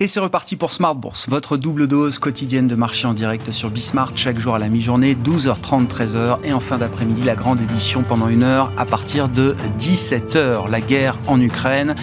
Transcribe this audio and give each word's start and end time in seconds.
Et 0.00 0.06
c'est 0.06 0.20
reparti 0.20 0.54
pour 0.54 0.70
Smart 0.70 0.94
Bourse, 0.94 1.28
votre 1.28 1.56
double 1.56 1.88
dose 1.88 2.20
quotidienne 2.20 2.68
de 2.68 2.76
marché 2.76 3.08
en 3.08 3.14
direct 3.14 3.50
sur 3.50 3.68
Bismart, 3.68 4.12
chaque 4.14 4.38
jour 4.38 4.54
à 4.54 4.60
la 4.60 4.68
mi-journée, 4.68 5.16
12h30, 5.16 5.88
13h, 5.88 6.36
et 6.44 6.52
en 6.52 6.60
fin 6.60 6.78
d'après-midi, 6.78 7.24
la 7.24 7.34
grande 7.34 7.60
édition 7.60 8.04
pendant 8.04 8.28
une 8.28 8.44
heure 8.44 8.70
à 8.76 8.86
partir 8.86 9.28
de 9.28 9.56
17h. 9.76 10.70
La 10.70 10.80
guerre 10.80 11.18
en 11.26 11.40
Ukraine, 11.40 11.96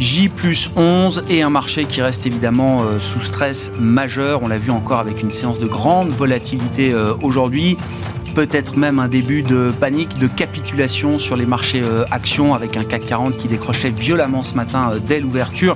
J 0.00 0.28
plus 0.28 0.70
11 0.74 1.22
et 1.28 1.42
un 1.42 1.50
marché 1.50 1.84
qui 1.84 2.02
reste 2.02 2.26
évidemment 2.26 2.82
euh, 2.82 2.98
sous 2.98 3.20
stress 3.20 3.70
majeur. 3.78 4.42
On 4.42 4.48
l'a 4.48 4.58
vu 4.58 4.72
encore 4.72 4.98
avec 4.98 5.22
une 5.22 5.30
séance 5.30 5.60
de 5.60 5.68
grande 5.68 6.08
volatilité 6.08 6.92
euh, 6.92 7.14
aujourd'hui 7.22 7.76
peut-être 8.36 8.76
même 8.76 8.98
un 8.98 9.08
début 9.08 9.42
de 9.42 9.72
panique, 9.80 10.18
de 10.18 10.26
capitulation 10.26 11.18
sur 11.18 11.36
les 11.36 11.46
marchés 11.46 11.80
euh, 11.82 12.04
actions 12.10 12.52
avec 12.52 12.76
un 12.76 12.84
CAC 12.84 13.06
40 13.06 13.38
qui 13.38 13.48
décrochait 13.48 13.88
violemment 13.88 14.42
ce 14.42 14.54
matin 14.56 14.90
euh, 14.92 14.98
dès 14.98 15.20
l'ouverture. 15.20 15.74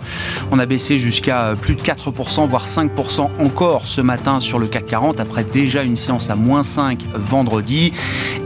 On 0.51 0.59
a 0.59 0.67
baissé 0.67 0.99
jusqu'à 0.99 1.45
euh, 1.45 1.55
plus 1.55 1.75
de 1.75 1.81
4%, 1.81 2.47
voire 2.51 2.67
5% 2.67 3.31
encore 3.39 3.87
ce 3.87 4.03
matin 4.03 4.41
sur 4.41 4.59
le 4.59 4.67
CAC 4.67 4.85
40 4.85 5.21
après 5.21 5.43
déjà 5.43 5.83
une 5.83 5.97
séance 5.97 6.29
à 6.29 6.37
moins 6.37 6.63
5 6.63 7.03
vendredi. 7.15 7.95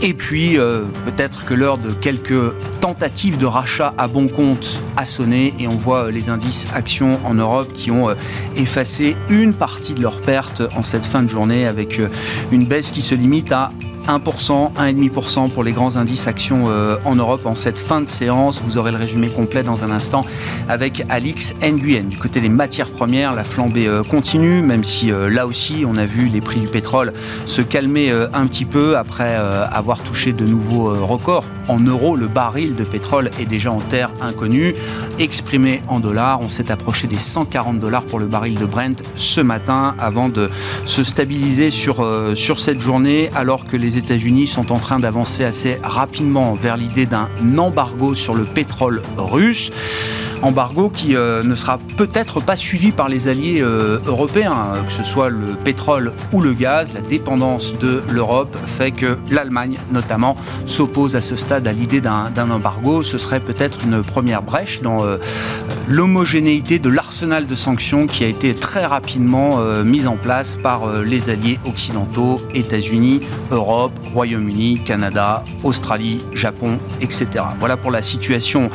Et 0.01 0.15
puis 0.15 0.59
peut-être 1.05 1.45
que 1.45 1.55
l'heure 1.55 1.79
de 1.79 1.91
quelques 1.91 2.53
tentatives 2.81 3.39
de 3.39 3.47
rachat 3.47 3.95
à 3.97 4.07
bon 4.07 4.29
compte 4.29 4.81
a 4.97 5.07
sonné 5.07 5.55
et 5.59 5.67
on 5.67 5.77
voit 5.77 6.11
les 6.11 6.29
indices 6.29 6.69
actions 6.75 7.19
en 7.25 7.35
Europe 7.35 7.73
qui 7.75 7.91
ont 7.91 8.09
effacé 8.55 9.17
une 9.31 9.55
partie 9.55 9.95
de 9.95 10.03
leurs 10.03 10.21
pertes 10.21 10.63
en 10.77 10.83
cette 10.83 11.07
fin 11.07 11.23
de 11.23 11.31
journée 11.31 11.67
avec 11.67 12.01
une 12.53 12.67
baisse 12.67 12.91
qui 12.91 13.03
se 13.03 13.15
limite 13.15 13.51
à 13.51 13.73
1%, 14.07 14.73
1,5% 14.75 15.51
pour 15.51 15.65
les 15.65 15.73
grands 15.73 15.97
indices 15.97 16.27
actions 16.27 16.65
euh, 16.69 16.97
en 17.05 17.15
Europe 17.15 17.47
en 17.47 17.55
cette 17.55 17.79
fin 17.79 18.01
de 18.01 18.07
séance. 18.07 18.61
Vous 18.65 18.79
aurez 18.79 18.93
le 18.93 18.99
résumé 18.99 19.29
complet 19.29 19.63
dans 19.63 19.85
un 19.85 19.91
instant 19.91 20.23
avec 20.69 21.05
Alix 21.09 21.55
Nguyen. 21.63 22.05
Du 22.05 22.19
côté 22.19 22.41
des 22.41 22.49
matières 22.49 22.91
premières, 22.91 23.35
la 23.35 23.45
flambée 23.45 23.87
euh, 23.87 24.03
continue, 24.03 24.63
même 24.63 24.85
si 24.85 25.11
euh, 25.11 25.31
là 25.31 25.47
aussi 25.47 25.85
on 25.87 25.97
a 25.97 26.07
vu 26.07 26.27
les 26.27 26.41
prix 26.41 26.61
du 26.61 26.69
pétrole 26.69 27.13
se 27.47 27.63
calmer 27.63 28.11
un 28.33 28.47
petit 28.47 28.65
peu 28.65 28.97
après 28.97 29.35
avoir 29.35 30.03
touché 30.03 30.33
de 30.33 30.45
nouveaux 30.45 30.95
records. 31.07 31.45
En 31.69 31.81
euros, 31.81 32.17
le 32.17 32.27
baril 32.27 32.75
de 32.75 32.85
pétrole 32.85 33.31
est 33.39 33.47
déjà 33.47 33.73
en 33.73 33.81
terre 33.81 34.11
inconnue. 34.21 34.75
Exprimé 35.19 35.83
en 35.89 36.01
dollars, 36.01 36.41
on 36.41 36.49
s'est 36.49 36.71
approché 36.71 37.07
des 37.07 37.19
140 37.19 37.79
dollars 37.79 38.05
pour 38.05 38.19
le 38.19 38.27
baril 38.27 38.59
de 38.59 38.67
Brent 38.67 39.03
ce 39.17 39.41
matin 39.41 39.95
avant 39.99 40.29
de 40.29 40.51
se 40.87 41.05
stabiliser 41.05 41.71
sur, 41.71 42.07
sur 42.35 42.59
cette 42.59 42.81
journée 42.81 43.31
alors 43.35 43.67
que 43.67 43.77
les 43.77 43.94
les 43.95 44.01
États-Unis 44.01 44.47
sont 44.49 44.73
en 44.73 44.79
train 44.81 44.99
d'avancer 44.99 45.45
assez 45.45 45.77
rapidement 45.85 46.55
vers 46.55 46.77
l'idée 46.77 47.07
d'un 47.07 47.29
embargo 47.57 48.15
sur 48.15 48.35
le 48.35 48.45
pétrole 48.45 49.03
russe 49.17 49.71
embargo 50.45 50.91
qui 50.91 51.17
euh, 51.17 51.43
ne 51.43 51.55
sera 51.55 51.79
peut-être 51.97 52.41
pas 52.41 52.57
suivi 52.57 52.93
par 52.93 53.09
les 53.09 53.29
alliés 53.29 53.61
euh, 53.61 53.99
européens, 54.07 54.75
que 54.85 54.93
ce 54.93 55.03
soit 55.03 55.31
le 55.31 55.55
pétrole 55.65 56.13
ou 56.33 56.41
le 56.41 56.53
gaz. 56.53 56.93
La 56.93 57.01
dépendance 57.01 57.77
de 57.79 58.03
l'Europe 58.11 58.57
fait 58.67 58.91
que 58.91 59.17
l'Allemagne, 59.31 59.79
notamment, 59.91 60.37
s'oppose 60.67 61.17
à 61.17 61.23
ce 61.23 61.37
stade 61.37 61.67
à 61.67 61.73
l'idée 61.73 62.01
d'un 62.01 62.51
embargo. 62.51 63.03
Ce 63.03 63.19
serait 63.19 63.41
peut-être 63.41 63.79
une 63.85 64.03
première 64.03 64.43
brèche 64.43 64.83
dans 64.83 65.05
euh, 65.05 65.17
l'homogénéité 65.89 66.79
de 66.79 66.89
l'arsenal 66.89 67.47
de 67.47 67.55
sanctions 67.55 68.07
qui 68.07 68.25
a 68.25 68.29
été 68.29 68.55
très 68.55 68.87
rapidement 68.87 69.59
mise 69.85 70.07
en 70.07 70.17
place 70.17 70.57
par 70.57 71.03
les 71.03 71.31
alliés 71.31 71.59
occidentaux, 71.67 72.41
États-Unis, 72.55 73.21
Europe, 73.51 73.93
Royaume-Uni, 74.13 74.81
Canada, 74.85 75.45
Australie, 75.63 76.23
Japon, 76.33 76.79
etc. 77.01 77.45
Voilà 77.59 77.77
pour 77.77 77.91
la 77.91 78.03
situation 78.03 78.71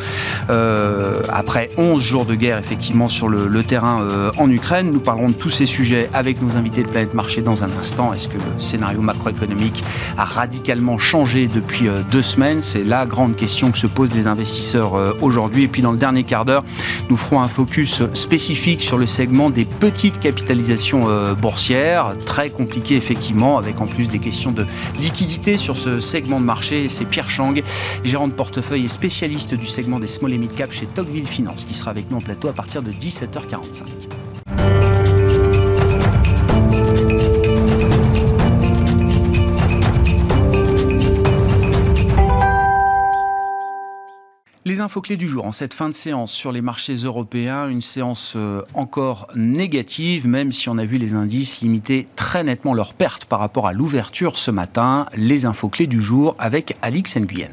après 1.29 1.69
11 1.77 2.01
jours 2.01 2.25
de 2.25 2.35
guerre 2.35 2.57
effectivement 2.57 3.09
sur 3.09 3.27
le, 3.29 3.63
terrain 3.63 4.01
euh, 4.01 4.31
en 4.37 4.49
Ukraine. 4.49 4.91
Nous 4.91 4.99
parlerons 4.99 5.29
de 5.29 5.33
tous 5.33 5.49
ces 5.49 5.65
sujets 5.65 6.09
avec 6.13 6.41
nos 6.41 6.55
invités 6.55 6.83
de 6.83 6.87
Planète 6.87 7.13
Marché 7.13 7.41
dans 7.41 7.63
un 7.63 7.69
instant. 7.79 8.13
Est-ce 8.13 8.27
que 8.27 8.37
le 8.37 8.57
scénario 8.57 9.01
macroéconomique 9.01 9.83
a 10.17 10.25
radicalement 10.25 10.97
changé 10.97 11.47
depuis 11.47 11.87
euh, 11.87 12.01
deux 12.11 12.21
semaines? 12.21 12.61
C'est 12.61 12.83
la 12.83 13.05
grande 13.05 13.35
question 13.35 13.71
que 13.71 13.77
se 13.77 13.87
posent 13.87 14.13
les 14.13 14.27
investisseurs 14.27 14.95
euh, 14.95 15.13
aujourd'hui. 15.21 15.63
Et 15.63 15.67
puis 15.67 15.81
dans 15.81 15.91
le 15.91 15.97
dernier 15.97 16.23
quart 16.23 16.45
d'heure, 16.45 16.63
nous 17.09 17.17
ferons 17.17 17.41
un 17.41 17.47
focus 17.47 18.03
spécifique 18.13 18.81
sur 18.81 18.97
le 18.97 19.05
segment 19.05 19.49
des 19.49 19.65
petites 19.65 20.19
capitalisations 20.19 21.07
boursières. 21.35 22.15
Très 22.25 22.49
compliqué 22.49 22.95
effectivement, 22.95 23.57
avec 23.57 23.81
en 23.81 23.87
plus 23.87 24.07
des 24.07 24.19
questions 24.19 24.51
de 24.51 24.65
liquidité 24.99 25.57
sur 25.57 25.75
ce 25.75 25.99
segment 25.99 26.39
de 26.39 26.45
marché. 26.45 26.89
C'est 26.89 27.05
Pierre 27.05 27.29
Chang, 27.29 27.53
gérant 28.03 28.27
de 28.27 28.33
portefeuille 28.33 28.85
et 28.85 28.89
spécialiste 28.89 29.53
du 29.53 29.67
segment 29.67 29.99
des 29.99 30.07
small 30.07 30.33
et 30.33 30.37
mid 30.37 30.53
cap 30.53 30.71
chez 30.71 30.85
Tocqueville 30.85 31.27
Finance 31.27 31.65
qui 31.65 31.73
sera 31.73 31.91
avec 31.91 32.09
nous 32.09 32.17
en 32.17 32.21
plateau 32.21 32.47
à 32.47 32.53
partir 32.53 32.81
de 32.81 32.91
17h45. 32.91 33.83
Les 44.79 44.85
infos 44.85 45.01
clés 45.01 45.17
du 45.17 45.27
jour 45.27 45.43
en 45.43 45.51
cette 45.51 45.73
fin 45.73 45.89
de 45.89 45.93
séance 45.93 46.31
sur 46.31 46.53
les 46.53 46.61
marchés 46.61 46.95
européens, 46.95 47.67
une 47.67 47.81
séance 47.81 48.35
euh, 48.37 48.61
encore 48.73 49.27
négative, 49.35 50.25
même 50.25 50.53
si 50.53 50.69
on 50.69 50.77
a 50.77 50.85
vu 50.85 50.97
les 50.97 51.15
indices 51.15 51.59
limiter 51.59 52.07
très 52.15 52.45
nettement 52.45 52.73
leurs 52.73 52.93
pertes 52.93 53.25
par 53.25 53.39
rapport 53.39 53.67
à 53.67 53.73
l'ouverture 53.73 54.37
ce 54.37 54.51
matin. 54.51 55.05
Les 55.17 55.43
infos 55.43 55.67
clés 55.67 55.87
du 55.87 56.01
jour 56.01 56.33
avec 56.39 56.77
Alix 56.81 57.17
Nguyen. 57.17 57.51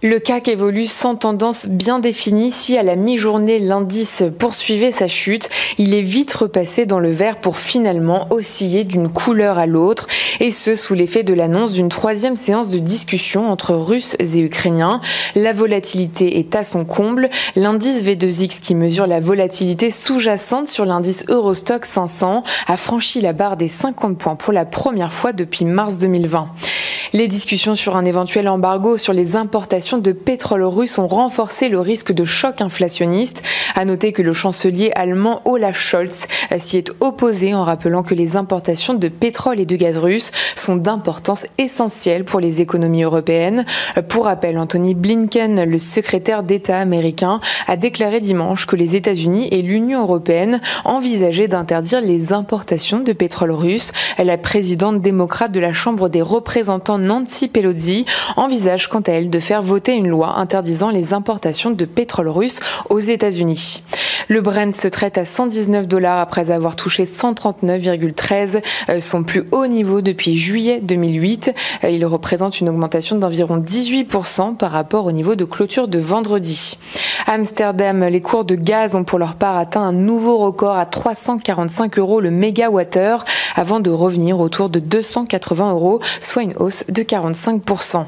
Le 0.00 0.20
CAC 0.20 0.46
évolue 0.46 0.86
sans 0.86 1.16
tendance 1.16 1.66
bien 1.66 1.98
définie. 1.98 2.52
Si 2.52 2.78
à 2.78 2.84
la 2.84 2.94
mi-journée 2.94 3.58
l'indice 3.58 4.22
poursuivait 4.38 4.92
sa 4.92 5.08
chute, 5.08 5.48
il 5.76 5.92
est 5.92 6.02
vite 6.02 6.32
repassé 6.34 6.86
dans 6.86 7.00
le 7.00 7.10
vert 7.10 7.38
pour 7.38 7.58
finalement 7.58 8.28
osciller 8.30 8.84
d'une 8.84 9.08
couleur 9.08 9.58
à 9.58 9.66
l'autre, 9.66 10.06
et 10.38 10.52
ce 10.52 10.76
sous 10.76 10.94
l'effet 10.94 11.24
de 11.24 11.34
l'annonce 11.34 11.72
d'une 11.72 11.88
troisième 11.88 12.36
séance 12.36 12.68
de 12.68 12.78
discussion 12.78 13.50
entre 13.50 13.74
Russes 13.74 14.16
et 14.20 14.38
Ukrainiens. 14.38 15.00
La 15.34 15.52
volatilité 15.52 16.38
est 16.38 16.54
à 16.54 16.62
son 16.62 16.84
comble. 16.84 17.28
L'indice 17.56 18.04
V2X 18.04 18.60
qui 18.60 18.76
mesure 18.76 19.08
la 19.08 19.18
volatilité 19.18 19.90
sous-jacente 19.90 20.68
sur 20.68 20.84
l'indice 20.84 21.24
Eurostock 21.26 21.84
500 21.84 22.44
a 22.68 22.76
franchi 22.76 23.20
la 23.20 23.32
barre 23.32 23.56
des 23.56 23.66
50 23.66 24.16
points 24.16 24.36
pour 24.36 24.52
la 24.52 24.64
première 24.64 25.12
fois 25.12 25.32
depuis 25.32 25.64
mars 25.64 25.98
2020. 25.98 26.52
Les 27.14 27.26
discussions 27.26 27.74
sur 27.74 27.96
un 27.96 28.04
éventuel 28.04 28.48
embargo 28.48 28.98
sur 28.98 29.14
les 29.14 29.34
importations 29.34 29.87
de 29.96 30.12
pétrole 30.12 30.64
russe 30.64 30.98
ont 30.98 31.08
renforcé 31.08 31.70
le 31.70 31.80
risque 31.80 32.12
de 32.12 32.26
choc 32.26 32.60
inflationniste. 32.60 33.42
À 33.74 33.86
noter 33.86 34.12
que 34.12 34.20
le 34.20 34.34
chancelier 34.34 34.90
allemand 34.94 35.40
Olaf 35.46 35.78
Scholz 35.78 36.26
s'y 36.58 36.76
est 36.76 36.92
opposé 37.00 37.54
en 37.54 37.64
rappelant 37.64 38.02
que 38.02 38.14
les 38.14 38.36
importations 38.36 38.92
de 38.92 39.08
pétrole 39.08 39.60
et 39.60 39.64
de 39.64 39.76
gaz 39.76 39.96
russe 39.96 40.30
sont 40.56 40.76
d'importance 40.76 41.46
essentielle 41.56 42.24
pour 42.24 42.40
les 42.40 42.60
économies 42.60 43.04
européennes. 43.04 43.64
Pour 44.08 44.26
rappel, 44.26 44.58
Anthony 44.58 44.94
Blinken, 44.94 45.64
le 45.64 45.78
secrétaire 45.78 46.42
d'État 46.42 46.78
américain, 46.78 47.40
a 47.66 47.76
déclaré 47.76 48.20
dimanche 48.20 48.66
que 48.66 48.76
les 48.76 48.94
États-Unis 48.96 49.48
et 49.50 49.62
l'Union 49.62 50.02
européenne 50.02 50.60
envisageaient 50.84 51.48
d'interdire 51.48 52.02
les 52.02 52.34
importations 52.34 53.00
de 53.00 53.12
pétrole 53.14 53.52
russe. 53.52 53.92
La 54.18 54.36
présidente 54.36 55.00
démocrate 55.00 55.52
de 55.52 55.60
la 55.60 55.72
Chambre 55.72 56.10
des 56.10 56.22
représentants 56.22 56.98
Nancy 56.98 57.48
Pelosi 57.48 58.04
envisage 58.36 58.88
quant 58.88 59.00
à 59.00 59.12
elle 59.12 59.30
de 59.30 59.38
faire 59.38 59.62
voter 59.62 59.77
une 59.86 60.08
loi 60.08 60.38
interdisant 60.38 60.90
les 60.90 61.12
importations 61.14 61.70
de 61.70 61.84
pétrole 61.84 62.28
russe 62.28 62.60
aux 62.90 62.98
États-Unis. 62.98 63.82
Le 64.28 64.40
Brent 64.40 64.74
se 64.74 64.88
traite 64.88 65.16
à 65.16 65.24
119 65.24 65.86
dollars 65.86 66.18
après 66.18 66.50
avoir 66.50 66.76
touché 66.76 67.04
139,13, 67.04 68.62
euh, 68.88 69.00
son 69.00 69.22
plus 69.22 69.44
haut 69.52 69.66
niveau 69.66 70.00
depuis 70.00 70.36
juillet 70.36 70.80
2008. 70.82 71.54
Euh, 71.84 71.90
il 71.90 72.04
représente 72.04 72.60
une 72.60 72.68
augmentation 72.68 73.16
d'environ 73.16 73.58
18% 73.58 74.56
par 74.56 74.72
rapport 74.72 75.06
au 75.06 75.12
niveau 75.12 75.34
de 75.34 75.44
clôture 75.44 75.88
de 75.88 75.98
vendredi. 75.98 76.76
Amsterdam, 77.26 78.04
les 78.04 78.20
cours 78.20 78.44
de 78.44 78.54
gaz 78.54 78.94
ont 78.94 79.04
pour 79.04 79.18
leur 79.18 79.34
part 79.34 79.56
atteint 79.56 79.82
un 79.82 79.92
nouveau 79.92 80.38
record 80.38 80.76
à 80.76 80.86
345 80.86 81.98
euros 81.98 82.20
le 82.20 82.30
mégawattheure 82.30 83.24
avant 83.54 83.80
de 83.80 83.90
revenir 83.90 84.40
autour 84.40 84.68
de 84.68 84.78
280 84.78 85.72
euros, 85.72 86.00
soit 86.20 86.42
une 86.42 86.56
hausse 86.56 86.84
de 86.88 87.02
45%. 87.02 88.04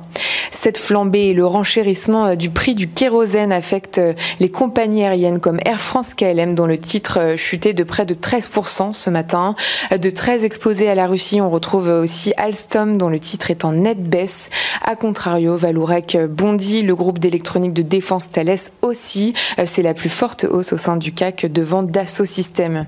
Cette 0.50 0.78
flambée 0.78 1.28
et 1.28 1.34
le 1.34 1.46
renchérissement 1.60 2.24
euh, 2.24 2.34
du 2.36 2.48
prix 2.48 2.74
du 2.74 2.88
kérosène 2.88 3.52
affectent 3.52 3.98
euh, 3.98 4.14
les 4.38 4.48
compagnies 4.48 5.04
aériennes 5.04 5.40
comme 5.40 5.60
Air 5.66 5.78
France 5.78 6.14
KLM 6.14 6.54
dont 6.54 6.64
le 6.64 6.78
titre 6.78 7.18
euh, 7.20 7.36
chutait 7.36 7.74
de 7.74 7.84
près 7.84 8.06
de 8.06 8.14
13% 8.14 8.94
ce 8.94 9.10
matin. 9.10 9.54
De 9.90 10.08
très 10.08 10.46
exposés 10.46 10.88
à 10.88 10.94
la 10.94 11.06
Russie, 11.06 11.42
on 11.42 11.50
retrouve 11.50 11.88
aussi 11.88 12.32
Alstom 12.38 12.96
dont 12.96 13.10
le 13.10 13.18
titre 13.18 13.50
est 13.50 13.66
en 13.66 13.72
nette 13.72 14.02
baisse. 14.02 14.48
A 14.82 14.96
contrario, 14.96 15.54
Valourec 15.54 16.16
bondit, 16.30 16.80
le 16.80 16.96
groupe 16.96 17.18
d'électronique 17.18 17.74
de 17.74 17.82
défense 17.82 18.30
Thales 18.30 18.70
aussi. 18.80 19.34
C'est 19.66 19.82
la 19.82 19.92
plus 19.92 20.08
forte 20.08 20.44
hausse 20.44 20.72
au 20.72 20.76
sein 20.78 20.96
du 20.96 21.12
CAC 21.12 21.44
devant 21.46 21.82
Dassault 21.82 22.24
Systèmes. 22.24 22.86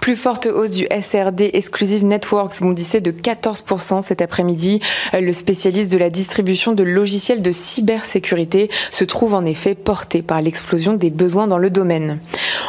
Plus 0.00 0.16
forte 0.16 0.46
hausse 0.46 0.72
du 0.72 0.86
SRD 0.86 1.50
Exclusive 1.52 2.04
Networks 2.04 2.60
bondissait 2.62 3.00
de 3.00 3.12
14% 3.12 4.02
cet 4.02 4.22
après-midi. 4.22 4.80
Le 5.12 5.32
spécialiste 5.32 5.92
de 5.92 5.98
la 5.98 6.10
distribution 6.10 6.72
de 6.72 6.82
logiciels 6.82 7.42
de 7.42 7.52
cybersécurité, 8.08 8.70
se 8.90 9.04
trouve 9.04 9.34
en 9.34 9.44
effet 9.44 9.74
porté 9.74 10.22
par 10.22 10.40
l'explosion 10.42 10.94
des 10.94 11.10
besoins 11.10 11.46
dans 11.46 11.58
le 11.58 11.70
domaine. 11.70 12.18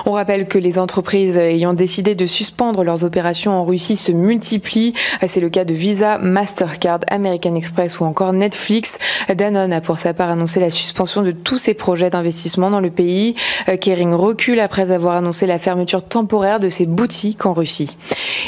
On 0.06 0.12
rappelle 0.12 0.47
que 0.47 0.57
les 0.57 0.77
entreprises 0.77 1.38
ayant 1.38 1.74
décidé 1.74 2.15
de 2.15 2.25
suspendre 2.25 2.83
leurs 2.83 3.03
opérations 3.03 3.53
en 3.53 3.65
Russie 3.65 3.95
se 3.95 4.12
multiplient. 4.12 4.94
C'est 5.25 5.39
le 5.39 5.50
cas 5.50 5.65
de 5.65 5.74
Visa, 5.74 6.18
Mastercard, 6.18 7.00
American 7.09 7.56
Express 7.56 8.00
ou 8.00 8.06
encore 8.06 8.33
Netflix. 8.33 8.97
Danone 9.33 9.74
a 9.74 9.81
pour 9.81 9.97
sa 9.97 10.13
part 10.13 10.30
annoncé 10.30 10.59
la 10.59 10.69
suspension 10.69 11.21
de 11.21 11.31
tous 11.31 11.57
ses 11.57 11.74
projets 11.74 12.09
d'investissement 12.09 12.69
dans 12.69 12.80
le 12.80 12.89
pays. 12.89 13.35
Kering 13.81 14.13
recule 14.13 14.59
après 14.59 14.92
avoir 14.92 15.18
annoncé 15.18 15.45
la 15.47 15.59
fermeture 15.59 16.03
temporaire 16.03 16.59
de 16.59 16.69
ses 16.69 16.85
boutiques 16.85 17.45
en 17.45 17.53
Russie. 17.53 17.95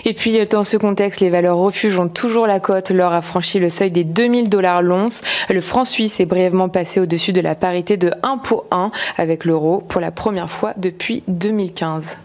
Et 0.06 0.14
puis, 0.14 0.40
dans 0.48 0.64
ce 0.64 0.78
contexte, 0.78 1.22
les 1.22 1.30
valeurs 1.30 1.58
refuges 1.58 2.00
ont 2.00 2.10
toujours 2.10 2.48
la 2.48 2.60
cote. 2.60 2.92
L'or 2.92 3.14
a 3.14 3.22
franchi 3.22 3.60
le 3.60 3.70
seuil 3.70 3.92
des 3.92 4.04
2000 4.04 4.50
dollars 4.50 4.82
l'once. 4.82 5.22
Le 5.50 5.62
franc 5.62 5.86
suisse 5.86 6.20
est 6.20 6.26
brièvement 6.26 6.70
passé 6.70 6.81
au-dessus 7.00 7.34
de 7.34 7.42
la 7.42 7.56
parité 7.56 7.98
de 7.98 8.12
1 8.24 8.38
pour 8.38 8.66
1 8.72 8.92
avec 9.18 9.46
l'euro 9.46 9.82
pour 9.82 10.02
la 10.02 10.12
première 10.12 10.50
fois 10.50 10.74
depuis 10.78 11.24
2015. 11.28 12.18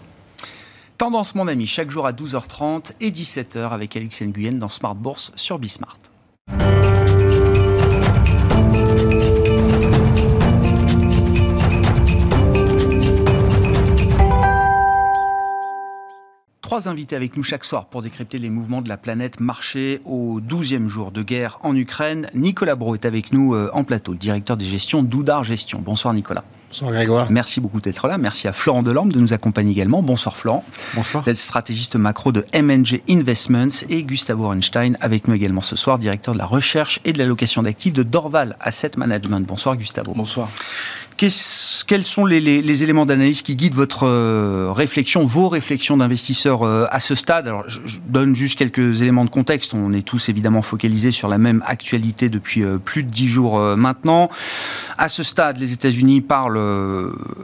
Tendance, 0.98 1.34
mon 1.34 1.46
ami, 1.46 1.66
chaque 1.66 1.90
jour 1.90 2.06
à 2.06 2.12
12h30 2.12 2.92
et 3.00 3.10
17h 3.10 3.70
avec 3.70 3.96
Alex 3.96 4.22
Nguyen 4.22 4.58
dans 4.58 4.70
Smart 4.70 4.94
Bourse 4.94 5.32
sur 5.36 5.58
Bismart. 5.58 5.98
Trois 16.66 16.88
invités 16.88 17.14
avec 17.14 17.36
nous 17.36 17.44
chaque 17.44 17.64
soir 17.64 17.86
pour 17.86 18.02
décrypter 18.02 18.40
les 18.40 18.50
mouvements 18.50 18.82
de 18.82 18.88
la 18.88 18.96
planète 18.96 19.38
marché 19.38 20.00
au 20.04 20.40
12e 20.40 20.88
jour 20.88 21.12
de 21.12 21.22
guerre 21.22 21.60
en 21.62 21.76
Ukraine. 21.76 22.28
Nicolas 22.34 22.74
Bro 22.74 22.94
est 22.94 23.04
avec 23.04 23.32
nous 23.32 23.54
euh, 23.54 23.70
en 23.72 23.84
plateau, 23.84 24.14
directeur 24.14 24.56
des 24.56 24.64
gestions 24.64 25.04
d'Oudar 25.04 25.44
Gestion. 25.44 25.80
Bonsoir 25.80 26.12
Nicolas. 26.12 26.42
Bonsoir 26.70 26.90
Grégoire. 26.90 27.30
Merci 27.30 27.60
beaucoup 27.60 27.80
d'être 27.80 28.08
là. 28.08 28.18
Merci 28.18 28.48
à 28.48 28.52
Florent 28.52 28.82
Delorme 28.82 29.12
de 29.12 29.20
nous 29.20 29.32
accompagner 29.32 29.70
également. 29.70 30.02
Bonsoir 30.02 30.36
Florent. 30.36 30.64
Bonsoir. 30.96 31.22
Vous 31.22 31.30
êtes 31.30 31.36
stratégiste 31.36 31.94
macro 31.94 32.32
de 32.32 32.44
MNG 32.52 33.00
Investments 33.08 33.84
et 33.88 34.02
Gustavo 34.02 34.46
Orenstein 34.46 34.96
avec 35.00 35.28
nous 35.28 35.34
également 35.34 35.60
ce 35.60 35.76
soir, 35.76 36.00
directeur 36.00 36.34
de 36.34 36.38
la 36.38 36.46
recherche 36.46 36.98
et 37.04 37.12
de 37.12 37.18
l'allocation 37.18 37.62
d'actifs 37.62 37.92
de 37.92 38.02
Dorval 38.02 38.56
Asset 38.58 38.90
Management. 38.96 39.46
Bonsoir 39.46 39.76
Gustavo. 39.76 40.14
Bonsoir 40.14 40.48
quels 41.16 42.04
sont 42.04 42.26
les, 42.26 42.82
éléments 42.82 43.06
d'analyse 43.06 43.42
qui 43.42 43.56
guident 43.56 43.74
votre 43.74 44.04
euh, 44.04 44.70
réflexion, 44.72 45.24
vos 45.24 45.48
réflexions 45.48 45.96
d'investisseurs 45.96 46.62
euh, 46.62 46.86
à 46.90 47.00
ce 47.00 47.14
stade? 47.14 47.48
Alors, 47.48 47.64
je, 47.68 47.80
donne 48.06 48.36
juste 48.36 48.58
quelques 48.58 49.02
éléments 49.02 49.24
de 49.24 49.30
contexte. 49.30 49.72
On 49.74 49.92
est 49.92 50.06
tous 50.06 50.28
évidemment 50.28 50.62
focalisés 50.62 51.12
sur 51.12 51.28
la 51.28 51.38
même 51.38 51.62
actualité 51.66 52.28
depuis 52.28 52.62
euh, 52.62 52.78
plus 52.78 53.02
de 53.02 53.10
dix 53.10 53.28
jours 53.28 53.58
maintenant. 53.76 54.28
À 54.98 55.08
ce 55.08 55.22
stade, 55.22 55.58
les 55.58 55.72
États-Unis 55.72 56.20
parlent 56.20 56.60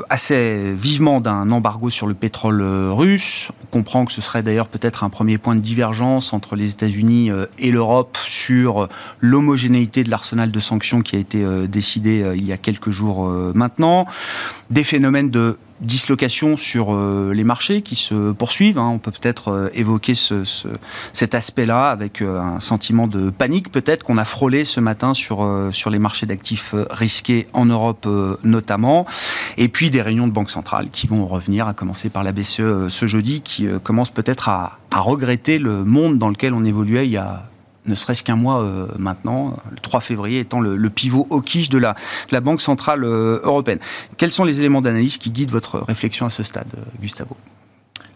assez 0.08 0.72
vivement 0.74 1.20
d'un 1.20 1.50
embargo 1.50 1.90
sur 1.90 2.06
le 2.06 2.14
pétrole 2.14 2.62
russe. 2.62 3.50
On 3.64 3.66
comprend 3.66 4.04
que 4.04 4.12
ce 4.12 4.20
serait 4.20 4.42
d'ailleurs 4.42 4.68
peut-être 4.68 5.04
un 5.04 5.10
premier 5.10 5.38
point 5.38 5.54
de 5.54 5.60
divergence 5.60 6.32
entre 6.32 6.56
les 6.56 6.70
États-Unis 6.70 7.30
et 7.58 7.70
l'Europe 7.70 8.18
sur 8.26 8.88
l'homogénéité 9.20 10.04
de 10.04 10.10
l'arsenal 10.10 10.50
de 10.50 10.60
sanctions 10.60 11.02
qui 11.02 11.16
a 11.16 11.18
été 11.18 11.44
décidé 11.68 12.32
il 12.36 12.46
y 12.46 12.52
a 12.52 12.56
quelques 12.56 12.90
jours 12.90 13.28
maintenant, 13.28 13.61
des 14.70 14.84
phénomènes 14.84 15.30
de 15.30 15.58
dislocation 15.82 16.56
sur 16.56 16.94
euh, 16.94 17.32
les 17.34 17.44
marchés 17.44 17.82
qui 17.82 17.96
se 17.96 18.32
poursuivent. 18.32 18.78
Hein. 18.78 18.88
On 18.88 18.98
peut 18.98 19.10
peut-être 19.10 19.48
euh, 19.48 19.68
évoquer 19.74 20.14
ce, 20.14 20.44
cet 21.12 21.34
aspect-là 21.34 21.90
avec 21.90 22.22
euh, 22.22 22.40
un 22.40 22.60
sentiment 22.60 23.06
de 23.06 23.30
panique 23.30 23.70
peut-être 23.70 24.04
qu'on 24.04 24.16
a 24.16 24.24
frôlé 24.24 24.64
ce 24.64 24.80
matin 24.80 25.12
sur, 25.12 25.46
sur 25.72 25.90
les 25.90 25.98
marchés 25.98 26.26
d'actifs 26.26 26.74
risqués 26.90 27.48
en 27.52 27.66
Europe 27.66 28.08
notamment. 28.44 29.06
Et 29.56 29.68
puis 29.68 29.90
des 29.90 30.02
réunions 30.02 30.26
de 30.26 30.32
banque 30.32 30.50
centrale 30.50 30.88
qui 30.90 31.06
vont 31.06 31.26
revenir, 31.26 31.66
à 31.66 31.74
commencer 31.74 32.08
par 32.08 32.22
la 32.22 32.32
BCE 32.32 32.88
ce 32.88 33.06
jeudi, 33.06 33.40
qui 33.40 33.66
commence 33.82 34.10
peut-être 34.10 34.48
à 34.48 34.78
regretter 34.94 35.58
le 35.58 35.84
monde 35.84 36.18
dans 36.18 36.28
lequel 36.28 36.54
on 36.54 36.64
évoluait 36.64 37.06
il 37.06 37.12
y 37.12 37.16
a 37.16 37.44
ne 37.86 37.94
serait-ce 37.94 38.22
qu'un 38.22 38.36
mois 38.36 38.62
euh, 38.62 38.86
maintenant, 38.98 39.56
le 39.70 39.78
3 39.78 40.00
février 40.00 40.40
étant 40.40 40.60
le, 40.60 40.90
pivot 40.90 41.26
au 41.30 41.40
quiche 41.40 41.68
de 41.68 41.78
la, 41.78 41.94
la 42.30 42.40
Banque 42.40 42.60
Centrale 42.60 43.04
euh, 43.04 43.40
Européenne. 43.42 43.80
Quels 44.16 44.30
sont 44.30 44.44
les 44.44 44.60
éléments 44.60 44.82
d'analyse 44.82 45.16
qui 45.16 45.30
guident 45.30 45.50
votre 45.50 45.78
réflexion 45.78 46.26
à 46.26 46.30
ce 46.30 46.42
stade, 46.42 46.68
euh, 46.76 46.82
Gustavo? 47.00 47.36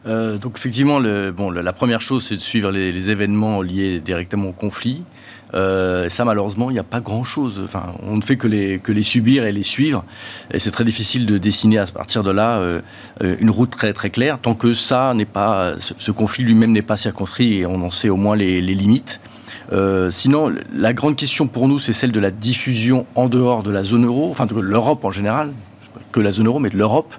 Donc 0.09 0.57
effectivement, 0.57 1.01
bon, 1.33 1.51
la 1.51 1.73
première 1.73 2.01
chose, 2.01 2.25
c'est 2.25 2.37
de 2.37 2.41
suivre 2.41 2.71
les, 2.71 3.11
événements 3.11 3.61
liés 3.61 3.99
directement 3.99 4.51
au 4.51 4.53
conflit. 4.53 5.03
ça, 5.53 6.25
malheureusement, 6.25 6.71
il 6.71 6.75
n'y 6.75 6.79
a 6.79 6.85
pas 6.85 7.01
grand-chose. 7.01 7.61
Enfin, 7.65 7.93
on 8.05 8.15
ne 8.15 8.23
fait 8.23 8.37
que 8.37 8.47
les, 8.47 9.03
subir 9.03 9.43
et 9.43 9.51
les 9.51 9.65
suivre. 9.65 10.05
Et 10.53 10.61
c'est 10.61 10.71
très 10.71 10.85
difficile 10.85 11.27
de 11.27 11.39
dessiner 11.39 11.79
à 11.79 11.87
partir 11.87 12.23
de 12.23 12.31
là 12.31 12.63
une 13.21 13.51
route 13.51 13.71
très 13.71 13.93
très 13.93 14.11
claire 14.11 14.39
tant 14.39 14.55
que 14.55 14.75
ça 14.75 15.13
n'est 15.13 15.25
pas, 15.25 15.75
ce, 15.81 16.13
conflit 16.13 16.45
lui-même 16.45 16.71
n'est 16.71 16.83
pas 16.83 16.97
circonscrit 16.97 17.55
et 17.55 17.67
on 17.67 17.83
en 17.83 17.91
sait 17.91 18.09
au 18.09 18.17
moins 18.17 18.37
les 18.37 18.61
limites. 18.61 19.19
Euh, 19.73 20.11
sinon, 20.11 20.53
la 20.75 20.93
grande 20.93 21.17
question 21.17 21.47
pour 21.47 21.69
nous, 21.69 21.79
c'est 21.79 21.93
celle 21.93 22.13
de 22.13 22.21
la 22.21 22.31
diffusion 22.31 23.07
en 23.15 23.29
dehors 23.29 23.63
de 23.63 23.71
la 23.71 23.83
zone 23.83 24.05
euro, 24.05 24.31
enfin 24.31 24.47
de 24.47 24.59
l'Europe 24.59 25.05
en 25.05 25.11
général, 25.11 25.53
que 26.13 26.21
la 26.21 26.31
zone 26.31 26.47
euro, 26.47 26.59
mais 26.59 26.71
de 26.71 26.77
l'Europe. 26.77 27.15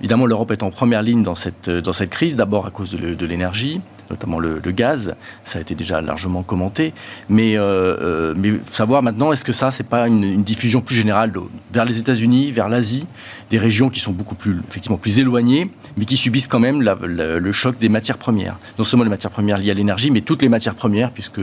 Évidemment, 0.00 0.26
l'Europe 0.26 0.50
est 0.50 0.62
en 0.62 0.70
première 0.70 1.02
ligne 1.02 1.22
dans 1.22 1.34
cette, 1.34 1.70
dans 1.70 1.92
cette 1.92 2.10
crise, 2.10 2.36
d'abord 2.36 2.66
à 2.66 2.70
cause 2.70 2.90
de 2.92 3.26
l'énergie, 3.26 3.80
notamment 4.12 4.38
le, 4.38 4.60
gaz. 4.72 5.14
Ça 5.44 5.58
a 5.58 5.62
été 5.62 5.74
déjà 5.74 6.00
largement 6.00 6.42
commenté. 6.42 6.94
Mais, 7.28 7.56
euh, 7.56 8.34
euh, 8.36 8.58
savoir 8.64 9.02
maintenant, 9.02 9.32
est-ce 9.32 9.44
que 9.44 9.52
ça, 9.52 9.72
c'est 9.72 9.86
pas 9.86 10.06
une, 10.06 10.42
diffusion 10.42 10.80
plus 10.80 10.94
générale 10.94 11.32
vers 11.72 11.84
les 11.84 11.98
États-Unis, 11.98 12.50
vers 12.50 12.68
l'Asie, 12.68 13.06
des 13.50 13.58
régions 13.58 13.90
qui 13.90 14.00
sont 14.00 14.12
beaucoup 14.12 14.34
plus, 14.34 14.60
effectivement, 14.68 14.96
plus 14.96 15.18
éloignées, 15.18 15.70
mais 15.96 16.04
qui 16.04 16.16
subissent 16.16 16.48
quand 16.48 16.60
même 16.60 16.82
le 16.82 17.52
choc 17.52 17.78
des 17.78 17.88
matières 17.88 18.18
premières. 18.18 18.56
Non 18.78 18.84
seulement 18.84 19.04
les 19.04 19.10
matières 19.10 19.30
premières 19.30 19.58
liées 19.58 19.70
à 19.70 19.74
l'énergie, 19.74 20.10
mais 20.10 20.20
toutes 20.20 20.42
les 20.42 20.48
matières 20.48 20.74
premières, 20.74 21.10
puisque 21.10 21.40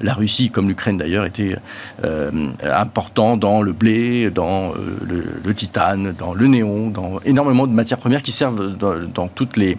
la 0.00 0.14
Russie, 0.14 0.50
comme 0.50 0.68
l'Ukraine 0.68 0.96
d'ailleurs, 0.96 1.24
était 1.24 1.56
euh, 2.04 2.50
important 2.62 3.36
dans 3.36 3.62
le 3.62 3.72
blé, 3.72 4.30
dans 4.30 4.72
le, 5.06 5.54
titane, 5.54 6.12
dans 6.18 6.34
le 6.34 6.46
néon, 6.46 6.90
dans 6.90 7.20
énormément 7.24 7.66
de 7.66 7.72
matières 7.72 7.98
premières 7.98 8.22
qui 8.22 8.32
servent 8.32 8.76
dans, 8.76 9.28
toutes 9.28 9.56
les 9.56 9.76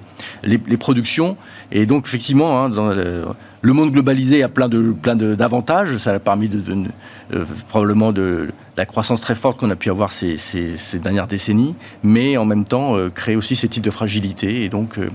productions. 0.80 1.38
Et 1.72 1.86
donc, 1.86 2.08
effectivement, 2.08 2.64
hein, 2.64 2.70
le, 3.62 3.74
monde 3.74 3.92
globalisé 3.92 4.44
a 4.44 4.50
plein 4.50 4.70
de 4.70 4.92
plein 4.92 5.16
d'avantages. 5.16 5.98
Ça 5.98 6.14
a 6.14 6.20
permis 6.20 6.48
de, 6.48 6.62
euh, 7.34 7.46
probablement 7.68 8.12
de 8.12 8.50
la 8.78 8.86
croissance 8.86 9.22
très 9.22 9.36
forte 9.36 9.60
qu'on 9.60 9.70
a 9.72 9.76
pu 9.76 9.90
avoir 9.90 10.12
ces, 10.12 10.38
dernières 11.02 11.28
décennies, 11.28 11.76
mais 12.04 12.38
en 12.38 12.46
même 12.46 12.64
temps 12.64 12.96
euh, 12.96 13.10
créer 13.10 13.36
aussi 13.36 13.56
ces 13.56 13.68
types 13.68 13.84
de 13.84 13.90
fragilité. 13.90 14.64
Et 14.64 14.70
donc, 14.70 14.98
euh, 14.98 15.10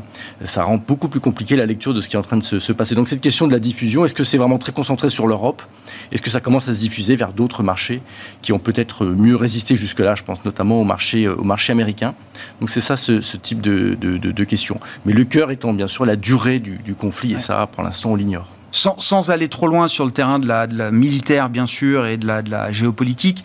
ça 0.44 0.64
rend 0.64 0.76
beaucoup 0.76 1.08
plus 1.08 1.20
compliqué 1.20 1.56
la 1.56 1.64
lecture 1.64 1.94
de 1.94 2.00
ce 2.00 2.08
qui 2.08 2.16
est 2.16 2.18
en 2.18 2.22
train 2.22 2.36
de 2.36 2.42
se, 2.42 2.72
passer. 2.72 2.94
Donc, 2.94 3.08
cette 3.08 3.20
question 3.20 3.46
de 3.46 3.52
la 3.52 3.60
diffusion, 3.60 4.04
est-ce 4.04 4.14
que 4.14 4.24
c'est 4.24 4.36
vraiment 4.36 4.58
très 4.58 4.72
concentré 4.72 5.08
sur 5.08 5.26
l'Europe? 5.26 5.62
Est-ce 6.10 6.20
que 6.20 6.28
ça 6.28 6.40
commence 6.40 6.68
à 6.68 6.74
se 6.74 6.80
diffuser 6.80 7.16
vers 7.16 7.32
d'autres 7.32 7.62
marchés 7.62 8.02
qui 8.42 8.52
ont 8.52 8.58
peut-être 8.58 9.06
mieux 9.06 9.36
résisté 9.36 9.76
jusque-là? 9.76 10.14
Je 10.16 10.22
pense 10.22 10.44
notamment 10.44 10.80
au 10.80 10.84
marché, 10.84 11.28
au 11.28 11.44
marché 11.44 11.72
américain. 11.72 12.14
Donc, 12.60 12.68
c'est 12.68 12.80
ça 12.80 12.96
ce, 12.96 13.20
type 13.36 13.60
de, 13.60 13.94
de, 13.94 14.44
questions. 14.44 14.80
Mais 15.06 15.12
le 15.12 15.24
cœur 15.24 15.50
étant 15.50 15.72
bien 15.72 15.86
sûr 15.86 16.04
la 16.04 16.16
durée 16.16 16.58
du, 16.58 16.94
conflit, 16.94 17.32
et 17.34 17.40
ça, 17.40 17.68
pour 17.70 17.82
l'instant, 17.82 18.10
on 18.10 18.16
l'ignore 18.16 18.48
sans, 18.72 19.30
aller 19.30 19.48
trop 19.48 19.68
loin 19.68 19.86
sur 19.86 20.04
le 20.04 20.10
terrain 20.10 20.38
de 20.38 20.48
la, 20.48 20.90
militaire, 20.90 21.48
bien 21.48 21.66
sûr, 21.66 22.06
et 22.06 22.16
de 22.16 22.26
la, 22.26 22.72
géopolitique, 22.72 23.44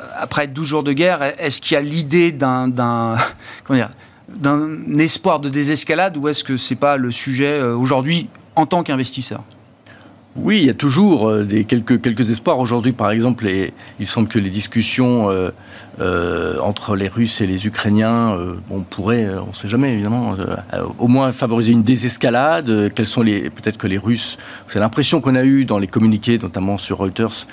euh, 0.00 0.04
après 0.18 0.46
12 0.48 0.66
jours 0.66 0.82
de 0.82 0.92
guerre, 0.92 1.22
est-ce 1.38 1.60
qu'il 1.60 1.74
y 1.74 1.78
a 1.78 1.82
l'idée 1.82 2.32
d'un 2.32 3.14
espoir 4.98 5.40
de 5.40 5.48
désescalade 5.48 6.16
ou 6.16 6.28
est-ce 6.28 6.42
que 6.42 6.56
c'est 6.56 6.74
pas 6.74 6.96
le 6.96 7.10
sujet 7.10 7.60
euh, 7.60 7.76
aujourd'hui 7.76 8.28
en 8.56 8.66
tant 8.66 8.82
qu'investisseur? 8.82 9.42
Oui, 10.36 10.58
il 10.60 10.66
y 10.66 10.70
a 10.70 10.74
toujours 10.74 11.28
euh, 11.28 11.44
quelques, 11.66 12.00
quelques 12.00 12.30
espoirs. 12.30 12.60
Aujourd'hui, 12.60 12.92
par 12.92 13.10
exemple, 13.10 13.50
il 13.98 14.06
semble 14.06 14.28
que 14.28 14.38
les 14.38 14.48
discussions 14.48 15.28
euh, 15.28 15.50
euh, 16.00 16.56
entre 16.60 16.94
les 16.94 17.08
Russes 17.08 17.40
et 17.40 17.48
les 17.48 17.66
Ukrainiens, 17.66 18.36
on 18.70 18.80
pourrait, 18.82 19.28
on 19.34 19.48
ne 19.48 19.52
sait 19.52 19.66
jamais 19.66 19.94
évidemment, 19.94 20.36
au 21.00 21.08
moins 21.08 21.32
favoriser 21.32 21.72
une 21.72 21.82
désescalade. 21.82 22.92
Quels 22.94 23.06
sont 23.06 23.22
les, 23.22 23.50
peut-être 23.50 23.76
que 23.76 23.88
les 23.88 23.98
Russes, 23.98 24.38
c'est 24.68 24.78
l'impression 24.78 25.20
qu'on 25.20 25.34
a 25.34 25.42
eue 25.42 25.64
dans 25.64 25.78
les 25.78 25.88
communiqués, 25.88 26.38
notamment 26.38 26.78
sur 26.78 26.98
Reuters, 26.98 27.46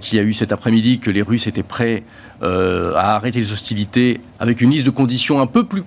qui 0.00 0.18
a 0.18 0.22
eu 0.22 0.32
cet 0.32 0.52
après-midi 0.52 1.00
que 1.00 1.10
les 1.10 1.22
Russes 1.22 1.48
étaient 1.48 1.64
prêts 1.64 2.04
à 2.40 3.16
arrêter 3.16 3.40
les 3.40 3.52
hostilités 3.52 4.20
avec 4.38 4.60
une 4.60 4.70
liste 4.70 4.86
de 4.86 4.90
conditions 4.90 5.40
un 5.40 5.46
peu 5.46 5.64
plus 5.64 5.82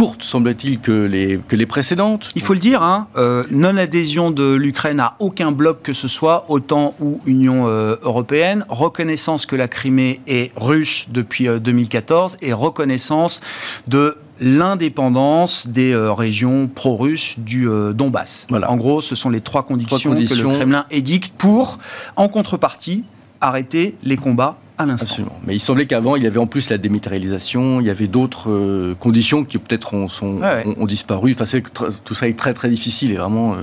courte, 0.00 0.22
semble-t-il, 0.22 0.80
que 0.80 1.04
les, 1.04 1.38
que 1.46 1.54
les 1.54 1.66
précédentes. 1.66 2.30
Il 2.34 2.40
faut 2.40 2.54
le 2.54 2.58
dire, 2.58 2.82
hein, 2.82 3.08
euh, 3.18 3.44
non-adhésion 3.50 4.30
de 4.30 4.54
l'Ukraine 4.54 4.98
à 4.98 5.14
aucun 5.18 5.52
bloc 5.52 5.82
que 5.82 5.92
ce 5.92 6.08
soit, 6.08 6.46
OTAN 6.48 6.94
ou 7.00 7.20
Union 7.26 7.68
euh, 7.68 7.96
européenne, 8.00 8.64
reconnaissance 8.70 9.44
que 9.44 9.56
la 9.56 9.68
Crimée 9.68 10.22
est 10.26 10.52
russe 10.56 11.04
depuis 11.10 11.48
2014 11.48 12.32
euh, 12.32 12.46
et 12.46 12.54
reconnaissance 12.54 13.42
de 13.88 14.16
l'indépendance 14.40 15.66
des 15.66 15.94
régions 15.94 16.66
pro-russes 16.66 17.34
du 17.36 17.68
Donbass. 17.92 18.46
En 18.50 18.78
gros, 18.78 19.02
ce 19.02 19.14
sont 19.14 19.28
les 19.28 19.42
trois 19.42 19.64
conditions, 19.64 20.14
que 20.14 20.34
le 20.34 20.54
Kremlin 20.54 20.86
édicte 20.90 21.34
pour, 21.36 21.78
en 22.16 22.28
contrepartie, 22.28 23.04
arrêter 23.42 23.96
les 24.02 24.16
combats 24.16 24.56
à 24.80 24.86
l'instant. 24.86 25.24
Mais 25.46 25.54
il 25.54 25.60
semblait 25.60 25.86
qu'avant, 25.86 26.16
il 26.16 26.22
y 26.22 26.26
avait 26.26 26.38
en 26.38 26.46
plus 26.46 26.70
la 26.70 26.78
démilitarisation, 26.78 27.80
il 27.80 27.86
y 27.86 27.90
avait 27.90 28.06
d'autres 28.06 28.50
euh, 28.50 28.94
conditions 28.98 29.44
qui 29.44 29.58
peut-être 29.58 29.94
ont, 29.94 30.06
ont, 30.22 30.86
disparu. 30.86 31.34
Enfin, 31.38 31.60
tout 32.04 32.14
ça 32.14 32.28
est 32.28 32.38
très 32.38 32.54
très 32.54 32.68
difficile 32.68 33.12
et 33.12 33.16
vraiment 33.16 33.54
euh, 33.54 33.62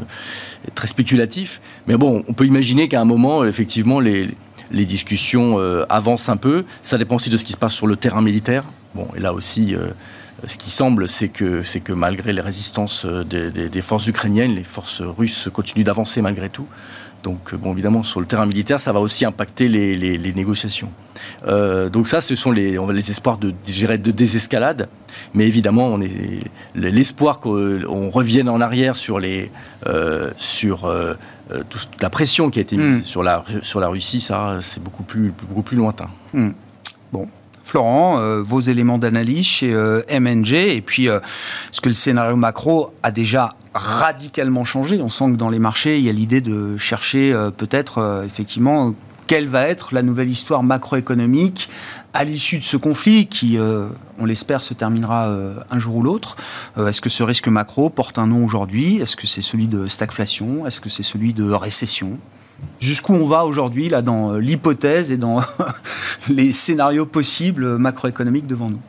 très 0.76 0.88
spéculatif. 0.88 1.62
Mais 1.88 1.98
bon, 1.98 2.24
on 2.28 2.34
peut 2.34 2.46
imaginer 2.46 2.88
qu'à 2.88 3.02
un 3.02 3.06
moment, 3.06 3.46
effectivement, 3.46 4.00
les, 4.00 4.30
les 4.72 4.86
discussions 4.86 5.60
euh, 5.60 5.86
avancent 5.90 6.30
un 6.30 6.38
peu. 6.38 6.66
Ça 6.84 6.98
dépend 6.98 7.16
aussi 7.16 7.30
de 7.30 7.38
ce 7.38 7.46
qui 7.46 7.54
se 7.54 7.58
passe 7.58 7.74
sur 7.74 7.88
le 7.88 7.96
terrain 7.96 8.22
militaire. 8.22 8.64
Bon, 8.96 9.08
et 9.16 9.20
là 9.20 9.34
aussi, 9.34 9.76
ce 10.46 10.58
qui 10.58 10.72
semble, 10.72 11.08
c'est 11.08 11.28
que, 11.28 11.62
c'est 11.62 11.82
que 11.82 11.94
malgré 11.94 12.34
les 12.34 12.42
résistances 12.42 13.06
des, 13.06 13.52
des, 13.52 13.82
forces 13.82 14.08
ukrainiennes, 14.08 14.56
les 14.56 14.64
forces 14.64 15.02
russes 15.02 15.50
continuent 15.54 15.84
d'avancer 15.84 16.22
malgré 16.22 16.50
tout. 16.50 16.66
Donc, 17.24 17.56
bon, 17.56 17.74
évidemment, 17.74 18.04
sur 18.04 18.20
le 18.20 18.26
terrain 18.26 18.46
militaire, 18.46 18.80
ça 18.80 18.92
va 18.92 19.00
aussi 19.00 19.26
impacter 19.26 19.68
les, 19.68 20.34
négociations. 20.34 20.90
Euh, 21.48 21.90
donc 21.90 22.08
ça, 22.08 22.22
ce 22.22 22.36
sont 22.36 22.52
les, 22.52 22.78
on 22.78 22.90
les 22.90 23.12
espoirs 23.12 23.38
de, 23.38 23.52
de 23.52 24.12
désescalade. 24.12 24.88
Mais 25.34 25.48
évidemment, 25.48 25.88
on 25.88 26.02
est, 26.02 26.40
l'espoir 26.76 27.40
qu'on 27.40 28.10
revienne 28.10 28.50
en 28.50 28.62
arrière 28.62 28.96
sur, 28.96 29.20
les, 29.20 29.52
euh, 29.88 30.32
sur 30.38 30.86
euh, 30.86 31.16
toute 31.70 32.02
la 32.02 32.10
pression 32.10 32.50
qui 32.50 32.60
a 32.60 32.62
été 32.62 32.78
mise 32.78 33.02
hmm. 33.02 33.04
sur, 33.04 33.24
la, 33.24 33.44
sur 33.62 33.80
la 33.80 33.88
Russie, 33.88 34.22
ça, 34.22 34.60
c'est 34.62 34.82
beaucoup 34.82 35.04
plus, 35.04 35.34
beaucoup 35.50 35.64
plus 35.64 35.78
lointain. 35.78 36.10
Hmm. 36.34 36.52
Bon, 37.12 37.28
Florent, 37.64 38.42
vos 38.44 38.60
éléments 38.60 38.98
d'analyse 38.98 39.46
chez 39.46 39.74
MNG, 39.74 40.54
et 40.54 40.82
puis 40.82 41.08
est-ce 41.08 41.82
que 41.82 41.90
le 41.90 41.96
scénario 41.96 42.38
macro 42.38 42.94
a 43.04 43.12
déjà 43.12 43.56
radicalement 43.78 44.66
changé. 44.66 45.02
On 45.02 45.10
sent 45.10 45.32
que 45.32 45.38
dans 45.38 45.50
les 45.50 45.60
marchés, 45.60 45.98
il 45.98 46.04
y 46.04 46.10
a 46.10 46.14
l'idée 46.14 46.42
de 46.42 46.78
chercher 46.78 47.34
euh, 47.34 47.52
peut-être 47.52 48.00
euh, 48.00 48.24
effectivement 48.24 48.94
quelle 49.28 49.48
va 49.48 49.68
être 49.68 49.94
la 49.94 50.04
nouvelle 50.04 50.30
histoire 50.30 50.64
macroéconomique 50.64 51.70
à 52.14 52.24
l'issue 52.24 52.60
de 52.60 52.64
ce 52.64 52.78
conflit 52.78 53.28
qui, 53.28 53.58
euh, 53.58 53.90
on 54.20 54.26
l'espère, 54.26 54.64
se 54.64 54.74
terminera 54.74 55.30
un 55.70 55.80
jour 55.80 55.98
ou 55.98 56.02
l'autre. 56.02 56.38
Est-ce 56.78 57.02
que 57.02 57.10
ce 57.10 57.24
risque 57.24 57.50
macro 57.50 57.90
porte 57.90 58.18
un 58.20 58.28
nom 58.28 58.46
aujourd'hui? 58.46 59.02
Est-ce 59.02 59.18
que 59.18 59.28
c'est 59.28 59.42
celui 59.42 59.68
de 59.68 59.88
stagflation? 59.88 60.66
Est-ce 60.66 60.80
que 60.80 60.90
c'est 60.90 61.04
celui 61.04 61.34
de 61.34 61.52
récession? 61.52 62.20
Jusqu'où 62.80 63.16
on 63.16 63.26
va 63.26 63.44
aujourd'hui 63.44 63.90
là 63.90 64.02
dans 64.02 64.36
l'hypothèse 64.36 65.12
et 65.12 65.18
dans 65.18 65.42
les 66.30 66.54
scénarios 66.54 67.06
possibles 67.06 67.78
macroéconomiques 67.78 68.48
devant 68.48 68.70
nous? 68.70 68.82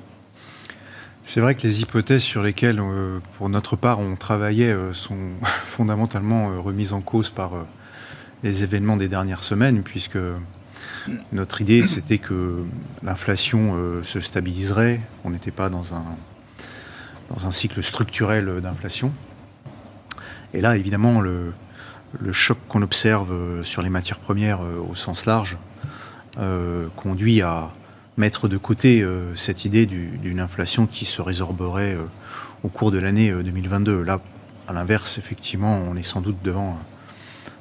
C'est 1.29 1.43
vrai 1.43 1.55
que 1.55 1.67
les 1.67 1.83
hypothèses 1.83 2.23
sur 2.23 2.43
lesquelles, 2.43 2.81
euh, 2.81 3.19
pour 3.37 3.51
notre 3.51 3.77
part, 3.77 3.99
on 3.99 4.17
travaillait 4.17 4.73
euh, 4.73 4.95
sont 4.95 5.19
fondamentalement 5.43 6.51
euh, 6.51 6.59
remises 6.59 6.95
en 6.95 7.03
cause 7.03 7.29
par 7.29 7.51
les 8.43 8.65
événements 8.65 8.97
des 8.97 9.09
dernières 9.09 9.43
semaines, 9.43 9.83
puisque 9.83 10.17
notre 11.33 11.61
idée, 11.61 11.85
c'était 11.87 12.17
que 12.17 12.65
l'inflation 13.03 13.77
se 14.05 14.23
stabiliserait, 14.23 15.03
on 15.23 15.29
n'était 15.29 15.51
pas 15.51 15.69
dans 15.69 15.95
un, 15.95 16.05
dans 17.29 17.47
un 17.47 17.51
cycle 17.51 17.83
structurel 17.83 18.63
d'inflation. 18.63 19.13
Et 20.55 20.63
là, 20.63 20.79
évidemment, 20.79 21.21
le, 21.21 21.53
le 22.19 22.33
choc 22.33 22.57
qu'on 22.71 22.81
observe 22.81 23.63
sur 23.65 23.83
les 23.83 23.91
matières 23.91 24.19
premières 24.19 24.61
au 24.63 24.95
sens 24.95 25.27
large 25.27 25.59
conduit 26.97 27.43
à 27.43 27.71
mettre 28.19 28.49
de 28.49 28.59
côté 28.59 29.01
euh, 29.01 29.35
cette 29.37 29.65
idée 29.65 29.87
d'une 29.87 30.41
inflation 30.41 30.87
qui 30.87 31.05
se 31.05 31.23
résorberait 31.23 31.95
euh, 31.95 32.05
au 32.65 32.69
cours 32.69 32.91
de 32.91 32.99
l'année 32.99 33.33
2022. 33.33 33.93
Euh, 33.93 34.05
Là, 34.05 34.21
à 34.67 34.73
l'inverse, 34.73 35.17
effectivement, 35.17 35.81
on 35.89 35.97
est 35.97 36.03
sans 36.03 36.21
doute 36.21 36.37
devant 36.43 36.79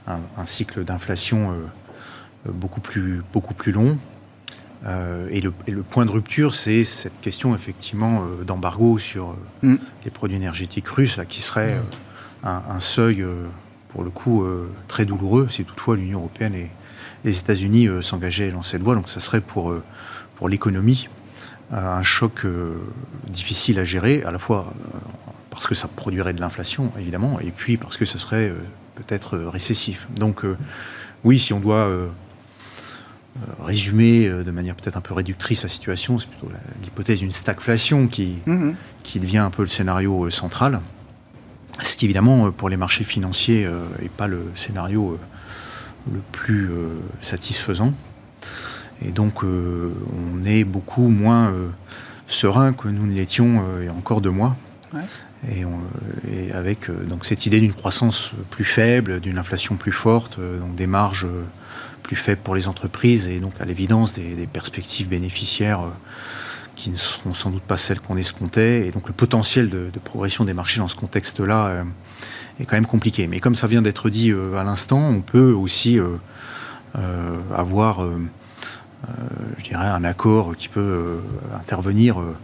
un, 0.08 0.46
cycle 0.46 0.84
d'inflation 0.84 1.56
beaucoup, 2.46 2.82
plus, 2.82 3.24
beaucoup 3.32 3.54
plus 3.54 3.72
long. 3.72 3.98
Et 5.32 5.40
le, 5.40 5.84
point 5.84 6.06
de 6.06 6.12
rupture, 6.12 6.54
c'est 6.54 6.84
cette 6.84 7.22
question 7.22 7.56
effectivement 7.56 8.26
d'embargo 8.46 8.98
sur 8.98 9.38
mm. 9.62 9.76
les 10.04 10.12
produits 10.12 10.36
énergétiques 10.36 10.90
russes, 10.90 11.16
là, 11.16 11.24
qui 11.24 11.40
serait 11.40 11.80
un, 12.44 12.62
un, 12.70 12.80
seuil, 12.82 13.26
pour 13.88 14.04
le 14.04 14.10
coup, 14.10 14.46
très 14.90 15.06
douloureux 15.06 15.48
si 15.50 15.64
toutefois 15.64 15.96
l'Union 15.96 16.20
européenne 16.20 16.56
et 16.56 16.70
les 17.24 17.40
États-Unis 17.40 17.88
s'engageaient 18.02 18.52
dans 18.52 18.64
cette 18.64 18.84
voie. 18.84 18.96
Donc 18.96 19.08
ça 19.08 19.22
serait 19.22 19.40
pour 19.40 19.74
pour 20.38 20.48
l'économie, 20.50 21.10
euh, 21.74 21.98
un 21.98 22.03
choc 22.03 22.46
euh, 22.46 22.75
difficile 23.27 23.79
à 23.79 23.86
gérer, 23.86 24.24
à 24.24 24.32
la 24.32 24.38
fois 24.38 24.72
euh, 24.79 24.98
parce 25.50 25.67
que 25.67 25.75
ça 25.75 25.88
produirait 25.88 26.34
de 26.34 26.39
l'inflation, 26.39 26.91
évidemment, 26.98 27.39
et 27.39 27.51
puis 27.51 27.77
parce 27.77 27.98
que 27.98 28.06
ce 28.06 28.20
serait 28.20 28.53
peut-être 28.96 29.38
récessif. 29.38 30.08
Donc, 30.15 30.44
oui, 31.24 31.39
si 31.39 31.51
on 31.51 31.60
doit 31.60 31.89
résumer 33.63 34.29
de 34.29 34.51
manière 34.51 34.75
peut-être 34.75 34.98
un 34.98 35.01
peu 35.01 35.15
réductrice 35.15 35.63
la 35.63 35.70
situation, 35.70 36.20
c'est 36.20 36.29
plutôt 36.29 36.51
l'hypothèse 36.84 37.20
d'une 37.20 37.32
stagflation 37.32 38.08
qui, 38.08 38.36
mm-hmm. 38.46 38.75
qui 39.01 39.20
devient 39.20 39.39
un 39.39 39.50
peu 39.50 39.63
le 39.63 39.67
scénario 39.67 40.29
central. 40.29 40.79
Ce 41.82 41.98
qui, 41.98 42.06
évidemment, 42.06 42.51
pour 42.51 42.70
les 42.70 42.77
marchés 42.77 43.03
financiers, 43.03 43.67
n'est 44.00 44.10
pas 44.10 44.27
le 44.27 44.51
scénario 44.53 45.20
le 46.13 46.20
plus 46.32 46.70
satisfaisant. 47.22 47.94
Et 49.06 49.12
donc, 49.12 49.44
euh, 49.44 49.94
on 50.13 50.46
est 50.46 50.63
beaucoup 50.63 51.08
moins 51.08 51.50
euh, 51.50 51.70
serein 52.27 52.74
que 52.74 52.88
nous 52.88 53.06
ne 53.06 53.13
l'étions 53.13 53.60
euh, 53.60 53.80
il 53.82 53.86
y 53.86 53.89
a 53.89 53.94
encore 53.94 54.22
deux 54.22 54.32
mois. 54.32 54.56
Et, 55.51 55.63
avec 56.51 56.89
donc 57.08 57.25
cette 57.25 57.46
idée 57.46 57.60
d'une 57.60 57.74
croissance 57.74 58.32
plus 58.50 58.66
faible, 58.66 59.20
d'une 59.20 59.38
inflation 59.38 59.75
plus 59.75 59.92
forte, 59.92 60.39
donc 60.39 60.74
des 60.74 60.88
marges 60.88 61.27
plus 62.01 62.16
faibles 62.16 62.42
pour 62.44 62.56
les 62.56 62.68
entreprises 62.68 63.27
et 63.27 63.39
donc 63.39 63.54
à 63.60 63.66
l'évidence 63.66 64.13
des, 64.13 64.48
perspectives 64.51 65.08
bénéficiaires 65.08 65.82
qui 66.75 66.89
ne 66.89 66.96
seront 66.96 67.34
sans 67.34 67.51
doute 67.51 67.62
pas 67.62 67.77
celles 67.77 68.00
qu'on 68.00 68.18
escomptait. 68.18 68.88
Et 68.88 68.92
donc 68.92 69.08
le 69.08 69.13
potentiel 69.13 69.70
de, 69.70 69.92
progression 70.04 70.44
des 70.44 70.54
marchés 70.54 70.80
dans 70.80 70.88
ce 70.88 70.96
contexte-là 70.96 71.84
est 72.60 72.66
quand 72.66 72.77
même 72.77 72.88
compliqué. 72.88 73.27
Mais 73.27 73.39
comme 73.39 73.56
ça 73.56 73.68
vient 73.68 73.84
d'être 73.84 74.10
dit 74.10 74.34
à 74.56 74.63
l'instant, 74.63 75.08
on 75.08 75.22
peut 75.22 75.51
aussi 75.51 76.00
avoir 77.56 78.08
je 79.58 79.63
dirais, 79.63 79.88
un 79.88 80.04
accord 80.04 80.56
qui 80.56 80.68
peut 80.68 80.80
euh, 80.80 81.20
intervenir 81.56 82.20
euh, 82.20 82.36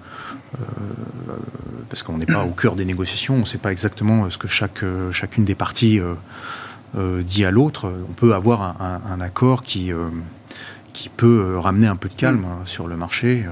parce 1.90 2.04
qu'on 2.04 2.18
n'est 2.18 2.26
pas 2.26 2.44
au 2.44 2.52
cœur 2.52 2.76
des 2.76 2.86
négociations, 2.86 3.36
on 3.36 3.40
ne 3.40 3.46
sait 3.46 3.58
pas 3.58 3.72
exactement 3.72 4.30
ce 4.30 4.38
que 4.38 4.48
chaque, 4.48 4.84
chacune 5.12 5.46
des 5.46 5.56
parties 5.56 6.00
dit 6.96 7.46
à 7.46 7.52
l'autre. 7.52 7.92
On 8.10 8.14
peut 8.14 8.36
avoir 8.36 8.82
un, 8.82 9.22
accord 9.22 9.64
qui, 9.64 9.92
qui 10.92 11.10
peut 11.10 11.58
ramener 11.58 11.88
un 11.88 11.96
peu 11.96 12.10
de 12.10 12.14
calme 12.14 12.46
hein, 12.46 12.60
sur 12.66 12.88
le 12.88 12.98
marché, 12.98 13.46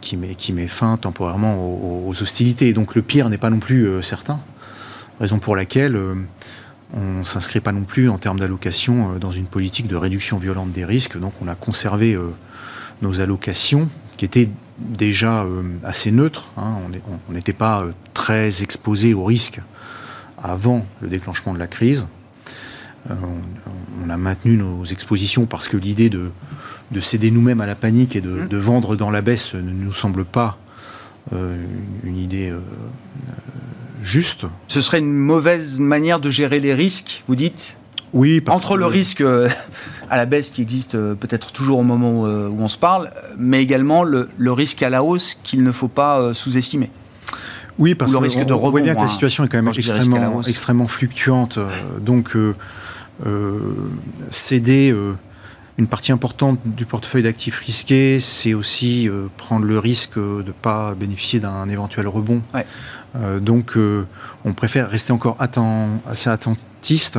qui, 0.00 0.16
met, 0.16 0.34
qui 0.34 0.52
met 0.52 0.68
fin 0.68 0.96
temporairement 0.96 1.56
aux 2.06 2.22
hostilités. 2.22 2.72
Donc 2.72 2.94
le 2.94 3.02
pire 3.02 3.28
n'est 3.28 3.38
pas 3.38 3.50
non 3.50 3.60
plus 3.60 4.02
certain, 4.02 4.40
raison 5.20 5.38
pour 5.38 5.56
laquelle 5.56 5.98
on 6.94 7.20
ne 7.20 7.24
s'inscrit 7.24 7.60
pas 7.60 7.72
non 7.72 7.82
plus 7.82 8.08
en 8.08 8.18
termes 8.18 8.38
d'allocation 8.38 9.14
euh, 9.14 9.18
dans 9.18 9.32
une 9.32 9.46
politique 9.46 9.86
de 9.86 9.96
réduction 9.96 10.38
violente 10.38 10.72
des 10.72 10.84
risques. 10.84 11.18
Donc 11.18 11.32
on 11.40 11.48
a 11.48 11.54
conservé 11.54 12.14
euh, 12.14 12.30
nos 13.00 13.20
allocations 13.20 13.88
qui 14.16 14.24
étaient 14.24 14.50
déjà 14.78 15.42
euh, 15.42 15.62
assez 15.84 16.10
neutres. 16.10 16.50
Hein. 16.56 16.76
On 17.28 17.32
n'était 17.32 17.52
pas 17.52 17.84
très 18.14 18.62
exposé 18.62 19.14
au 19.14 19.24
risque 19.24 19.60
avant 20.42 20.86
le 21.00 21.08
déclenchement 21.08 21.54
de 21.54 21.58
la 21.58 21.68
crise. 21.68 22.06
on, 23.08 24.10
a 24.10 24.16
maintenu 24.16 24.56
nos 24.56 24.84
expositions 24.84 25.46
parce 25.46 25.68
que 25.68 25.76
l'idée 25.76 26.10
de, 26.10 26.30
céder 27.00 27.30
nous-mêmes 27.30 27.60
à 27.60 27.66
la 27.66 27.74
panique 27.74 28.16
et 28.16 28.20
de, 28.20 28.30
mmh. 28.30 28.56
vendre 28.58 28.96
dans 28.96 29.10
la 29.10 29.22
baisse 29.22 29.54
ne 29.54 29.70
nous 29.70 29.92
semble 29.92 30.24
pas 30.24 30.58
une 31.32 32.18
idée 32.18 32.52
juste. 34.02 34.44
Ce 34.68 34.80
serait 34.80 34.98
une 34.98 35.14
mauvaise 35.14 35.78
manière 35.78 36.20
de 36.20 36.28
gérer 36.28 36.60
les 36.60 36.74
risques, 36.74 37.22
vous 37.28 37.36
dites? 37.36 37.76
Oui, 38.12 38.42
entre 38.48 38.76
le 38.76 38.84
risque 38.84 39.22
euh, 39.22 39.48
à 40.10 40.16
la 40.16 40.26
baisse 40.26 40.50
qui 40.50 40.60
existe 40.60 40.94
euh, 40.94 41.14
peut-être 41.14 41.50
toujours 41.50 41.78
au 41.78 41.82
moment 41.82 42.26
euh, 42.26 42.48
où, 42.48 42.60
on 42.60 42.68
se 42.68 42.76
parle, 42.76 43.10
mais 43.38 43.62
également 43.62 44.04
le, 44.04 44.28
risque 44.52 44.82
à 44.82 44.90
la 44.90 45.02
hausse 45.02 45.38
qu'il 45.42 45.62
ne 45.62 45.72
faut 45.72 45.88
pas 45.88 46.34
sous-estimer. 46.34 46.90
Oui, 47.78 47.94
parce 47.94 48.12
que 48.12 48.18
le 48.18 48.22
risque 48.22 48.44
de 48.44 48.52
rebond, 48.52 48.70
voit 48.70 48.80
bien 48.82 48.92
que 48.92 48.98
la 48.98 49.04
hein, 49.04 49.08
situation 49.08 49.44
est 49.44 49.48
quand 49.48 49.62
même 49.62 49.72
extrêmement, 49.74 50.42
extrêmement 50.42 50.88
fluctuante. 50.88 51.58
Donc, 52.02 52.36
céder 54.28 54.94
une 55.82 55.88
partie 55.88 56.12
importante 56.12 56.60
du 56.64 56.86
portefeuille 56.86 57.24
d'actifs 57.24 57.58
risqués, 57.58 58.20
c'est 58.20 58.54
aussi 58.54 59.10
prendre 59.36 59.66
le 59.66 59.80
risque 59.80 60.16
de 60.16 60.44
ne 60.46 60.52
pas 60.52 60.94
bénéficier 60.94 61.40
d'un 61.40 61.68
éventuel 61.68 62.06
rebond. 62.06 62.40
Euh, 63.16 63.40
donc 63.40 63.76
euh, 63.76 64.06
on 64.44 64.54
préfère 64.54 64.88
rester 64.88 65.12
encore 65.12 65.36
assez 65.38 66.30
attentiste 66.30 67.18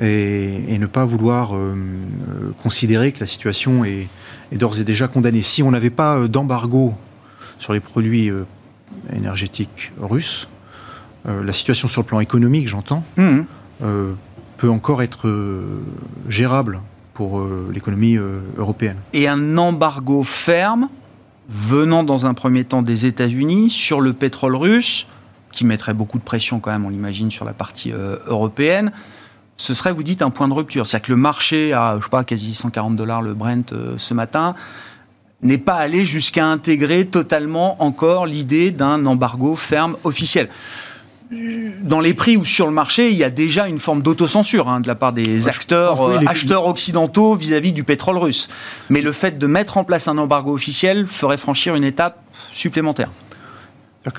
et, 0.00 0.78
ne 0.78 0.86
pas 0.86 1.04
vouloir 1.04 1.54
euh, 1.54 1.74
considérer 2.62 3.12
que 3.12 3.20
la 3.20 3.26
situation 3.26 3.84
est, 3.84 4.08
d'ores 4.52 4.80
et 4.80 4.84
déjà 4.84 5.08
condamnée. 5.08 5.42
Si 5.42 5.62
on 5.62 5.70
n'avait 5.70 5.90
pas 5.90 6.26
d'embargo 6.26 6.94
sur 7.58 7.72
les 7.72 7.80
produits 7.80 8.30
énergétique 9.14 9.92
russe, 10.00 10.48
la 11.26 11.52
situation 11.52 11.86
sur 11.86 12.00
le 12.00 12.06
plan 12.06 12.20
économique, 12.20 12.66
j'entends, 12.66 13.04
Mmh. 13.16 13.42
peut 14.56 14.70
encore 14.70 15.02
être 15.02 15.30
gérable 16.28 16.80
pour 17.20 17.46
l'économie 17.70 18.16
européenne. 18.56 18.96
Et 19.12 19.28
un 19.28 19.58
embargo 19.58 20.22
ferme 20.22 20.88
venant 21.50 22.02
dans 22.02 22.24
un 22.24 22.32
premier 22.32 22.64
temps 22.64 22.80
des 22.80 23.04
États-Unis 23.04 23.68
sur 23.68 24.00
le 24.00 24.14
pétrole 24.14 24.56
russe, 24.56 25.04
qui 25.52 25.64
mettrait 25.64 25.94
beaucoup 25.94 26.18
de 26.18 26.24
pression 26.24 26.60
quand 26.60 26.70
même, 26.70 26.86
on 26.86 26.88
l'imagine, 26.88 27.30
sur 27.30 27.44
la 27.44 27.52
partie 27.52 27.92
euh, 27.92 28.16
européenne, 28.26 28.92
ce 29.56 29.74
serait, 29.74 29.92
vous 29.92 30.02
dites, 30.02 30.22
un 30.22 30.30
point 30.30 30.48
de 30.48 30.54
rupture. 30.54 30.86
C'est-à-dire 30.86 31.08
que 31.08 31.12
le 31.12 31.18
marché 31.18 31.74
à, 31.74 31.96
je 31.98 32.04
sais 32.04 32.08
pas, 32.08 32.24
quasi 32.24 32.54
140 32.54 32.96
dollars 32.96 33.20
le 33.20 33.34
Brent 33.34 33.72
euh, 33.72 33.98
ce 33.98 34.14
matin 34.14 34.54
n'est 35.42 35.58
pas 35.58 35.74
allé 35.74 36.04
jusqu'à 36.04 36.46
intégrer 36.46 37.06
totalement 37.06 37.82
encore 37.82 38.26
l'idée 38.26 38.70
d'un 38.70 39.04
embargo 39.06 39.54
ferme 39.56 39.96
officiel 40.04 40.48
dans 41.82 42.00
les 42.00 42.14
prix 42.14 42.36
ou 42.36 42.44
sur 42.44 42.66
le 42.66 42.72
marché, 42.72 43.10
il 43.10 43.16
y 43.16 43.24
a 43.24 43.30
déjà 43.30 43.68
une 43.68 43.78
forme 43.78 44.02
d'autocensure 44.02 44.68
hein, 44.68 44.80
de 44.80 44.88
la 44.88 44.96
part 44.96 45.12
des 45.12 45.48
acteurs, 45.48 46.02
euh, 46.02 46.18
acheteurs 46.26 46.66
occidentaux 46.66 47.36
vis-à-vis 47.36 47.72
du 47.72 47.84
pétrole 47.84 48.18
russe. 48.18 48.48
Mais 48.88 49.00
le 49.00 49.12
fait 49.12 49.38
de 49.38 49.46
mettre 49.46 49.76
en 49.76 49.84
place 49.84 50.08
un 50.08 50.18
embargo 50.18 50.52
officiel 50.52 51.06
ferait 51.06 51.36
franchir 51.36 51.76
une 51.76 51.84
étape 51.84 52.20
supplémentaire. 52.52 53.10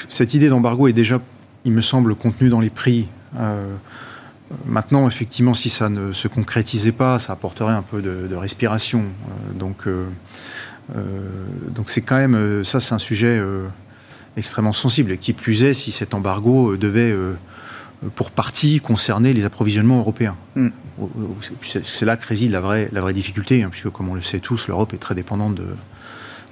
Cette 0.08 0.34
idée 0.34 0.48
d'embargo 0.48 0.88
est 0.88 0.94
déjà, 0.94 1.20
il 1.66 1.74
me 1.74 1.82
semble, 1.82 2.16
contenue 2.16 2.50
dans 2.50 2.62
les 2.62 2.70
prix. 2.70 3.08
Euh, 3.38 3.66
maintenant, 4.66 5.08
effectivement, 5.08 5.54
si 5.54 5.70
ça 5.70 5.90
ne 5.90 6.14
se 6.14 6.30
concrétisait 6.30 6.92
pas, 6.94 7.20
ça 7.20 7.34
apporterait 7.34 7.74
un 7.74 7.82
peu 7.82 8.02
de, 8.02 8.36
respiration. 8.36 9.00
Euh, 9.02 9.60
donc, 9.60 9.88
donc 11.70 11.90
c'est 11.90 12.02
quand 12.02 12.18
même, 12.18 12.64
ça, 12.64 12.80
c'est 12.80 12.94
un 12.94 13.00
sujet 13.00 13.42
extrêmement 14.38 14.74
sensible. 14.74 15.18
Qui 15.18 15.34
plus 15.34 15.64
est, 15.64 15.74
si 15.74 15.92
cet 15.92 16.14
embargo 16.14 16.78
devait, 16.78 17.16
pour 18.16 18.32
partie, 18.32 18.80
concerner 18.80 19.34
les 19.34 19.46
approvisionnements 19.46 20.00
européens. 20.00 20.36
Mm. 20.56 20.70
C'est 21.62 22.06
là 22.06 22.18
que 22.18 22.28
réside 22.28 22.52
la 22.52 22.62
vraie, 22.62 22.90
la 22.92 23.02
vraie 23.02 23.14
difficulté, 23.14 23.64
hein, 23.64 23.70
puisque, 23.72 23.90
comme 23.90 24.10
on 24.10 24.16
le 24.16 24.22
sait 24.22 24.40
tous, 24.40 24.68
l'Europe 24.68 24.94
est 24.94 24.98
très 24.98 25.16
dépendante 25.16 25.56
de, 25.56 25.66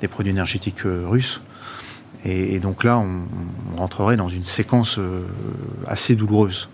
des 0.02 0.08
produits 0.08 0.32
énergétiques 0.32 0.82
russes. 0.84 1.42
Et, 2.26 2.60
donc 2.60 2.84
là, 2.84 2.98
on, 2.98 3.78
rentrerait 3.78 4.18
dans 4.18 4.30
une 4.30 4.44
séquence 4.44 5.00
euh, 5.00 5.26
assez 5.88 6.16
douloureuse. 6.16 6.68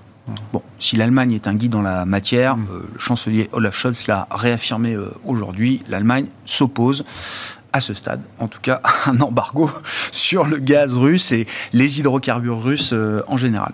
Bon, 0.52 0.64
si 0.80 0.96
l'Allemagne 0.96 1.34
est 1.34 1.48
un 1.48 1.54
guide 1.54 1.72
dans 1.72 1.84
la 1.84 2.04
matière, 2.06 2.58
mm. 2.58 2.68
euh, 2.72 2.80
le 2.94 3.00
chancelier 3.00 3.48
Olaf 3.52 3.78
Scholz 3.78 4.08
l'a 4.08 4.28
réaffirmé 4.32 4.94
euh, 4.94 5.12
aujourd'hui, 5.24 5.84
l'Allemagne 5.88 6.28
s'oppose 6.46 7.06
à 7.76 7.82
ce 7.82 7.94
stade, 7.94 8.22
en 8.40 8.48
tout 8.48 8.62
cas, 8.62 8.82
un 9.06 9.20
embargo 9.20 9.70
sur 10.12 10.46
le 10.46 10.58
gaz 10.58 10.94
russe 10.94 11.32
et 11.32 11.46
les 11.74 12.00
hydrocarbures 12.00 12.64
russes 12.64 12.94
en 13.28 13.38
général. 13.38 13.74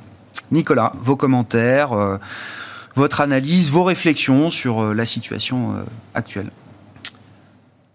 Nicolas, 0.52 0.94
vos 1.02 1.16
commentaires, 1.16 1.92
votre 2.96 3.22
analyse, 3.22 3.72
vos 3.72 3.84
réflexions 3.84 4.50
sur 4.50 4.94
la 4.94 5.06
situation 5.06 5.76
actuelle 6.14 6.50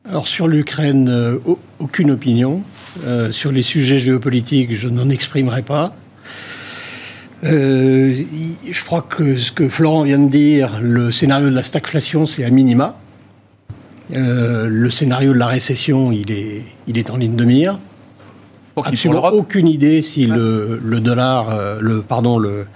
alors 0.08 0.28
sur 0.28 0.46
l'Ukraine, 0.46 1.40
aucune 1.80 2.12
opinion. 2.12 2.62
Euh, 3.04 3.30
sur 3.30 3.52
les 3.52 3.62
sujets 3.62 3.98
géopolitiques, 3.98 4.72
je 4.72 4.88
n'en 4.88 5.08
exprimerai 5.08 5.62
pas. 5.62 5.94
Euh, 7.44 8.14
je 8.70 8.84
crois 8.84 9.02
que 9.02 9.36
ce 9.36 9.52
que 9.52 9.68
Florent 9.68 10.04
vient 10.04 10.18
de 10.18 10.30
dire, 10.30 10.80
le 10.80 11.10
scénario 11.10 11.50
de 11.50 11.54
la 11.54 11.62
stagflation, 11.62 12.24
c'est 12.24 12.44
à 12.44 12.50
minima. 12.50 12.96
Euh, 14.12 14.66
le 14.68 14.90
scénario 14.90 15.32
de 15.32 15.38
la 15.38 15.46
récession, 15.46 16.12
il 16.12 16.30
est, 16.30 16.62
il 16.86 16.98
est 16.98 17.10
en 17.10 17.16
ligne 17.16 17.36
de 17.36 17.44
mire. 17.44 17.78
Absolument 18.76 19.28
aucune 19.28 19.66
idée 19.66 20.02
si 20.02 20.26
le, 20.26 21.00
dollar, 21.00 21.80
le, 21.80 22.02
pardon, 22.02 22.38
le, 22.38 22.66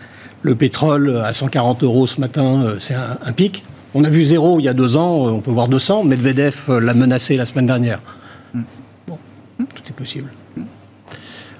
le, 0.42 0.54
pétrole 0.54 1.20
à 1.22 1.34
140 1.34 1.82
euros 1.82 2.06
ce 2.06 2.18
matin, 2.20 2.74
c'est 2.78 2.94
un, 2.94 3.32
pic. 3.32 3.64
On 3.94 4.04
a 4.04 4.08
vu 4.08 4.24
zéro 4.24 4.60
il 4.60 4.62
y 4.62 4.68
a 4.68 4.72
deux 4.72 4.96
ans, 4.96 5.26
on 5.26 5.40
peut 5.40 5.50
voir 5.50 5.68
200. 5.68 6.04
Medvedev 6.04 6.78
l'a 6.80 6.94
menacé 6.94 7.36
la 7.36 7.44
semaine 7.44 7.66
dernière 7.66 8.00
tout 9.66 9.82
est 9.88 9.92
possible. 9.92 10.30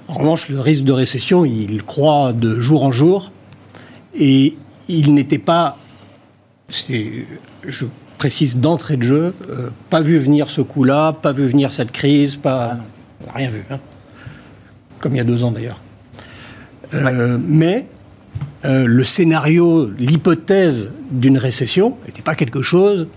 En 0.07 0.15
revanche, 0.15 0.49
le 0.49 0.59
risque 0.59 0.83
de 0.83 0.91
récession, 0.91 1.45
il 1.45 1.83
croît 1.83 2.33
de 2.33 2.59
jour 2.59 2.83
en 2.83 2.91
jour. 2.91 3.31
Et 4.15 4.57
il 4.89 5.13
n'était 5.13 5.37
pas, 5.37 5.77
je 6.69 7.85
précise 8.21 8.57
d'entrée 8.57 8.97
de 8.97 9.01
jeu, 9.01 9.33
euh, 9.49 9.69
pas 9.89 9.99
vu 9.99 10.19
venir 10.19 10.51
ce 10.51 10.61
coup-là, 10.61 11.11
pas 11.11 11.31
vu 11.31 11.47
venir 11.47 11.71
cette 11.71 11.91
crise, 11.91 12.35
pas, 12.35 12.77
on 13.27 13.35
rien 13.35 13.49
vu. 13.49 13.63
Hein. 13.71 13.79
Comme 14.99 15.13
il 15.13 15.17
y 15.17 15.21
a 15.21 15.23
deux 15.23 15.43
ans 15.43 15.49
d'ailleurs. 15.49 15.81
Euh, 16.93 17.39
mais 17.43 17.87
euh, 18.63 18.85
le 18.85 19.03
scénario, 19.03 19.89
l'hypothèse 19.97 20.91
d'une 21.09 21.39
récession 21.39 21.97
n'était 22.05 22.21
pas 22.21 22.35
quelque 22.35 22.61
chose 22.61 23.07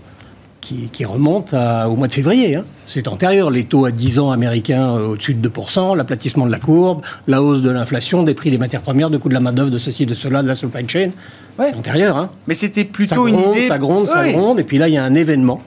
qui, 0.59 1.05
remonte 1.05 1.53
au 1.53 1.95
mois 1.95 2.07
de 2.07 2.13
février. 2.13 2.55
Hein. 2.55 2.65
C'est 2.85 3.07
antérieur. 3.07 3.51
Les 3.51 3.65
taux 3.65 3.85
à 3.85 3.91
10 3.91 4.19
ans 4.19 4.31
américains 4.31 4.95
euh, 4.95 5.07
au-dessus 5.07 5.33
de 5.33 5.49
2%, 5.49 5.95
l'aplatissement 5.95 6.45
de 6.45 6.51
la 6.51 6.59
courbe, 6.59 7.01
la 7.27 7.41
hausse 7.41 7.61
de 7.61 7.69
l'inflation, 7.69 8.23
des 8.23 8.33
prix 8.33 8.51
des 8.51 8.57
matières 8.57 8.81
premières, 8.81 9.09
de 9.09 9.17
coût 9.17 9.29
de 9.29 9.33
la 9.33 9.39
main-d'œuvre, 9.39 9.71
de 9.71 9.77
ceci, 9.77 10.05
de 10.05 10.13
cela, 10.13 10.43
de 10.43 10.47
la 10.47 10.55
supply 10.55 10.87
chain. 10.87 11.11
C'est 11.57 11.73
antérieur. 11.73 12.17
Hein. 12.17 12.29
Mais 12.47 12.53
c'était 12.53 12.83
plutôt 12.83 13.27
une 13.27 13.39
idée. 13.39 13.67
Ça 13.67 13.77
gronde, 13.77 14.07
ça 14.07 14.29
gronde. 14.29 14.59
Et 14.59 14.63
puis 14.63 14.77
là, 14.77 14.87
il 14.87 14.93
y 14.93 14.97
a 14.97 15.03
un 15.03 15.15
événement. 15.15 15.61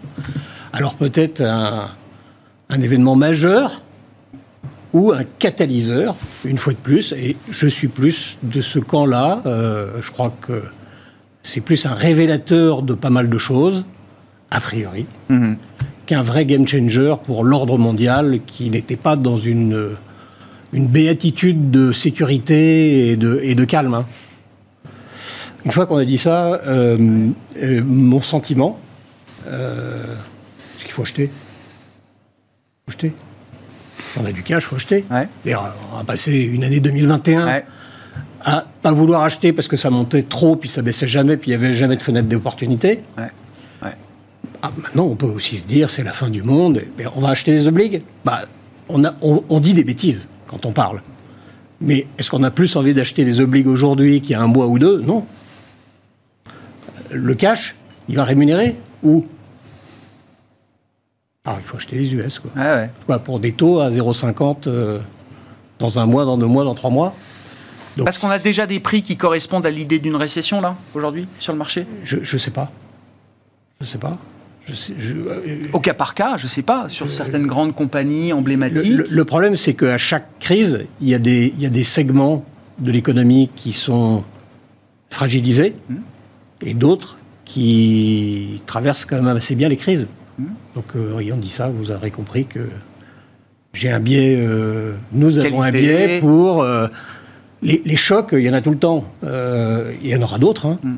Alors 0.73 0.95
peut-être 0.95 1.41
un, 1.41 2.81
événement 2.81 3.17
majeur 3.17 3.83
ou 4.93 5.13
un 5.13 5.25
catalyseur, 5.39 6.15
une 6.45 6.59
fois 6.59 6.73
de 6.73 6.79
plus. 6.79 7.13
Et 7.13 7.37
je 7.51 7.67
suis 7.67 7.89
plus 7.89 8.37
de 8.43 8.61
ce 8.61 8.79
camp-là. 8.79 9.43
Euh, 9.47 10.01
je 10.03 10.11
crois 10.11 10.33
que 10.41 10.63
c'est 11.43 11.61
plus 11.63 11.87
un 11.87 11.95
révélateur 11.95 12.83
de 12.83 12.95
pas 12.95 13.11
mal 13.11 13.29
de 13.29 13.39
choses 13.39 13.85
a 14.51 14.61
priori, 14.61 15.07
mhm. 15.29 15.57
Qu'un 16.09 16.23
vrai 16.23 16.47
game 16.47 16.67
changer 16.67 17.15
pour 17.27 17.45
l'ordre 17.45 17.77
mondial 17.77 18.41
qui 18.47 18.71
n'était 18.71 18.97
pas 18.97 19.15
dans 19.15 19.37
une, 19.37 19.91
une 20.73 20.87
béatitude 20.87 21.71
de 21.71 21.93
sécurité 21.93 23.11
et 23.11 23.17
de, 23.17 23.41
et 23.43 23.55
de 23.55 23.65
calme. 23.65 23.93
Hein. 23.93 24.07
Une 25.67 25.71
fois 25.71 25.85
qu'on 25.85 25.99
a 25.99 26.07
dit 26.07 26.17
ça, 26.17 26.55
euh, 26.67 27.29
euh, 27.63 27.83
mon 27.85 28.23
sentiment, 28.23 28.79
euh, 29.49 30.03
c'est 30.79 30.85
qu'il 30.85 30.93
faut 30.93 31.03
acheter. 31.03 31.31
Faut 32.87 32.93
acheter. 32.93 33.13
On 34.19 34.25
a 34.25 34.33
du 34.33 34.43
cash, 34.43 34.65
il 34.65 34.67
faut 34.67 34.77
acheter. 34.77 35.05
Et 35.45 35.55
on 35.55 35.99
a 35.99 36.05
passé 36.07 36.41
une 36.41 36.65
année 36.65 36.81
2021 36.81 37.61
à 38.47 38.67
pas 38.81 38.93
vouloir 38.93 39.25
acheter 39.25 39.53
parce 39.53 39.69
que 39.69 39.77
ça 39.77 39.91
montait 39.91 40.23
trop, 40.23 40.57
puis 40.57 40.71
ça 40.71 40.81
baissait 40.81 41.09
jamais, 41.09 41.37
puis 41.37 41.51
il 41.51 41.59
n'y 41.59 41.63
avait 41.63 41.75
jamais 41.75 41.97
de 41.97 42.03
fenêtre 42.03 42.29
d'opportunité. 42.29 43.01
Ah, 44.63 44.71
maintenant, 44.77 45.05
on 45.05 45.15
peut 45.15 45.27
aussi 45.27 45.57
se 45.57 45.67
dire 45.67 45.91
c'est 45.91 46.03
la 46.03 46.13
fin 46.13 46.31
du 46.31 46.43
monde, 46.43 46.83
mais 46.97 47.05
on 47.15 47.21
va 47.21 47.31
acheter 47.31 47.53
des 47.53 47.67
obligues. 47.69 48.03
Bah, 48.25 48.41
on, 48.89 49.05
a, 49.05 49.15
on, 49.21 49.61
dit 49.61 49.75
des 49.75 49.85
bêtises 49.85 50.29
quand 50.47 50.67
on 50.67 50.73
parle. 50.73 51.01
Mais 51.81 52.07
est-ce 52.19 52.31
qu'on 52.31 52.43
a 52.43 52.51
plus 52.51 52.75
envie 52.77 52.95
d'acheter 52.95 53.25
des 53.25 53.41
obligues 53.41 53.69
aujourd'hui 53.69 54.21
qu'il 54.21 54.33
y 54.33 54.35
a 54.35 54.41
un 54.41 54.49
mois 54.49 54.67
ou 54.67 54.79
deux? 54.79 55.01
Non. 55.01 55.25
Le 57.11 57.35
cash, 57.35 57.77
il 58.09 58.17
va 58.17 58.25
rémunérer 58.25 58.77
Où? 59.03 59.27
Ah, 61.45 61.57
il 61.59 61.65
faut 61.65 61.77
acheter 61.77 61.97
les 61.97 62.13
US, 62.15 62.41
quoi. 62.41 62.51
Ah 62.57 62.87
quoi 63.07 63.21
pour 63.21 63.39
des 63.41 63.53
taux 63.53 63.81
à 63.81 63.91
0,50 63.91 64.67
euh, 64.67 64.99
dans 65.79 65.99
un 65.99 66.07
mois, 66.07 66.25
dans 66.25 66.37
deux 66.37 66.47
mois, 66.47 66.65
dans 66.65 66.75
trois 66.75 66.91
mois 66.91 67.15
Parce 67.97 68.19
qu'on 68.19 68.29
a 68.29 68.39
déjà 68.39 68.67
des 68.67 68.81
prix 68.81 69.03
qui 69.03 69.17
correspondent 69.17 69.65
à 69.65 69.71
l'idée 69.71 69.99
d'une 69.99 70.17
récession, 70.17 70.61
là, 70.61 70.77
aujourd'hui, 70.95 71.27
sur 71.39 71.53
le 71.53 71.59
marché? 71.59 71.87
Je 72.05 72.19
ne 72.19 72.39
sais 72.39 72.51
pas. 72.51 72.71
Je 73.81 73.87
ne 73.87 73.89
sais 73.89 73.99
pas. 73.99 74.19
Euh, 74.71 75.65
Au 75.73 75.81
cas 75.81 75.95
par 75.95 76.15
cas, 76.15 76.37
je 76.37 76.45
ne 76.45 76.49
sais 76.49 76.63
pas, 76.63 76.89
sur 76.89 77.11
certaines 77.11 77.47
grandes 77.47 77.75
compagnies 77.75 78.33
emblématiques. 78.33 78.93
Le, 79.09 79.25
problème, 79.25 79.57
c'est 79.57 79.75
qu'à 79.75 79.99
chaque 79.99 80.39
crise, 80.39 80.87
il 81.01 81.09
y, 81.09 81.15
a 81.15 81.19
des, 81.19 81.53
il 81.57 81.63
y 81.63 81.67
a 81.67 81.71
des 81.71 81.85
segments 81.85 82.45
de 82.79 82.91
l'économie 82.91 83.51
qui 83.55 83.73
sont 83.73 84.25
fragilisés 85.11 85.75
hmm. 85.89 85.97
et 86.63 86.75
d'autres 86.75 87.19
qui 87.45 88.61
traversent 88.67 89.05
quand 89.05 89.17
même 89.17 89.37
assez 89.37 89.55
bien 89.55 89.69
les 89.69 89.77
crises. 89.77 90.09
Hmm. 90.39 90.47
Donc, 90.75 90.85
euh, 90.97 91.19
ayant 91.19 91.37
dit 91.37 91.49
ça, 91.49 91.69
vous 91.69 91.91
aurez 91.91 92.11
compris 92.11 92.45
que 92.47 92.69
j'ai 93.73 93.91
un 93.91 94.01
biais, 94.01 94.37
euh, 94.39 94.95
nous 95.13 95.39
avons 95.39 95.63
un 95.63 95.71
biais 95.71 96.21
pour 96.21 96.65
les, 97.63 97.97
chocs, 97.97 98.31
il 98.33 98.41
y 98.41 98.51
en 98.51 98.55
a 98.55 98.61
tout 98.61 98.71
le 98.71 98.79
temps. 98.79 99.05
il 99.23 100.09
y 100.09 100.15
en 100.15 100.23
aura 100.23 100.39
d'autres. 100.39 100.67
Hein. 100.67 100.79
Hmm 100.83 100.97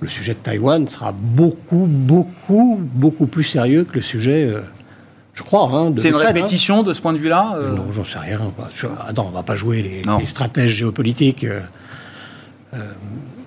le 0.00 0.08
sujet 0.08 0.34
de 0.34 0.38
Taïwan 0.38 0.86
sera 0.88 1.12
beaucoup, 1.12 1.86
beaucoup, 1.88 2.78
beaucoup 2.80 3.26
plus 3.26 3.44
sérieux 3.44 3.84
que 3.84 3.94
le 3.94 4.02
sujet, 4.02 4.44
euh, 4.44 4.60
je 5.34 5.42
crois. 5.42 5.68
Hein, 5.72 5.92
C'est 5.96 6.08
une 6.08 6.16
hein. 6.16 6.18
répétition 6.18 6.82
de 6.82 6.92
ce 6.92 7.00
point 7.00 7.12
de 7.12 7.18
vue-là 7.18 7.54
euh 7.56 7.74
Non, 7.74 7.92
j'en 7.92 8.04
sais 8.04 8.18
rien. 8.18 8.40
attends, 9.06 9.26
on 9.28 9.30
va 9.30 9.42
pas 9.42 9.56
jouer 9.56 9.82
les, 9.82 10.26
stratèges 10.26 10.72
géopolitiques. 10.72 11.44
Euh, 11.44 11.62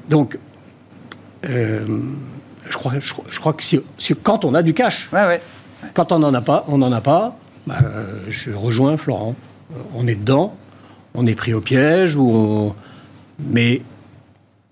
donc, 0.10 0.40
je, 1.44 1.88
crois, 2.74 2.94
je, 3.00 3.40
crois 3.40 3.54
que 3.54 3.64
si, 3.64 3.82
quand 4.24 4.46
on 4.46 4.54
a 4.54 4.64
du 4.64 4.74
cash, 4.74 5.10
quand 5.94 6.12
on 6.12 6.20
n'en 6.20 6.34
a 6.34 6.42
pas, 6.42 6.66
on 6.68 6.78
n'en 6.78 6.92
a 6.92 7.02
pas. 7.02 7.38
Bah, 7.66 7.76
je 8.30 8.52
rejoins 8.52 8.96
Florent. 8.98 9.36
On 9.94 10.08
est 10.08 10.16
dedans. 10.16 10.56
on 11.14 11.28
est 11.28 11.36
pris 11.36 11.54
au 11.54 11.60
piège, 11.60 12.16
ou 12.16 12.30
on... 12.30 12.76
mais 13.40 13.82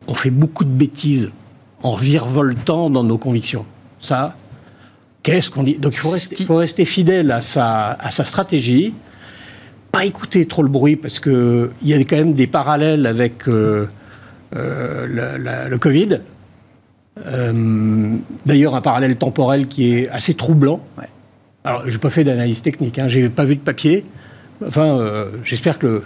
on 0.08 0.14
fait 0.14 0.30
beaucoup 0.30 0.64
de 0.64 0.70
bêtises 0.70 1.32
en 1.86 1.95
virevoltant 1.95 2.89
dans 2.89 3.04
nos 3.04 3.19
convictions. 3.19 3.63
Ça, 4.00 4.36
qu'est-ce 5.21 5.52
qu'on 5.52 5.62
dit? 5.62 5.76
Donc 5.76 5.93
il 5.93 6.00
faut 6.00 6.10
rester, 6.10 6.43
faut 6.43 6.56
rester, 6.56 6.84
fidèle 6.84 7.32
à 7.32 7.41
sa, 7.41 7.91
à 7.91 8.10
sa 8.10 8.24
stratégie, 8.24 8.95
pas 9.91 10.04
écouter 10.04 10.48
trop 10.48 10.63
le 10.63 10.69
bruit, 10.69 10.95
parce 10.95 11.19
qu'il 11.19 11.69
y 11.84 11.93
a 11.93 12.00
quand 12.00 12.15
même 12.15 12.34
des 12.34 12.48
parallèles 12.48 13.06
avec 13.06 13.48
euh, 13.48 13.88
euh, 14.56 15.67
le 15.69 15.78
Covid. 15.78 16.21
Euh, 17.24 18.15
d'ailleurs, 18.48 18.74
un 18.74 18.82
parallèle 18.82 19.15
temporel 19.15 19.67
qui 19.67 19.93
est 19.93 20.10
assez 20.10 20.34
troublant. 20.34 20.82
Alors, 21.63 21.84
je 21.86 21.91
n'ai 21.91 22.00
pas 22.00 22.10
fait 22.10 22.24
d'analyse 22.24 22.63
technique, 22.63 22.98
hein, 22.98 23.08
je 23.08 23.19
n'ai 23.19 23.30
pas 23.30 23.45
vu 23.45 23.58
de 23.58 23.62
papier. 23.62 24.06
Enfin, 24.65 25.28
j'espère 25.43 25.78
que 25.78 26.02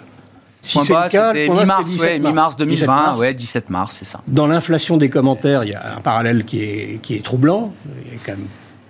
si 0.62 0.80
c'est 0.84 0.94
le 0.94 1.10
cas, 1.10 1.34
mi-mars, 1.34 2.58
2020, 2.58 3.16
17 3.16 3.36
17 3.36 3.70
mars, 3.70 3.96
c'est 4.00 4.06
ça. 4.06 4.22
Dans 4.28 4.48
l'inflation 4.48 4.98
des 4.98 5.10
commentaires, 5.10 5.64
il 5.64 5.72
y 5.72 5.74
a 5.74 5.96
un 5.98 6.02
parallèle 6.02 6.44
qui 6.44 6.62
est, 6.62 7.00
qui 7.02 7.16
est 7.16 7.24
troublant. 7.24 7.74
Il 8.06 8.14
y 8.14 8.16
a 8.16 8.20
quand 8.26 8.34
même 8.34 8.48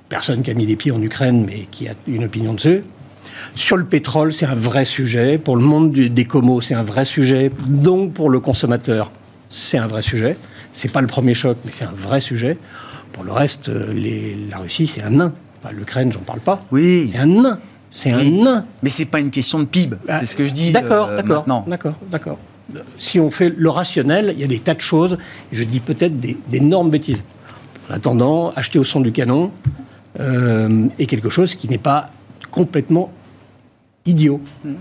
personne 0.08 0.41
qui 0.41 0.49
a 0.49 0.53
mis 0.55 0.65
les 0.65 0.75
pieds 0.75 0.91
en 0.91 1.01
Ukraine, 1.01 1.45
mais 1.45 1.67
qui 1.71 1.88
a 1.88 1.93
une 2.08 2.23
opinion 2.23 2.53
dessus. 2.53 2.84
Sur 3.55 3.77
le 3.77 3.86
pétrole, 3.86 4.34
c'est 4.34 4.45
un 4.45 4.55
vrai 4.55 4.86
sujet. 4.86 5.38
Pour 5.38 5.55
le 5.55 5.63
monde 5.63 5.91
des 5.91 6.25
comos, 6.25 6.62
c'est 6.62 6.73
un 6.73 6.84
vrai 6.84 7.05
sujet. 7.05 7.51
Donc, 7.67 8.13
pour 8.13 8.29
le 8.29 8.39
consommateur, 8.39 9.12
c'est 9.47 9.77
un 9.77 9.88
vrai 9.88 10.01
sujet. 10.01 10.38
C'est 10.73 10.91
pas 10.91 11.01
le 11.01 11.08
premier 11.08 11.34
choc, 11.34 11.58
mais 11.65 11.71
c'est 11.73 11.86
un 11.86 11.93
vrai 11.93 12.19
sujet. 12.19 12.58
Pour 13.13 13.23
le 13.23 13.32
reste, 13.32 13.69
euh, 13.69 13.91
les, 13.93 14.38
la 14.49 14.58
Russie, 14.58 14.88
c'est 14.88 15.01
un 15.01 15.10
nain. 15.10 15.34
L'Ukraine, 15.71 16.12
j'en 16.12 16.19
parle 16.21 16.39
pas. 16.39 16.63
Oui. 16.71 17.10
C'est 17.12 17.17
un 17.17 17.25
nain. 17.25 17.60
C'est 17.91 18.12
un 18.12 18.23
nain. 18.23 18.65
Mais 18.84 18.89
c'est 18.89 19.06
pas 19.06 19.19
une 19.19 19.32
question 19.32 19.60
de 19.60 19.65
PIB. 19.65 19.97
Ah, 20.08 20.19
c'est 20.19 20.28
ce 20.28 20.36
que 20.36 20.47
je 20.47 20.54
dis. 20.54 20.71
D'accord, 20.71 21.10
euh, 21.10 21.17
d'accord, 21.17 21.45
d'accord, 21.67 21.95
d'accord. 22.12 22.38
Si 22.97 23.19
on 23.19 23.32
fait 23.32 23.49
le 23.56 23.69
rationnel, 23.69 24.34
il 24.36 24.41
y 24.41 24.43
a 24.43 24.47
des 24.47 24.60
tas 24.60 24.75
de 24.75 24.82
choses. 24.82 25.17
je 25.52 25.63
dis 25.63 25.80
peut-être 25.80 26.19
d'énormes 26.47 26.91
bêtises. 26.91 27.23
En 27.89 27.93
attendant, 27.95 28.52
acheter 28.56 28.78
au 28.78 28.84
son 28.84 28.99
du 28.99 29.12
canon 29.12 29.52
euh, 30.19 30.88
est 30.99 31.08
quelque 31.08 31.30
chose 31.30 31.56
qui 31.56 31.67
n'est 31.67 31.80
pas 31.80 32.12
complètement 32.52 33.12
idiot. 34.06 34.39
Hmm. 34.63 34.73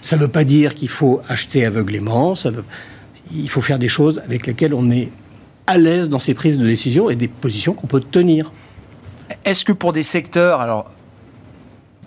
Ça 0.00 0.16
ne 0.16 0.22
veut 0.22 0.28
pas 0.28 0.44
dire 0.44 0.74
qu'il 0.74 0.88
faut 0.88 1.20
acheter 1.28 1.64
aveuglément. 1.64 2.34
Ça 2.34 2.50
veut... 2.50 2.64
Il 3.34 3.48
faut 3.48 3.60
faire 3.60 3.78
des 3.78 3.88
choses 3.88 4.22
avec 4.24 4.46
lesquelles 4.46 4.74
on 4.74 4.90
est 4.90 5.10
à 5.66 5.78
l'aise 5.78 6.08
dans 6.08 6.18
ses 6.18 6.34
prises 6.34 6.58
de 6.58 6.66
décision 6.66 7.10
et 7.10 7.16
des 7.16 7.28
positions 7.28 7.72
qu'on 7.72 7.86
peut 7.86 8.00
tenir. 8.00 8.52
Est-ce 9.44 9.64
que 9.64 9.72
pour 9.72 9.92
des 9.92 10.02
secteurs, 10.02 10.60
alors 10.60 10.90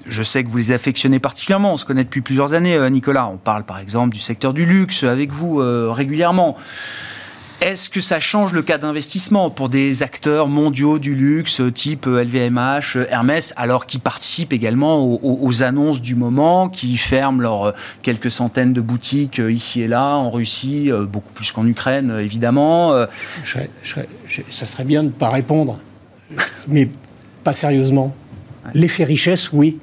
je 0.10 0.24
sais 0.24 0.44
que 0.44 0.50
vous 0.50 0.58
les 0.58 0.72
affectionnez 0.72 1.20
particulièrement, 1.20 1.74
on 1.74 1.78
se 1.78 1.86
connaît 1.86 2.04
depuis 2.04 2.22
plusieurs 2.22 2.54
années, 2.54 2.76
euh, 2.76 2.90
Nicolas. 2.90 3.28
On 3.28 3.38
parle 3.38 3.64
par 3.64 3.80
exemple 3.80 4.14
du 4.14 4.20
secteur 4.20 4.54
du 4.54 4.66
luxe 4.66 5.04
avec 5.04 5.32
vous 5.32 5.62
euh, 5.62 5.92
régulièrement. 5.92 6.56
Est-ce 7.60 7.90
que 7.90 8.02
ça 8.02 8.20
change 8.20 8.54
le 8.54 8.62
cas 8.62 8.78
d'investissement 8.78 9.50
pour 9.50 9.68
des 9.68 10.04
acteurs 10.04 10.48
mondiaux 10.48 11.00
du 11.00 11.16
luxe 11.16 11.60
type 11.74 12.06
LVMH, 12.06 12.98
euh, 12.98 13.08
Hermès, 13.10 13.52
alors 13.58 13.88
qu'ils 13.88 14.00
participent 14.00 14.54
également 14.54 15.04
aux, 15.04 15.64
annonces 15.64 16.00
du 16.00 16.14
moment, 16.14 16.70
qui 16.70 16.98
ferment 16.98 17.42
leurs 17.42 17.74
quelques 18.04 18.30
centaines 18.30 18.74
de 18.74 18.82
boutiques 18.82 19.40
ici 19.40 19.82
et 19.82 19.88
là, 19.88 20.14
en 20.14 20.30
Russie, 20.30 20.92
beaucoup 21.10 21.34
plus 21.34 21.52
qu'en 21.52 21.66
Ukraine, 21.66 22.16
évidemment 22.22 22.94
Ça 23.44 24.66
serait 24.66 24.86
bien 24.86 25.02
de 25.02 25.08
ne 25.08 25.14
pas 25.14 25.32
répondre, 25.32 25.80
mais 26.68 26.90
pas 27.44 27.56
sérieusement. 27.56 28.16
L'effet 28.76 29.04
richesse, 29.04 29.52
oui 29.52 29.80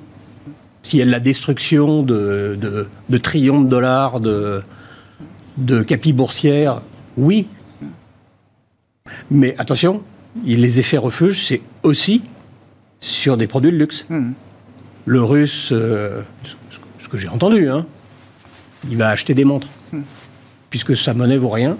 s'il 0.84 1.00
y 1.00 1.02
a 1.02 1.04
de 1.06 1.10
la 1.10 1.18
destruction 1.18 2.04
de, 2.04 2.56
de, 2.60 2.86
de 3.08 3.18
trillions 3.18 3.60
de 3.60 3.68
dollars 3.68 4.20
de, 4.20 4.62
de 5.56 5.82
capis 5.82 6.12
boursières, 6.12 6.80
oui. 7.16 7.48
Mais 9.30 9.56
attention, 9.58 10.02
les 10.44 10.78
effets 10.78 10.98
refuges, 10.98 11.46
c'est 11.46 11.62
aussi 11.82 12.22
sur 13.00 13.36
des 13.36 13.46
produits 13.46 13.72
de 13.72 13.76
luxe. 13.76 14.06
Hmm. 14.08 14.32
Le 15.06 15.22
russe, 15.22 15.70
euh, 15.72 16.22
ce 16.98 17.08
que 17.08 17.18
j'ai 17.18 17.28
entendu, 17.28 17.68
hein, 17.68 17.86
il 18.90 18.96
va 18.96 19.10
acheter 19.10 19.34
des 19.34 19.44
montres. 19.44 19.68
Hmm. 19.92 20.02
Puisque 20.70 20.96
sa 20.96 21.14
monnaie 21.14 21.36
vaut 21.36 21.50
rien. 21.50 21.76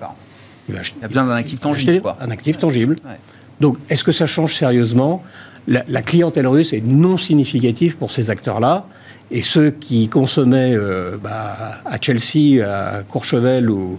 Il, 0.68 0.74
va 0.74 0.80
a 1.02 1.08
besoin 1.08 1.26
d'un 1.26 1.34
actif 1.34 1.60
tangible. 1.60 2.02
Un 2.20 2.30
actif 2.30 2.58
tangible. 2.58 2.96
Donc, 3.60 3.76
est-ce 3.90 4.04
que 4.04 4.12
ça 4.12 4.26
change 4.26 4.54
sérieusement? 4.54 5.22
La, 5.66 6.02
clientèle 6.02 6.46
russe 6.46 6.72
est 6.74 6.84
non 6.84 7.16
significative 7.16 7.96
pour 7.96 8.12
ces 8.12 8.30
acteurs-là. 8.30 8.86
Et 9.36 9.42
ceux 9.42 9.72
qui 9.72 10.08
consommaient 10.08 10.76
euh, 10.76 11.16
bah, 11.20 11.80
à 11.84 12.00
Chelsea, 12.00 12.64
à 12.64 13.02
Courchevel 13.02 13.68
ou, 13.68 13.98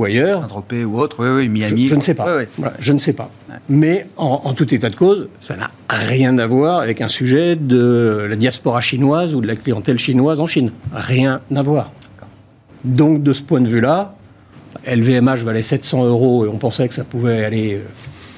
ailleurs. 0.00 0.42
Saint-Tropez 0.42 0.84
ou 0.84 1.00
autre, 1.00 1.16
oui, 1.18 1.28
oui, 1.28 1.48
Miami. 1.48 1.88
Je, 1.88 1.96
ne 1.96 2.00
sais 2.00 2.14
pas. 2.14 2.38
je 2.78 2.92
ne 2.92 2.98
sais 3.00 3.12
pas. 3.12 3.28
Mais 3.68 4.06
en, 4.16 4.54
tout 4.54 4.72
état 4.72 4.88
de 4.88 4.94
cause, 4.94 5.28
ça 5.40 5.56
n'a 5.56 5.72
rien 5.90 6.38
à 6.38 6.46
voir 6.46 6.78
avec 6.78 7.00
un 7.00 7.08
sujet 7.08 7.56
de 7.56 8.28
la 8.30 8.36
diaspora 8.36 8.80
chinoise 8.80 9.34
ou 9.34 9.40
de 9.40 9.48
la 9.48 9.56
clientèle 9.56 9.98
chinoise 9.98 10.38
en 10.38 10.46
Chine. 10.46 10.70
Rien 10.94 11.40
à 11.52 11.62
voir. 11.62 11.90
Donc, 12.84 13.24
de 13.24 13.32
ce 13.32 13.42
point 13.42 13.60
de 13.60 13.68
vue-là, 13.68 14.14
LVMH 14.86 15.42
valait 15.42 15.62
700 15.62 16.04
euros 16.04 16.46
et 16.46 16.48
on 16.48 16.58
pensait 16.58 16.86
que 16.86 16.94
ça 16.94 17.02
pouvait 17.02 17.44
aller 17.44 17.74
euh, 17.74 17.84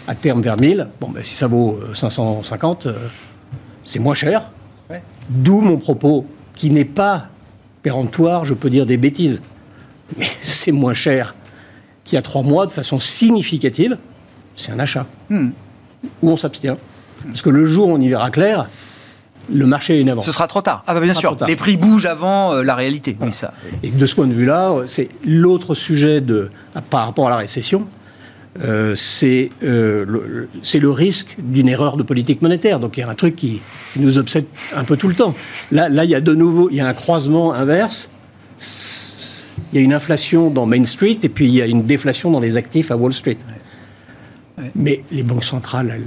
à 0.06 0.14
terme 0.14 0.40
vers 0.40 0.58
1000. 0.58 0.87
Bon, 0.98 1.11
ben, 1.11 1.22
si 1.22 1.34
ça 1.34 1.46
vaut 1.46 1.78
550, 1.92 2.87
euh, 2.87 2.94
c'est 3.84 3.98
moins 3.98 4.14
cher. 4.14 4.50
D'où 5.28 5.61
mon 5.61 5.76
propos, 5.76 6.24
qui 6.59 6.71
n'est 6.71 6.85
pas 6.85 7.29
péremptoire, 7.83 8.44
je 8.44 8.53
peux 8.53 8.68
dire 8.68 8.85
des 8.85 8.99
bêtises, 8.99 9.40
mais 10.18 10.29
c'est 10.42 10.73
moins 10.73 10.92
cher 10.92 11.35
qu'il 12.05 12.16
y 12.16 12.18
a 12.18 12.23
trois 12.23 12.42
mois 12.42 12.66
de 12.66 12.73
façon 12.73 12.99
significative. 12.99 13.97
C'est 14.57 14.73
un 14.73 14.79
achat. 14.79 15.07
Hmm. 15.31 15.51
Ou 16.21 16.31
on 16.31 16.37
s'abstient. 16.37 16.77
Parce 17.27 17.42
que 17.42 17.51
le 17.51 17.64
jour 17.64 17.88
où 17.88 17.92
on 17.92 18.01
y 18.01 18.09
verra 18.09 18.31
clair, 18.31 18.68
le 19.53 19.66
marché 19.66 19.97
est 19.97 20.01
une 20.01 20.09
avance. 20.09 20.25
Ce 20.25 20.33
sera 20.33 20.49
trop 20.49 20.62
tard. 20.62 20.83
Ah 20.87 20.94
bah 20.94 21.01
bien 21.01 21.14
sûr, 21.14 21.37
les 21.47 21.57
prix 21.57 21.77
bougent 21.77 22.07
avant 22.07 22.55
euh, 22.55 22.62
la 22.62 22.75
réalité. 22.75 23.16
Oui, 23.21 23.33
ça. 23.33 23.53
Et 23.83 23.90
de 23.90 24.07
ce 24.07 24.14
point 24.14 24.27
de 24.27 24.33
vue-là, 24.33 24.75
c'est 24.87 25.09
l'autre 25.25 25.75
sujet 25.75 26.21
de, 26.21 26.51
par 26.90 27.07
rapport 27.07 27.29
à 27.29 27.31
la 27.31 27.37
récession, 27.37 27.87
euh, 28.64 28.94
c'est 28.96 29.50
euh, 29.62 30.04
le, 30.06 30.48
le, 30.80 30.90
risque 30.90 31.37
d'une 31.38 31.68
erreur 31.68 31.96
de 31.96 32.02
politique 32.02 32.42
monétaire. 32.42 32.80
Donc 32.80 32.96
il 32.96 33.00
y 33.00 33.02
a 33.02 33.08
un 33.08 33.14
truc 33.14 33.37
qui, 33.37 33.61
nous 33.96 34.18
obsède 34.18 34.46
un 34.74 34.84
peu 34.84 34.96
tout 34.96 35.08
le 35.08 35.14
temps. 35.14 35.34
Là, 35.70 35.88
là, 35.88 36.04
il 36.04 36.11
y 36.11 36.14
a 36.14 36.20
de 36.20 36.34
nouveau, 36.34 36.68
il 36.70 36.76
y 36.76 36.80
a 36.80 36.87
un 36.87 36.94
croisement 36.94 37.52
inverse. 37.52 38.11
Il 39.72 39.78
y 39.78 39.82
a 39.82 39.84
une 39.84 39.92
inflation 39.92 40.50
dans 40.50 40.66
Main 40.66 40.84
Street 40.84 41.18
et 41.22 41.28
puis 41.28 41.46
il 41.46 41.54
y 41.54 41.62
a 41.62 41.66
une 41.66 41.82
déflation 41.82 42.30
dans 42.30 42.40
les 42.40 42.56
actifs 42.56 42.90
à 42.90 42.96
Wall 42.96 43.12
Street. 43.12 43.38
Mais 44.74 45.04
les 45.12 45.22
banques 45.22 45.44
centrales, 45.44 45.92
elles, 45.94 46.02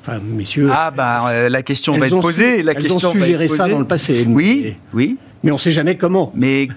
enfin, 0.00 0.20
messieurs. 0.22 0.68
Ah, 0.72 0.90
bah, 0.90 1.28
euh, 1.28 1.48
la 1.48 1.62
question 1.62 1.98
va 1.98 2.06
être 2.06 2.20
posée. 2.20 2.62
La 2.62 2.72
elles 2.72 2.82
question 2.82 3.08
ont 3.08 3.12
suggéré 3.12 3.48
ça 3.48 3.68
dans 3.68 3.80
le 3.80 3.86
passé. 3.86 4.24
Oui, 4.28 4.76
oui. 4.92 5.16
Mais 5.42 5.50
on 5.50 5.54
ne 5.54 5.60
sait 5.60 5.70
jamais 5.70 5.96
comment. 5.96 6.32
Mais 6.34 6.68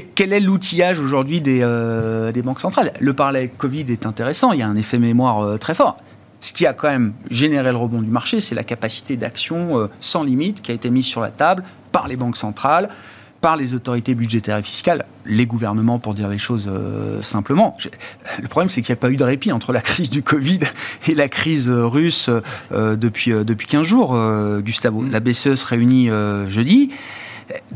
quel 0.00 0.32
est 0.32 0.40
l'outillage 0.40 0.98
aujourd'hui 0.98 1.42
euh, 1.46 2.32
des, 2.32 2.42
banques 2.42 2.60
centrales? 2.60 2.92
Le 3.00 3.12
parler 3.12 3.48
Covid 3.48 3.84
est 3.88 4.06
intéressant, 4.06 4.52
il 4.52 4.60
y 4.60 4.62
a 4.62 4.68
un 4.68 4.76
effet 4.76 4.98
mémoire 4.98 5.40
euh, 5.40 5.58
très 5.58 5.74
fort. 5.74 5.96
Ce 6.40 6.52
qui 6.52 6.66
a 6.66 6.72
quand 6.72 6.88
même 6.88 7.14
généré 7.30 7.70
le 7.70 7.78
rebond 7.78 8.02
du 8.02 8.10
marché, 8.10 8.40
c'est 8.40 8.54
la 8.54 8.64
capacité 8.64 9.16
d'action 9.16 9.78
euh, 9.78 9.86
sans 10.00 10.22
limite 10.22 10.60
qui 10.60 10.70
a 10.70 10.74
été 10.74 10.90
mise 10.90 11.06
sur 11.06 11.20
la 11.20 11.30
table 11.30 11.64
par 11.92 12.08
les 12.08 12.16
banques 12.16 12.36
centrales, 12.36 12.88
par 13.40 13.56
les 13.56 13.74
autorités 13.74 14.14
budgétaires 14.14 14.58
et 14.58 14.62
fiscales, 14.62 15.04
les 15.24 15.46
gouvernements 15.46 15.98
pour 15.98 16.14
dire 16.14 16.28
les 16.28 16.38
choses 16.38 16.70
simplement. 17.20 17.76
Le 18.40 18.48
problème, 18.48 18.68
c'est 18.68 18.82
qu'il 18.82 18.92
n'y 18.92 18.98
a 18.98 19.00
pas 19.00 19.10
eu 19.10 19.16
de 19.16 19.24
répit 19.24 19.52
entre 19.52 19.72
la 19.72 19.80
crise 19.80 20.10
du 20.10 20.22
Covid 20.22 20.60
et 21.06 21.14
la 21.14 21.28
crise 21.28 21.68
russe 21.70 22.28
depuis, 22.72 23.30
depuis 23.30 23.66
15 23.66 23.84
jours, 23.84 24.18
Gustavo. 24.60 25.04
La 25.04 25.20
BCE 25.20 25.54
se 25.54 25.66
réunit 25.66 26.08
jeudi 26.48 26.90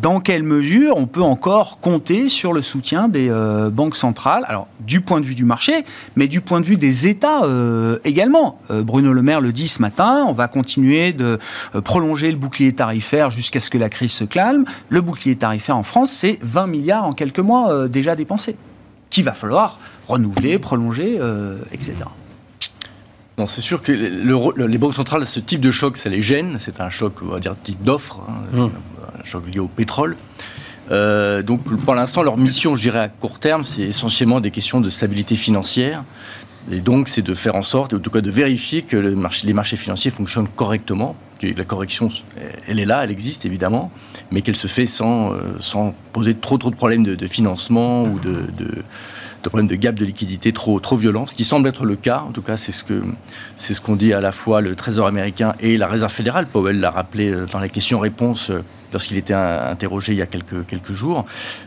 dans 0.01 0.21
quelle 0.21 0.43
mesure 0.43 0.97
on 0.97 1.07
peut 1.07 1.23
encore 1.23 1.79
compter 1.81 2.29
sur 2.29 2.53
le 2.53 2.63
soutien 2.63 3.09
des 3.09 3.29
euh, 3.31 3.71
banques 3.71 3.97
centrales, 3.97 4.45
alors 4.47 4.67
du 4.81 5.01
point 5.01 5.21
de 5.21 5.27
vue 5.27 5.35
du 5.35 5.45
marché, 5.45 5.85
mais 6.17 6.27
du 6.27 6.41
point 6.41 6.61
de 6.61 6.67
vue 6.67 6.77
des 6.77 7.07
États 7.07 7.45
euh, 7.45 7.99
également. 8.05 8.61
Euh, 8.71 8.83
Bruno 8.83 9.13
Le 9.13 9.23
Maire 9.23 9.41
le 9.41 9.53
dit 9.53 9.69
ce 9.69 9.81
matin, 9.81 10.25
on 10.27 10.33
va 10.33 10.49
continuer 10.49 11.13
de 11.13 11.39
prolonger 11.85 12.31
le 12.31 12.37
bouclier 12.37 12.73
tarifaire 12.73 13.31
jusqu'à 13.31 13.61
ce 13.61 13.71
que 13.71 13.79
la 13.79 13.89
crise 13.89 14.13
se 14.13 14.25
calme. 14.25 14.65
Le 14.89 15.01
bouclier 15.01 15.37
tarifaire 15.37 15.77
en 15.77 15.83
France, 15.83 16.11
c'est 16.11 16.39
20 16.43 16.67
milliards 16.67 17.05
en 17.05 17.13
quelques 17.13 17.39
mois 17.39 17.89
déjà 17.89 18.17
dépensés, 18.17 18.57
qu'il 19.11 19.25
va 19.25 19.33
falloir 19.33 19.79
renouveler, 20.09 20.59
prolonger, 20.59 21.19
etc. 21.73 21.95
Non, 23.39 23.47
c'est 23.47 23.61
sûr 23.61 23.83
que 23.83 23.93
les 23.93 24.79
banques 24.79 24.95
centrales, 24.95 25.25
ce 25.25 25.41
type 25.41 25.61
de 25.61 25.71
choc, 25.71 25.97
ça 25.97 26.09
les 26.09 26.21
gêne. 26.21 26.57
C'est 26.59 26.81
un 26.81 26.91
choc, 26.91 27.15
on 27.23 27.27
va 27.27 27.41
dire, 27.41 27.55
type 27.63 27.83
d'offre. 27.83 28.21
Hein. 28.29 28.59
Hum 28.59 28.73
un 29.21 29.25
choc 29.25 29.47
lié 29.47 29.59
au 29.59 29.69
pétrole. 29.69 30.17
Euh, 30.91 31.43
donc 31.43 31.63
pour 31.63 31.95
l'instant, 31.95 32.23
leur 32.23 32.37
mission, 32.37 32.75
je 32.75 32.83
dirais 32.83 32.99
à 32.99 33.09
court 33.09 33.39
terme, 33.39 33.65
c'est 33.65 33.83
essentiellement 33.83 34.41
des 34.41 34.51
questions 34.51 34.81
de 34.81 34.91
stabilité 34.91 35.37
financière 35.37 36.03
Et 36.73 36.81
donc, 36.81 37.09
c'est 37.09 37.23
de 37.23 37.35
faire 37.35 37.55
en 37.55 37.63
sorte, 37.63 37.95
en 37.95 37.99
tout 37.99 38.11
cas 38.11 38.21
de 38.21 38.31
vérifier 38.31 38.83
que 38.83 38.97
les 38.97 39.53
marchés 39.53 39.77
financiers 39.77 40.11
fonctionnent 40.11 40.49
correctement, 40.49 41.15
que 41.39 41.47
la 41.47 41.65
correction, 41.65 42.09
elle 42.67 42.81
est 42.81 42.85
là, 42.87 43.05
elle 43.05 43.11
existe 43.11 43.47
évidemment, 43.47 43.91
mais 44.31 44.43
qu'elle 44.43 44.57
se 44.57 44.67
fait 44.67 44.87
sans, 44.87 45.33
sans 45.61 45.95
poser 46.13 46.35
trop, 46.35 46.59
trop 46.59 46.71
de 46.71 46.77
problèmes 46.77 47.05
de, 47.05 47.27
financement 47.27 48.03
ou 48.03 48.19
de, 48.19 48.45
problèmes 49.49 49.69
de 49.69 49.77
gap 49.77 49.95
de 49.95 50.05
liquidité 50.05 50.53
trop, 50.53 50.81
violents, 50.97 51.27
ce 51.27 51.35
qui 51.35 51.45
semble 51.45 51.69
être 51.69 51.87
le 51.87 51.97
cas. 51.97 52.25
En 52.27 52.33
tout 52.33 52.43
cas, 52.43 52.57
c'est 52.57 52.73
ce 52.73 52.85
c'est 53.57 53.73
ce 53.73 53.81
qu'ont 53.81 53.97
dit 53.97 54.13
à 54.13 54.21
la 54.21 54.33
fois 54.33 54.61
le 54.61 54.75
Trésor 54.75 55.07
américain 55.07 55.55
et 55.61 55.79
la 55.79 55.87
Réserve 55.87 56.13
fédérale. 56.13 56.47
Powell 56.47 56.79
l'a 56.79 56.91
rappelé 56.91 57.31
euh, 57.31 57.47
dans 57.51 57.59
la 57.59 57.69
question-réponse 57.69 58.51
euh, 58.51 58.63
lorsqu'il 58.93 59.19
était 59.19 59.35
interrogé 59.35 60.13
il 60.13 60.19
y 60.19 60.23
a 60.23 60.27
quelques, 60.27 60.93
jours. 60.93 61.25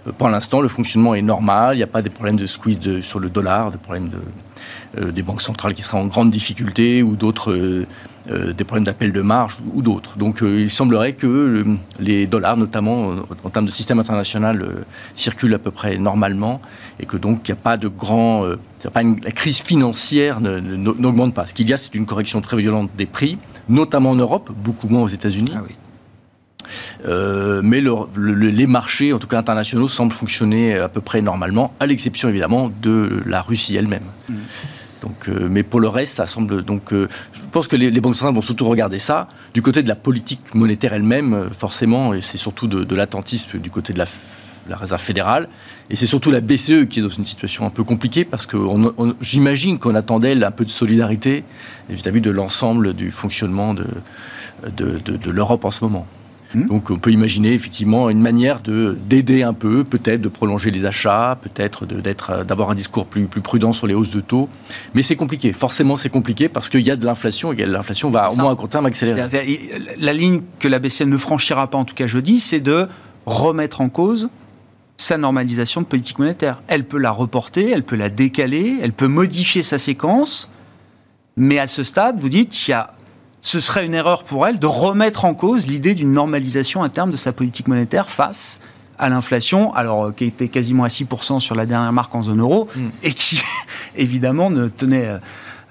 Euh, 0.08 0.12
pour 0.12 0.30
l'instant, 0.30 0.62
le 0.62 0.68
fonctionnement 0.68 1.16
est 1.16 1.22
normal. 1.22 1.76
Il 1.76 1.78
n'y 1.78 1.84
a 1.84 1.88
pas 1.88 2.02
de 2.02 2.10
problèmes 2.10 2.38
de 2.38 2.46
squeeze 2.46 3.02
sur 3.02 3.20
le 3.20 3.30
dollar, 3.30 3.72
de 3.72 3.78
problèmes 3.78 4.10
de, 4.10 5.12
des 5.12 5.24
banques 5.24 5.42
centrales 5.42 5.74
qui 5.74 5.82
seraient 5.82 5.98
en 5.98 6.08
grande 6.08 6.32
difficulté 6.32 7.04
ou 7.04 7.16
d'autres 7.16 7.86
euh, 8.32 8.54
des 8.54 8.64
problèmes 8.64 8.86
d'appel 8.86 9.12
de 9.12 9.20
marge 9.20 9.60
ou, 9.74 9.82
d'autres. 9.82 10.18
Donc 10.18 10.42
euh, 10.42 10.62
il 10.62 10.72
semblerait 10.72 11.12
que 11.12 11.66
les 12.00 12.26
dollars, 12.26 12.56
notamment 12.56 13.12
euh, 13.12 13.16
en 13.44 13.50
termes 13.50 13.66
de 13.66 13.72
système 13.72 14.00
international, 14.00 14.86
circulent 15.14 15.54
à 15.54 15.60
peu 15.60 15.72
près 15.72 15.98
normalement 15.98 16.62
et 17.02 17.06
que 17.06 17.18
donc 17.18 17.50
il 17.50 17.52
n'y 17.52 17.60
a 17.60 17.62
pas 17.62 17.76
de 17.76 17.90
grand... 17.90 18.46
La 18.86 19.32
crise 19.32 19.62
financière 19.62 20.40
n'augmente 20.40 21.34
pas. 21.34 21.48
Ce 21.48 21.54
qu'il 21.54 21.70
y 21.70 21.74
a, 21.74 21.78
c'est 21.78 21.94
une 21.96 22.06
correction 22.06 22.40
très 22.40 22.56
violente 22.56 22.92
des 22.98 23.06
prix, 23.06 23.38
notamment 23.68 24.12
en 24.12 24.16
Europe, 24.16 24.52
beaucoup 24.56 24.88
moins 24.88 25.04
aux 25.04 25.08
États-Unis. 25.08 25.54
Ah 25.56 25.62
mais 27.06 27.82
les 28.18 28.68
marchés, 28.68 29.14
en 29.14 29.20
tout 29.20 29.28
cas 29.28 29.38
internationaux, 29.38 29.88
semblent 29.88 30.14
fonctionner 30.14 30.78
à 30.78 30.90
peu 30.90 31.02
près 31.02 31.22
normalement, 31.22 31.74
à 31.80 31.86
l'exception 31.86 32.30
évidemment 32.30 32.72
de 32.82 33.22
la 33.26 33.42
Russie 33.42 33.76
elle-même. 33.76 34.04
Mmh. 34.30 34.34
Donc, 35.04 35.28
euh, 35.28 35.48
mais 35.50 35.64
pour 35.64 35.82
le 35.82 35.90
reste, 35.90 36.16
ça 36.16 36.26
semble 36.26 36.64
donc. 36.64 36.94
Euh, 36.94 37.10
je 37.34 37.42
pense 37.52 37.68
que 37.68 37.76
les, 37.76 37.92
banques 38.00 38.16
centrales 38.16 38.34
vont 38.34 38.42
surtout 38.42 38.68
regarder 38.68 39.00
ça 39.00 39.28
du 39.54 39.62
côté 39.62 39.84
de 39.84 39.90
la 39.90 39.96
politique 39.96 40.56
monétaire 40.56 40.94
elle-même, 40.94 41.34
euh, 41.34 41.50
forcément, 41.50 42.14
et 42.14 42.22
c'est 42.22 42.38
surtout 42.38 42.68
de, 42.68 42.96
l'attentisme 42.96 43.60
du 43.60 43.70
côté 43.70 43.92
de 43.92 44.00
la, 44.00 44.06
réserve 44.78 45.02
fédérale, 45.02 45.50
et 45.90 45.98
c'est 45.98 46.06
surtout 46.06 46.32
la 46.32 46.40
BCE 46.40 46.88
qui 46.90 47.00
est 47.00 47.02
dans 47.02 47.10
une 47.10 47.26
situation 47.26 47.66
un 47.66 47.70
peu 47.70 47.84
compliquée 47.84 48.24
parce 48.24 48.46
que 48.46 48.58
j'imagine 49.20 49.78
qu'on 49.78 49.94
attendait 49.94 50.42
un 50.42 50.52
peu 50.52 50.64
de 50.64 50.70
solidarité 50.70 51.44
vis-à-vis 51.90 52.22
de 52.22 52.32
l'ensemble 52.32 52.94
du 52.94 53.12
fonctionnement 53.12 53.74
de, 53.74 53.86
de 54.74 55.32
l'Europe 55.32 55.66
en 55.66 55.72
ce 55.72 55.84
moment. 55.84 56.08
Hmm? 56.54 56.68
Donc 56.68 56.90
on 56.90 56.98
peut 56.98 57.12
imaginer 57.12 57.54
effectivement 57.54 58.10
une 58.10 58.22
manière 58.22 58.62
de 58.62 58.98
d'aider 59.08 59.44
un 59.44 59.54
peu, 59.54 59.84
peut-être 59.84 60.22
de 60.22 60.30
prolonger 60.30 60.72
les 60.72 60.86
achats, 60.86 61.38
peut-être 61.42 61.86
d'être 61.86 62.44
d'avoir 62.44 62.70
un 62.70 62.76
discours 62.76 63.06
plus, 63.06 63.26
plus 63.26 63.42
prudent 63.42 63.74
sur 63.74 63.88
les 63.88 63.94
hausses 63.94 64.12
de 64.12 64.22
taux. 64.22 64.50
Mais 64.94 65.04
c'est 65.04 65.16
compliqué. 65.16 65.54
Forcément, 65.54 65.96
c'est 65.96 66.10
compliqué 66.10 66.50
parce 66.50 66.70
qu'il 66.70 66.82
y 66.82 66.92
a 66.92 66.96
de 66.96 67.06
l'inflation 67.06 67.54
et 67.54 67.66
l'inflation 67.66 68.10
va 68.10 68.32
au 68.32 68.36
moins 68.36 68.52
à 68.52 68.56
court 68.56 68.70
terme 68.70 68.86
accélérer. 68.86 69.24
La 70.00 70.14
ligne 70.14 70.42
que 70.60 70.68
la 70.68 70.80
BCE 70.80 71.02
ne 71.02 71.18
franchira 71.18 71.70
pas, 71.70 71.78
en 71.78 71.86
tout 71.86 71.96
cas 71.96 72.08
jeudi, 72.08 72.40
c'est 72.40 72.60
de 72.60 72.88
remettre 73.26 73.82
en 73.82 73.90
cause 73.90 74.30
sa 74.98 75.18
normalisation 75.18 75.82
de 75.82 75.86
politique 75.86 76.20
monétaire. 76.20 76.62
Elle 76.68 76.86
peut 76.86 76.98
la 76.98 77.12
reporter, 77.12 77.72
elle 77.72 77.84
peut 77.84 77.96
la 77.96 78.10
décaler, 78.10 78.78
elle 78.82 78.94
peut 78.94 79.08
modifier 79.08 79.64
sa 79.64 79.78
séquence, 79.78 80.52
mais 81.36 81.60
à 81.60 81.68
ce 81.68 81.84
stade, 81.84 82.20
vous 82.20 82.30
dites, 82.30 82.68
il 82.68 82.72
y 82.72 82.74
a 82.74 82.92
ce 83.44 83.60
serait 83.60 83.86
une 83.86 83.94
erreur 83.94 84.24
pour 84.24 84.48
elle 84.48 84.58
de 84.58 84.66
remettre 84.66 85.26
en 85.26 85.34
cause 85.34 85.68
l'idée 85.68 85.94
d'une 85.94 86.14
normalisation 86.14 86.82
à 86.82 86.90
terme 86.90 87.12
de 87.12 87.18
sa 87.18 87.34
politique 87.34 87.68
monétaire 87.68 88.10
face 88.10 88.60
à 88.98 89.10
l'inflation, 89.10 89.74
alors 89.74 90.06
euh, 90.06 90.12
qui 90.16 90.26
était 90.26 90.48
quasiment 90.48 90.86
à 90.86 90.88
6% 90.88 91.40
sur 91.40 91.56
la 91.56 91.66
dernière 91.66 91.92
marque 91.92 92.16
en 92.16 92.24
zone 92.24 92.40
euro, 92.40 92.70
hmm. 92.76 92.90
et 93.04 93.14
qui 93.14 93.42
évidemment 93.96 94.50
ne 94.50 94.70
tenait 94.70 95.08
euh, 95.08 95.18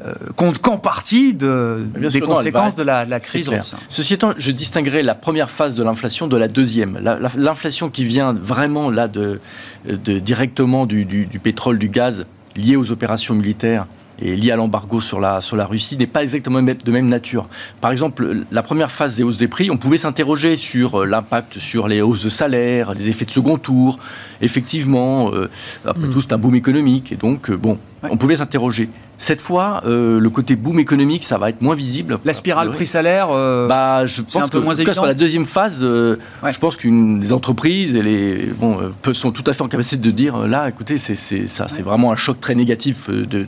euh, 0.04 0.12
compte 0.36 0.58
qu'en 0.58 0.76
partie 0.76 1.32
de, 1.32 1.86
des 1.96 2.20
conséquences 2.20 2.74
de 2.74 2.82
la, 2.82 3.20
crise 3.20 3.48
russe. 3.48 3.74
Ceci 3.88 4.14
étant, 4.14 4.34
je 4.36 4.50
distinguerai 4.50 5.02
la 5.02 5.14
première 5.14 5.48
phase 5.48 5.74
de 5.74 5.82
l'inflation 5.82 6.26
de 6.26 6.36
la 6.36 6.48
deuxième. 6.48 6.98
L'inflation 7.36 7.88
qui 7.88 8.04
vient 8.04 8.32
vraiment 8.32 8.90
là 8.90 9.08
de, 9.08 9.40
directement 9.86 10.86
du, 10.86 11.04
du, 11.04 11.38
pétrole, 11.38 11.78
du 11.78 11.88
gaz 11.88 12.26
lié 12.56 12.76
aux 12.76 12.90
opérations 12.90 13.34
militaires 13.34 13.86
et 14.22 14.36
lié 14.36 14.52
à 14.52 14.56
l'embargo 14.56 15.00
sur 15.00 15.20
la, 15.20 15.40
sur 15.40 15.56
la 15.56 15.66
Russie 15.66 15.96
n'est 15.96 16.06
pas 16.06 16.22
exactement 16.22 16.62
de 16.62 16.90
même 16.90 17.08
nature. 17.08 17.48
Par 17.80 17.90
exemple, 17.90 18.44
la 18.50 18.62
première 18.62 18.90
phase 18.90 19.16
des 19.16 19.22
hausses 19.22 19.38
des 19.38 19.48
prix, 19.48 19.70
on 19.70 19.76
pouvait 19.76 19.98
s'interroger 19.98 20.56
sur 20.56 21.02
euh, 21.02 21.06
l'impact 21.06 21.58
sur 21.58 21.88
les 21.88 22.00
hausses 22.00 22.24
de 22.24 22.28
salaire, 22.28 22.94
les 22.94 23.08
effets 23.08 23.24
de 23.24 23.30
second 23.30 23.58
tour. 23.58 23.98
Effectivement, 24.40 25.32
euh, 25.32 25.50
après 25.84 26.06
mm. 26.06 26.12
tout, 26.12 26.20
c'est 26.20 26.32
un 26.32 26.38
boom 26.38 26.54
économique. 26.54 27.12
Et 27.12 27.16
donc, 27.16 27.50
euh, 27.50 27.56
bon, 27.56 27.78
on 28.02 28.16
pouvait 28.16 28.36
s'interroger. 28.36 28.88
Cette 29.22 29.40
fois, 29.40 29.82
euh, 29.86 30.18
le 30.18 30.30
côté 30.30 30.56
boom 30.56 30.80
économique, 30.80 31.22
ça 31.22 31.38
va 31.38 31.48
être 31.48 31.62
moins 31.62 31.76
visible. 31.76 32.18
La 32.24 32.34
spirale 32.34 32.72
prix-salaire, 32.72 33.28
euh, 33.30 33.68
bah, 33.68 34.04
je 34.04 34.20
pense 34.20 34.42
un 34.42 34.48
peu 34.48 34.58
moins 34.58 34.74
évident. 34.74 34.94
sur 34.94 35.06
la 35.06 35.14
deuxième 35.14 35.46
phase, 35.46 35.78
euh, 35.82 36.16
je 36.50 36.58
pense 36.58 36.76
qu'une 36.76 37.20
des 37.20 37.32
entreprises 37.32 37.94
et 37.94 38.02
les, 38.02 38.50
bon, 38.58 38.80
sont 39.12 39.30
tout 39.30 39.44
à 39.46 39.52
fait 39.52 39.62
en 39.62 39.68
capacité 39.68 39.98
de 39.98 40.10
dire 40.10 40.48
là, 40.48 40.68
écoutez, 40.68 40.98
c'est 40.98 41.14
ça, 41.46 41.68
c'est 41.68 41.82
vraiment 41.82 42.10
un 42.10 42.16
choc 42.16 42.40
très 42.40 42.56
négatif 42.56 43.08
de, 43.08 43.46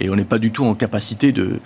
et 0.00 0.10
on 0.10 0.16
n'est 0.16 0.24
pas 0.24 0.40
du 0.40 0.50
tout 0.50 0.64
en 0.64 0.74
capacité 0.74 1.30
de 1.30 1.60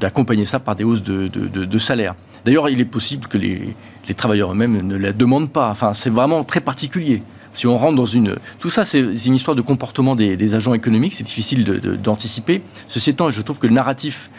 d'accompagner 0.00 0.44
ça 0.44 0.58
par 0.58 0.74
des 0.74 0.82
hausses 0.82 1.04
de, 1.04 1.28
de 1.28 1.78
salaire. 1.78 2.16
D'ailleurs, 2.44 2.68
il 2.68 2.80
est 2.80 2.84
possible 2.84 3.28
que 3.28 3.38
les, 3.38 3.76
les 4.08 4.14
travailleurs 4.14 4.50
eux-mêmes 4.50 4.84
ne 4.84 4.96
la 4.96 5.12
demandent 5.12 5.52
pas. 5.52 5.70
Enfin, 5.70 5.92
c'est 5.92 6.10
vraiment 6.10 6.42
très 6.42 6.60
particulier 6.60 7.22
si 7.54 7.66
on 7.66 7.76
rentre 7.76 7.96
dans 7.96 8.04
une... 8.04 8.36
Tout 8.58 8.70
ça, 8.70 8.84
c'est 8.84 9.00
une 9.00 9.34
histoire 9.34 9.54
de 9.54 9.62
comportement 9.62 10.14
des, 10.14 10.54
agents 10.54 10.74
économiques, 10.74 11.14
c'est 11.14 11.24
difficile 11.24 11.64
d'anticiper. 12.02 12.62
Ceci 12.86 13.10
étant, 13.10 13.30
je 13.30 13.42
trouve 13.42 13.58
que 13.58 13.66
le 13.66 13.74
narratif 13.74 14.30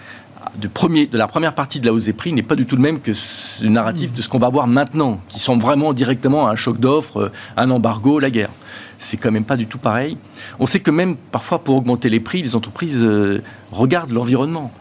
de, 0.58 0.70
la 1.18 1.28
première 1.28 1.56
partie 1.56 1.80
de 1.80 1.86
la 1.86 1.94
hausse 1.94 2.06
des 2.06 2.14
prix 2.14 2.34
n'est 2.34 2.44
pas 2.44 2.56
du 2.56 2.66
tout 2.66 2.76
le 2.76 2.82
même 2.82 3.00
que 3.00 3.12
le 3.64 3.70
narratif 3.70 4.14
de 4.14 4.22
ce 4.22 4.30
qu'on 4.30 4.40
va 4.40 4.50
voir 4.50 4.68
maintenant, 4.68 5.20
qui 5.30 5.40
semble 5.40 5.62
vraiment 5.62 5.94
directement 5.94 6.48
un 6.48 6.56
choc 6.56 6.80
d'offres, 6.80 7.32
un 7.58 7.70
embargo, 7.70 8.20
la 8.20 8.30
guerre. 8.30 8.50
C'est 9.00 9.18
quand 9.18 9.32
même 9.32 9.46
pas 9.46 9.58
du 9.58 9.68
tout 9.68 9.78
pareil. 9.78 10.18
On 10.60 10.66
sait 10.66 10.80
que 10.80 10.92
même 10.92 11.16
parfois 11.16 11.60
pour 11.64 11.76
augmenter 11.76 12.10
les 12.10 12.20
prix, 12.20 12.42
les 12.42 12.56
entreprises 12.56 13.02
euh, 13.04 13.42
regardent 13.72 14.12
l'environnement. 14.12 14.72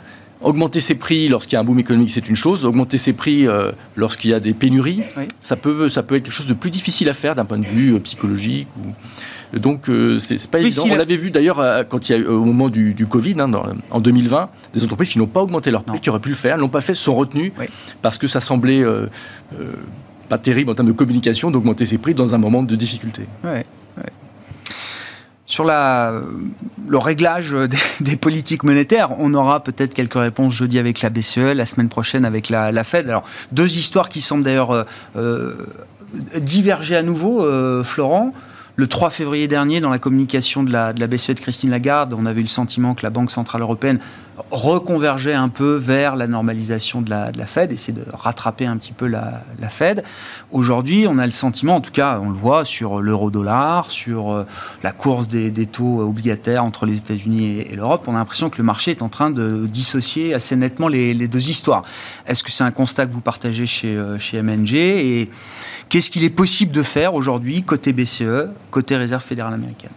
Augmenter 0.42 0.80
ses 0.80 0.94
prix 0.94 1.28
lorsqu'il 1.28 1.54
y 1.54 1.56
a 1.56 1.60
un 1.60 1.64
boom 1.64 1.78
économique, 1.78 2.10
c'est 2.10 2.28
une 2.28 2.36
chose. 2.36 2.64
Augmenter 2.64 2.98
ses 2.98 3.12
prix 3.12 3.46
euh, 3.46 3.72
lorsqu'il 3.96 4.30
y 4.30 4.34
a 4.34 4.40
des 4.40 4.52
pénuries, 4.52 5.02
ça, 5.42 5.56
peut, 5.56 5.88
ça 5.88 6.02
peut 6.02 6.16
être 6.16 6.24
quelque 6.24 6.34
chose 6.34 6.48
de 6.48 6.54
plus 6.54 6.70
difficile 6.70 7.08
à 7.08 7.14
faire 7.14 7.34
d'un 7.34 7.44
point 7.44 7.58
de 7.58 7.66
vue 7.66 7.94
euh, 7.94 8.00
psychologique. 8.00 8.66
Ou... 8.78 9.58
Donc, 9.58 9.88
euh, 9.88 10.18
c'est 10.18 10.44
pas 10.48 10.60
évident. 10.60 10.84
On 10.90 10.96
l'avait 10.96 11.16
vu 11.16 11.30
d'ailleurs 11.30 11.62
quand 11.88 12.08
il 12.08 12.16
y 12.16 12.24
a 12.24 12.30
au 12.30 12.44
moment 12.44 12.70
du, 12.70 13.06
Covid, 13.08 13.34
hein, 13.38 13.50
en 13.90 14.00
2020, 14.00 14.48
des 14.72 14.84
entreprises 14.84 15.10
qui 15.10 15.18
n'ont 15.18 15.26
pas 15.26 15.42
augmenté 15.42 15.70
leurs 15.70 15.84
prix, 15.84 16.00
qui 16.00 16.08
auraient 16.10 16.20
pu 16.20 16.30
le 16.30 16.34
faire, 16.34 16.56
n'ont 16.56 16.68
pas 16.68 16.80
fait, 16.80 16.94
se 16.94 17.02
sont 17.02 17.14
retenues 17.14 17.52
parce 18.00 18.16
que 18.16 18.26
ça 18.26 18.40
semblait 18.40 18.82
pas 20.30 20.38
terrible 20.38 20.70
en 20.70 20.74
termes 20.74 20.88
de 20.88 20.92
communication 20.92 21.50
d'augmenter 21.50 21.84
ses 21.84 21.98
prix 21.98 22.14
dans 22.14 22.34
un 22.34 22.38
moment 22.38 22.62
de 22.62 22.74
difficulté 22.76 23.26
sur 25.52 25.64
le 25.64 26.96
réglage 26.96 27.54
des, 28.00 28.16
politiques 28.16 28.62
monétaires, 28.62 29.10
on 29.18 29.34
aura 29.34 29.62
peut-être 29.62 29.92
quelques 29.92 30.14
réponses 30.14 30.54
jeudi 30.54 30.78
avec 30.78 31.02
la 31.02 31.10
BCE, 31.10 31.54
la 31.54 31.66
semaine 31.66 31.90
prochaine 31.90 32.24
avec 32.24 32.48
la, 32.48 32.84
Fed. 32.84 33.06
Alors, 33.06 33.24
deux 33.52 33.76
histoires 33.76 34.08
qui 34.08 34.22
semblent 34.22 34.44
d'ailleurs 34.44 34.70
euh, 34.70 34.84
euh, 35.16 35.54
diverger 36.40 36.96
à 36.96 37.02
nouveau, 37.02 37.44
euh, 37.44 37.84
Florent. 37.84 38.32
Le 38.76 38.86
3 38.86 39.10
février 39.10 39.46
dernier, 39.46 39.82
dans 39.82 39.90
la 39.90 39.98
communication 39.98 40.62
de 40.62 40.72
la, 40.72 40.94
de 40.94 41.00
la 41.00 41.06
BCE 41.06 41.34
de 41.34 41.40
Christine 41.40 41.68
Lagarde, 41.68 42.14
on 42.14 42.24
avait 42.24 42.40
eu 42.40 42.44
le 42.44 42.48
sentiment 42.48 42.94
que 42.94 43.02
la 43.02 43.10
Banque 43.10 43.30
Centrale 43.30 43.60
Européenne 43.60 43.98
reconvergeait 44.50 45.34
un 45.34 45.48
peu 45.48 45.74
vers 45.74 46.16
la 46.16 46.26
normalisation 46.26 47.02
de 47.02 47.10
la, 47.10 47.32
Fed, 47.46 47.72
essayer 47.72 47.92
de 47.92 48.04
rattraper 48.12 48.66
un 48.66 48.76
petit 48.76 48.92
peu 48.92 49.06
la, 49.06 49.42
Fed. 49.68 50.02
Aujourd'hui, 50.50 51.06
on 51.08 51.18
a 51.18 51.26
le 51.26 51.32
sentiment, 51.32 51.76
en 51.76 51.80
tout 51.80 51.92
cas, 51.92 52.18
on 52.22 52.30
le 52.30 52.36
voit 52.36 52.64
sur 52.64 53.00
l'euro-dollar, 53.00 53.90
sur 53.90 54.32
euh, 54.32 54.46
la 54.82 54.92
course 54.92 55.28
des, 55.28 55.50
des, 55.50 55.66
taux 55.66 56.00
obligataires 56.00 56.64
entre 56.64 56.84
les 56.86 56.98
États-Unis 56.98 57.60
et, 57.60 57.76
l'Europe, 57.76 58.04
on 58.06 58.14
a 58.14 58.18
l'impression 58.18 58.50
que 58.50 58.58
le 58.58 58.64
marché 58.64 58.90
est 58.90 59.02
en 59.02 59.08
train 59.08 59.30
de 59.30 59.66
dissocier 59.66 60.34
assez 60.34 60.56
nettement 60.56 60.88
les, 60.88 61.14
les 61.14 61.28
deux 61.28 61.48
histoires. 61.48 61.82
Est-ce 62.26 62.42
que 62.42 62.50
c'est 62.50 62.64
un 62.64 62.70
constat 62.70 63.06
que 63.06 63.12
vous 63.12 63.20
partagez 63.20 63.66
chez, 63.66 63.96
euh, 63.96 64.18
chez 64.18 64.42
MNG 64.42 64.74
et 64.74 65.30
Qu'est-ce 65.92 66.10
qu'il 66.10 66.24
est 66.24 66.30
possible 66.30 66.72
de 66.72 66.82
faire 66.82 67.12
aujourd'hui 67.12 67.62
côté 67.62 67.92
BCE, 67.92 68.48
côté 68.70 68.96
Réserve 68.96 69.22
fédérale 69.22 69.52
américaine? 69.52 69.90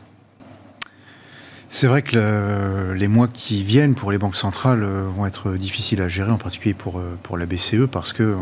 C'est 1.76 1.88
vrai 1.88 2.04
que 2.04 2.94
les 2.96 3.10
mois 3.10 3.28
qui 3.28 3.62
viennent 3.62 3.96
pour 3.96 4.10
les 4.14 4.18
banques 4.18 4.38
centrales 4.38 4.82
euh, 4.82 5.10
vont 5.14 5.26
être 5.26 5.52
difficiles 5.56 6.02
à 6.02 6.08
gérer, 6.08 6.32
en 6.32 6.38
particulier 6.38 6.74
pour, 6.74 7.00
euh, 7.00 7.18
pour 7.22 7.38
la 7.38 7.46
BCE, 7.46 7.86
parce 7.92 8.14
que 8.14 8.38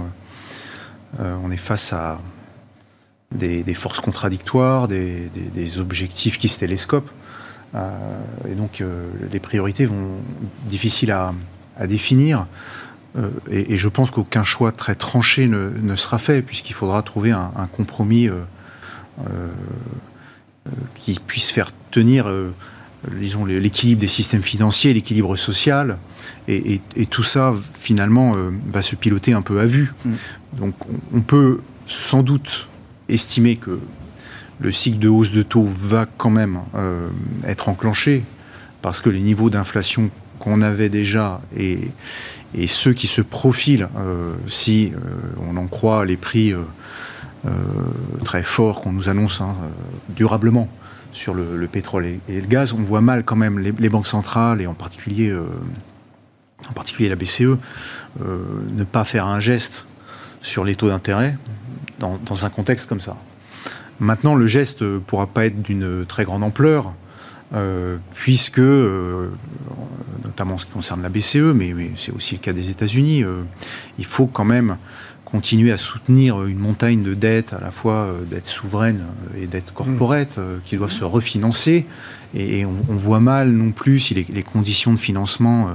euh, 1.20 1.36
on 1.44 1.50
est 1.50 1.58
face 1.58 1.94
à 1.94 2.20
des, 3.32 3.74
forces 3.74 4.02
contradictoires, 4.02 4.88
des, 4.88 5.80
objectifs 5.80 6.38
qui 6.38 6.48
se 6.48 6.60
télescopent. 6.60 7.10
et 8.48 8.54
donc 8.54 8.84
les 9.32 9.40
priorités 9.40 9.88
vont 9.88 10.22
difficiles 10.66 11.12
à, 11.12 11.34
à 11.80 11.88
définir. 11.88 12.46
Et, 13.50 13.78
je 13.78 13.90
pense 13.90 14.12
qu'aucun 14.12 14.44
choix 14.44 14.72
très 14.72 14.94
tranché 14.94 15.48
ne, 15.48 15.96
sera 15.96 16.20
fait, 16.20 16.44
puisqu'il 16.44 16.74
faudra 16.74 17.02
trouver 17.02 17.32
un, 17.32 17.68
compromis 17.72 18.30
qui 20.94 21.20
puisse 21.26 21.50
faire 21.50 21.72
tenir 21.90 22.32
disons, 23.12 23.46
l'équilibre 23.46 24.02
des 24.02 24.08
systèmes 24.08 24.44
financiers, 24.44 24.94
l'équilibre 24.94 25.36
social, 25.36 25.98
et, 26.48 26.80
tout 27.10 27.24
ça, 27.24 27.54
finalement, 27.74 28.34
va 28.68 28.82
se 28.82 28.96
piloter 28.96 29.34
un 29.34 29.42
peu 29.42 29.60
à 29.60 29.66
vue. 29.66 29.94
Mm. 30.06 30.12
Donc, 30.54 30.76
on, 31.14 31.22
peut 31.22 31.60
sans 31.88 32.24
doute 32.24 32.68
estimer 33.10 33.56
que 33.56 33.80
le 34.60 34.72
cycle 34.72 35.00
de 35.00 35.10
hausse 35.10 35.32
de 35.32 35.44
taux 35.44 35.68
va 35.68 36.06
quand 36.18 36.30
même 36.30 36.60
être 37.46 37.70
enclenché, 37.70 38.24
parce 38.82 39.02
que 39.02 39.10
les 39.10 39.22
niveaux 39.22 39.50
d'inflation 39.50 40.10
qu'on 40.40 40.62
avait 40.62 40.90
déjà 40.90 41.42
et, 41.58 41.80
et, 42.56 42.68
ceux 42.68 42.94
qui 42.94 43.08
se 43.08 43.22
profilent, 43.22 43.88
si 44.48 44.92
on 45.50 45.58
en 45.58 45.68
croit 45.68 46.06
les 46.06 46.18
prix 46.18 46.54
très 48.24 48.44
forts 48.44 48.82
qu'on 48.82 48.94
nous 48.94 49.10
annonce 49.10 49.42
hein, 49.42 49.56
durablement, 50.10 50.70
sur 51.14 51.34
le, 51.34 51.68
pétrole 51.68 52.06
et, 52.06 52.20
le 52.28 52.48
gaz, 52.48 52.74
on 52.74 52.82
voit 52.82 53.02
mal 53.02 53.24
quand 53.24 53.36
même 53.36 53.60
les, 53.60 53.90
banques 53.90 54.08
centrales 54.08 54.62
et 54.62 54.68
en 54.68 54.74
particulier, 54.74 55.30
euh, 55.30 55.46
la 57.00 57.16
BCE 57.16 57.42
euh, 57.42 57.58
ne 58.72 58.84
pas 58.84 59.06
faire 59.06 59.28
un 59.28 59.40
geste 59.40 59.86
sur 60.42 60.66
les 60.66 60.76
taux 60.76 60.90
d'intérêt 60.90 61.38
dans, 62.00 62.46
un 62.46 62.50
contexte 62.50 62.90
comme 62.90 63.00
ça. 63.00 63.16
Maintenant, 64.00 64.36
le 64.36 64.46
geste 64.48 64.82
ne 64.82 64.98
pourra 64.98 65.28
pas 65.28 65.46
être 65.46 65.62
d'une 65.62 66.06
très 66.06 66.26
grande 66.26 66.44
ampleur, 66.44 66.92
euh, 67.54 67.98
puisque, 68.16 68.60
notamment 68.60 70.56
en 70.56 70.58
ce 70.58 70.66
qui 70.66 70.72
concerne 70.74 71.02
la 71.02 71.10
BCE, 71.10 71.54
mais, 71.56 71.74
mais 71.74 71.92
c'est 71.96 72.12
aussi 72.12 72.36
le 72.36 72.42
cas 72.42 72.52
des 72.52 72.72
États-Unis, 72.72 73.24
il 74.00 74.06
faut 74.06 74.26
quand 74.26 74.44
même 74.44 74.78
continuer 75.34 75.72
à 75.72 75.80
soutenir 75.80 76.44
une 76.46 76.60
montagne 76.60 77.02
de 77.02 77.16
dettes, 77.16 77.54
à 77.54 77.60
la 77.60 77.72
fois 77.72 78.06
euh, 78.06 78.24
dettes 78.24 78.46
souveraines 78.46 79.04
et 79.36 79.48
dettes 79.48 79.74
corporates, 79.74 80.38
euh, 80.38 80.60
qui 80.64 80.78
doivent 80.78 80.92
se 80.92 81.04
refinancer. 81.04 81.88
Et 82.36 82.66
on, 82.66 82.96
voit 82.96 83.20
mal 83.20 83.50
non 83.52 83.72
plus 83.72 84.00
si 84.00 84.14
les, 84.14 84.44
conditions 84.44 84.94
de 84.94 84.98
financement 84.98 85.68
euh, 85.68 85.72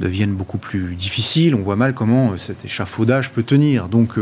deviennent 0.00 0.34
beaucoup 0.34 0.58
plus 0.58 0.96
difficiles. 0.96 1.54
On 1.54 1.62
voit 1.62 1.76
mal 1.76 1.94
comment 1.94 2.36
cet 2.36 2.64
échafaudage 2.64 3.30
peut 3.30 3.44
tenir. 3.44 3.88
Donc, 3.88 4.14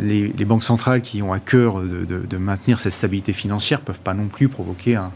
les, 0.00 0.44
banques 0.44 0.64
centrales 0.64 1.00
qui 1.00 1.22
ont 1.22 1.32
à 1.32 1.38
cœur 1.38 1.80
de, 1.80 2.36
maintenir 2.36 2.80
cette 2.80 2.92
stabilité 2.92 3.32
financière 3.32 3.80
peuvent 3.80 4.00
pas 4.00 4.14
non 4.14 4.26
plus 4.26 4.48
provoquer 4.48 4.96
un, 4.96 5.12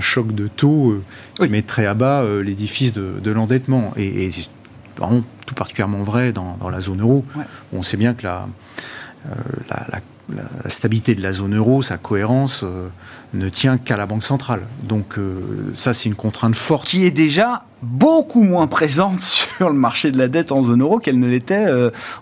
choc 0.00 0.34
de 0.34 0.48
taux 0.48 1.02
qui 1.34 1.48
mettrait 1.50 1.84
à 1.84 1.92
bas 1.92 2.24
l'édifice 2.42 2.94
de, 2.94 3.30
l'endettement. 3.30 3.92
Et, 3.98 4.24
et 4.24 4.30
tout 4.96 5.54
particulièrement 5.54 6.02
vrai 6.02 6.32
dans, 6.32 6.56
la 6.70 6.80
zone 6.80 7.00
euro. 7.00 7.24
On 7.72 7.82
sait 7.82 7.96
bien 7.96 8.14
que 8.14 8.24
la, 8.24 8.46
euh, 9.28 9.34
la, 9.68 10.00
stabilité 10.68 11.16
de 11.16 11.22
la 11.22 11.32
zone 11.32 11.56
euro, 11.56 11.82
sa 11.82 11.98
cohérence, 11.98 12.62
euh, 12.62 12.86
ne 13.34 13.48
tient 13.48 13.78
qu'à 13.78 13.96
la 13.96 14.06
Banque 14.06 14.22
centrale. 14.22 14.60
Donc 14.84 15.18
euh, 15.18 15.72
ça, 15.74 15.92
c'est 15.92 16.08
une 16.08 16.14
contrainte 16.14 16.54
forte. 16.54 16.86
Qui 16.86 17.04
est 17.04 17.10
déjà 17.10 17.64
beaucoup 17.82 18.44
moins 18.44 18.68
présente 18.68 19.20
sur 19.20 19.68
le 19.68 19.74
marché 19.74 20.12
de 20.12 20.18
la 20.18 20.28
dette 20.28 20.52
en 20.52 20.62
zone 20.62 20.82
euro 20.82 21.00
qu'elle 21.00 21.18
ne 21.18 21.26
l'était 21.26 21.66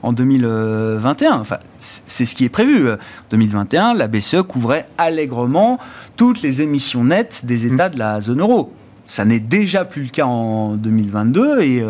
en 0.03 0.15
2021. 0.15 1.35
Enfin, 1.35 1.59
c'est 1.81 2.25
ce 2.25 2.35
qui 2.35 2.47
est 2.47 2.49
prévu. 2.49 2.91
En 2.91 2.97
2021, 3.31 3.93
la 3.93 4.09
BCE 4.09 4.43
couvrait 4.49 4.87
allègrement 4.97 5.79
toutes 6.17 6.41
les 6.41 6.63
émissions 6.63 7.05
nettes 7.05 7.43
des 7.45 7.67
États 7.67 7.91
de 7.91 7.99
la 7.99 8.23
zone 8.23 8.41
euro. 8.41 8.73
Ça 9.07 9.27
n'est 9.27 9.41
déjà 9.41 9.85
plus 9.85 10.05
le 10.05 10.09
cas 10.09 10.27
en 10.27 10.77
2022 10.77 11.61
et 11.61 11.85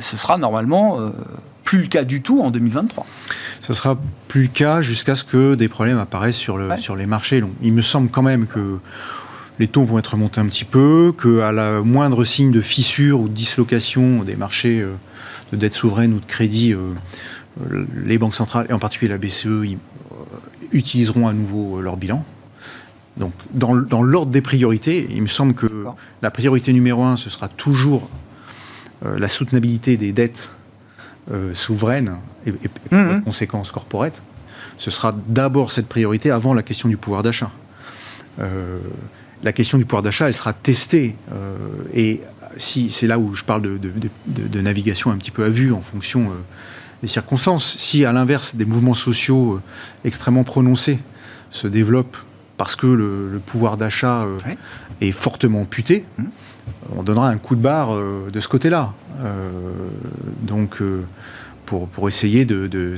ce 0.00 0.16
sera 0.16 0.36
normalement 0.36 1.00
euh, 1.00 1.10
plus 1.64 1.82
le 1.82 1.86
cas 1.86 2.04
du 2.04 2.22
tout 2.22 2.40
en 2.40 2.50
2023. 2.50 3.06
Ce 3.60 3.74
sera 3.74 3.98
plus 4.28 4.42
le 4.42 4.48
cas 4.48 4.80
jusqu'à 4.80 5.14
ce 5.14 5.24
que 5.24 5.54
des 5.54 5.68
problèmes 5.68 5.98
apparaissent 5.98 6.36
sur, 6.36 6.58
le, 6.58 6.76
sur 6.76 6.96
les 6.96 7.06
marchés. 7.06 7.40
Donc, 7.40 7.52
il 7.62 7.72
me 7.72 7.82
semble 7.82 8.10
quand 8.10 8.22
même 8.22 8.46
que 8.46 8.78
les 9.58 9.68
taux 9.68 9.84
vont 9.84 9.98
être 9.98 10.16
montés 10.16 10.40
un 10.40 10.46
petit 10.46 10.64
peu, 10.64 11.14
qu'à 11.20 11.52
la 11.52 11.80
moindre 11.80 12.24
signe 12.24 12.50
de 12.50 12.60
fissure 12.60 13.20
ou 13.20 13.28
de 13.28 13.34
dislocation 13.34 14.22
des 14.24 14.36
marchés 14.36 14.84
de 15.52 15.56
dette 15.56 15.74
souveraine 15.74 16.12
ou 16.12 16.18
de 16.18 16.26
crédit, 16.26 16.74
les 18.04 18.18
banques 18.18 18.34
centrales, 18.34 18.66
et 18.68 18.72
en 18.72 18.80
particulier 18.80 19.12
la 19.12 19.18
BCE, 19.18 19.76
utiliseront 20.72 21.28
à 21.28 21.32
nouveau 21.32 21.80
leur 21.80 21.96
bilan. 21.96 22.24
Donc, 23.16 23.32
dans, 23.52 24.02
l'ordre 24.02 24.32
des 24.32 24.40
priorités, 24.40 25.06
il 25.10 25.22
me 25.22 25.28
semble 25.28 25.54
que 25.54 25.66
la 26.20 26.30
priorité 26.30 26.72
numéro 26.72 27.04
un, 27.04 27.16
ce 27.16 27.30
sera 27.30 27.48
toujours 27.48 28.08
euh, 28.08 28.23
la 29.04 29.28
soutenabilité 29.28 29.96
des 29.96 30.12
dettes 30.12 30.50
euh, 31.30 31.54
souveraines 31.54 32.18
et, 32.46 32.50
et, 32.50 32.94
mmh. 32.94 33.22
conséquences 33.22 33.70
corporates. 33.72 34.20
Ce 34.76 34.90
sera 34.90 35.14
d'abord 35.28 35.72
cette 35.72 35.88
priorité 35.88 36.30
avant 36.30 36.54
la 36.54 36.62
question 36.62 36.88
du 36.88 36.96
pouvoir 36.96 37.22
d'achat. 37.22 37.50
Euh, 38.40 38.78
la 39.42 39.52
question 39.52 39.78
du 39.78 39.84
pouvoir 39.84 40.02
d'achat, 40.02 40.26
elle 40.26 40.34
sera 40.34 40.52
testée. 40.52 41.14
et 41.94 42.20
si 42.56 42.90
c'est 42.90 43.06
là 43.06 43.18
où 43.18 43.34
je 43.34 43.44
parle 43.44 43.62
de, 43.62 43.78
de, 44.26 44.60
navigation 44.60 45.10
un 45.10 45.16
petit 45.16 45.32
peu 45.32 45.44
à 45.44 45.48
vue 45.48 45.72
en 45.72 45.80
fonction 45.80 46.30
des 47.02 47.08
circonstances. 47.08 47.76
Si, 47.76 48.04
à 48.04 48.12
l'inverse, 48.12 48.56
des 48.56 48.64
mouvements 48.64 48.94
sociaux 48.94 49.60
extrêmement 50.04 50.44
prononcés 50.44 50.98
se 51.50 51.66
développent 51.66 52.16
parce 52.56 52.76
que 52.76 52.86
le, 52.86 53.40
pouvoir 53.44 53.76
d'achat 53.76 54.22
euh, 54.22 54.36
est 55.00 55.12
fortement 55.12 55.62
amputé, 55.62 56.04
mmh. 56.18 56.24
On 56.96 57.02
donnera 57.02 57.28
un 57.28 57.38
coup 57.38 57.56
de 57.56 57.60
barre 57.60 57.94
euh, 57.94 58.30
de 58.32 58.40
ce 58.40 58.48
côté-là. 58.48 58.92
Euh, 59.22 59.50
donc, 60.42 60.82
pour, 61.66 61.88
pour, 61.88 62.08
essayer 62.08 62.44
de, 62.44 62.96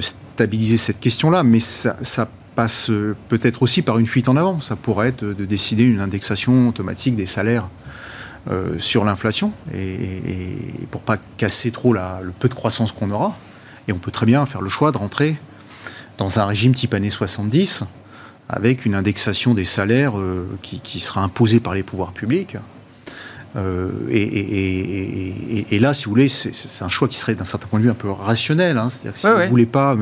stabiliser 0.00 0.76
cette 0.76 1.00
question-là, 1.00 1.42
mais 1.42 1.60
ça, 1.60 1.96
passe 2.54 2.90
peut-être 3.28 3.62
aussi 3.62 3.82
par 3.82 3.98
une 3.98 4.06
fuite 4.06 4.30
en 4.30 4.36
avant. 4.36 4.60
Ça 4.62 4.76
pourrait 4.76 5.08
être 5.08 5.24
de 5.24 5.44
décider 5.44 5.84
une 5.84 6.00
indexation 6.00 6.68
automatique 6.68 7.14
des 7.14 7.26
salaires 7.26 7.68
sur 8.78 9.04
l'inflation, 9.04 9.52
et, 9.74 9.92
et, 9.92 10.86
pour 10.90 11.02
pas 11.02 11.18
casser 11.36 11.70
trop 11.70 11.92
le 11.92 12.30
peu 12.38 12.48
de 12.48 12.54
croissance 12.54 12.92
qu'on 12.92 13.10
aura. 13.10 13.36
Et 13.88 13.92
on 13.92 13.98
peut 13.98 14.10
très 14.10 14.24
bien 14.24 14.46
faire 14.46 14.62
le 14.62 14.70
choix 14.70 14.90
de 14.90 14.96
rentrer 14.96 15.36
dans 16.18 16.38
un 16.38 16.46
régime 16.46 16.74
type 16.74 16.94
années 16.94 17.10
70, 17.10 17.84
avec 18.48 18.86
une 18.86 18.94
indexation 18.94 19.54
des 19.54 19.64
salaires 19.64 20.18
euh, 20.18 20.48
qui, 20.62 21.00
sera 21.00 21.22
imposée 21.22 21.60
par 21.60 21.74
les 21.74 21.82
pouvoirs 21.82 22.12
publics. 22.12 22.56
Euh, 23.56 23.90
et, 24.10 25.78
là, 25.78 25.94
si 25.94 26.04
vous 26.04 26.10
voulez, 26.10 26.28
c'est 26.28 26.84
un 26.84 26.88
choix 26.88 27.08
qui 27.08 27.18
serait 27.18 27.34
d'un 27.34 27.44
certain 27.44 27.66
point 27.66 27.78
de 27.78 27.84
vue 27.84 27.90
un 27.90 27.94
peu 27.94 28.10
rationnel. 28.10 28.76
Hein. 28.78 28.88
C'est-à-dire 28.90 29.12
que 29.14 29.18
si 29.18 29.26
vous 29.26 29.38
ne 29.38 29.46
voulez 29.46 29.66
pas 29.66 29.96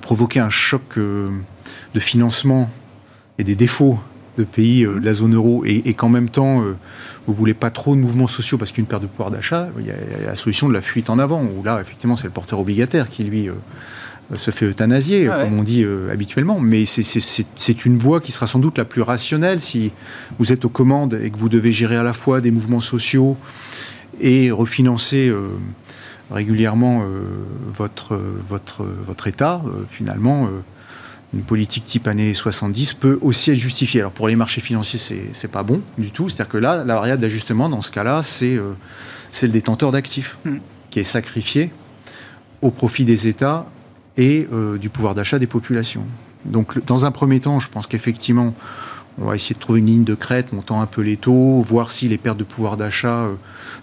provoquer 0.00 0.40
un 0.40 0.50
choc 0.50 0.82
euh, 0.98 1.30
de 1.94 2.00
financement 2.00 2.70
et 3.38 3.44
des 3.44 3.54
défauts 3.54 3.98
de 4.36 4.44
pays 4.44 4.82
de 4.82 5.00
la 5.04 5.14
zone 5.14 5.34
euro 5.34 5.64
et, 5.66 5.94
qu'en 5.94 6.08
même 6.08 6.28
temps 6.28 6.62
vous 7.26 7.34
voulez 7.34 7.54
pas 7.54 7.70
trop 7.70 7.96
de 7.96 8.00
mouvements 8.00 8.28
sociaux 8.28 8.56
parce 8.56 8.70
qu'une 8.70 8.86
perte 8.86 9.02
de 9.02 9.08
pouvoir 9.08 9.32
d'achat, 9.32 9.68
il 9.80 9.86
y, 9.86 9.90
a 9.90 9.94
la 10.28 10.36
solution 10.36 10.68
de 10.68 10.74
la 10.74 10.80
fuite 10.80 11.10
en 11.10 11.18
avant 11.18 11.42
où 11.42 11.64
là 11.64 11.80
effectivement 11.80 12.14
c'est 12.14 12.28
le 12.28 12.32
porteur 12.32 12.60
obligataire 12.60 13.08
qui 13.08 13.24
lui 13.24 13.48
se 14.36 14.50
fait 14.50 14.66
euthanasier, 14.66 15.26
comme 15.26 15.58
on 15.58 15.62
dit 15.62 15.82
euh, 15.82 16.12
habituellement. 16.12 16.60
Mais 16.60 16.84
c'est 16.84 17.84
une 17.86 17.98
voie 17.98 18.20
qui 18.20 18.32
sera 18.32 18.46
sans 18.46 18.58
doute 18.58 18.76
la 18.78 18.84
plus 18.84 19.02
rationnelle 19.02 19.60
si 19.60 19.92
vous 20.38 20.52
êtes 20.52 20.64
aux 20.64 20.68
commandes 20.68 21.18
et 21.22 21.30
que 21.30 21.38
vous 21.38 21.48
devez 21.48 21.72
gérer 21.72 21.96
à 21.96 22.02
la 22.02 22.12
fois 22.12 22.40
des 22.40 22.50
mouvements 22.50 22.80
sociaux 22.80 23.36
et 24.20 24.50
refinancer 24.50 25.28
euh, 25.28 25.48
régulièrement 26.30 27.02
euh, 27.02 27.22
votre, 27.72 28.20
votre, 28.46 28.84
votre 29.06 29.28
État. 29.28 29.62
finalement, 29.90 30.50
une 31.32 31.42
politique 31.42 31.86
type 31.86 32.06
années 32.06 32.34
70 32.34 32.94
peut 32.94 33.18
aussi 33.22 33.52
être 33.52 33.58
justifiée. 33.58 34.00
Alors 34.00 34.12
pour 34.12 34.28
les 34.28 34.36
marchés 34.36 34.60
financiers, 34.60 34.98
c'est 35.32 35.50
pas 35.50 35.62
bon 35.62 35.80
du 35.96 36.10
tout. 36.10 36.28
C'est-à-dire 36.28 36.50
que 36.50 36.58
là, 36.58 36.84
la 36.84 36.94
variable 36.96 37.22
d'ajustement, 37.22 37.70
dans 37.70 37.82
ce 37.82 37.90
cas-là, 37.92 38.22
c'est 38.22 38.56
le 38.56 39.48
détenteur 39.48 39.90
d'actifs 39.90 40.36
hmm. 40.44 40.58
qui 40.90 41.00
est 41.00 41.04
sacrifié 41.04 41.70
au 42.60 42.70
profit 42.70 43.06
des 43.06 43.26
États 43.26 43.66
et 44.18 44.46
euh, 44.52 44.76
du 44.76 44.90
pouvoir 44.90 45.14
d'achat 45.14 45.38
des 45.38 45.46
populations. 45.46 46.04
Donc, 46.44 46.84
dans 46.84 47.06
un 47.06 47.10
premier 47.10 47.40
temps, 47.40 47.60
je 47.60 47.70
pense 47.70 47.86
qu'effectivement, 47.86 48.54
on 49.20 49.26
va 49.26 49.34
essayer 49.34 49.54
de 49.54 49.60
trouver 49.60 49.78
une 49.80 49.86
ligne 49.86 50.04
de 50.04 50.14
crête, 50.14 50.52
montant 50.52 50.80
un 50.80 50.86
peu 50.86 51.00
les 51.00 51.16
taux, 51.16 51.62
voir 51.62 51.90
si 51.90 52.08
les 52.08 52.18
pertes 52.18 52.36
de 52.36 52.44
pouvoir 52.44 52.76
d'achat 52.76 53.22
euh, 53.22 53.34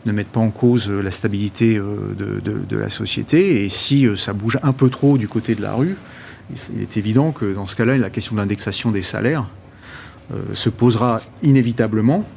ne 0.05 0.11
mettent 0.11 0.27
pas 0.27 0.39
en 0.41 0.51
cause 0.51 0.89
euh, 0.89 1.01
la 1.01 1.11
stabilité 1.11 1.77
de, 1.77 2.41
de, 2.41 2.77
la 2.77 2.89
société. 2.89 3.63
Et 3.63 3.69
si 3.69 4.07
ça 4.15 4.33
bouge 4.33 4.59
un 4.61 4.73
peu 4.73 4.89
trop 4.89 5.17
du 5.17 5.27
côté 5.27 5.55
de 5.55 5.61
la 5.61 5.73
rue, 5.73 5.95
il 6.75 6.81
est 6.81 6.97
évident 6.97 7.31
que 7.31 7.53
dans 7.53 7.65
ce 7.65 7.75
cas-là, 7.75 7.97
la 7.97 8.09
question 8.09 8.35
de 8.35 8.41
l'indexation 8.41 8.91
des 8.91 9.01
salaires 9.01 9.45
se 10.53 10.69
posera 10.69 11.19
inévitablement 11.41 12.27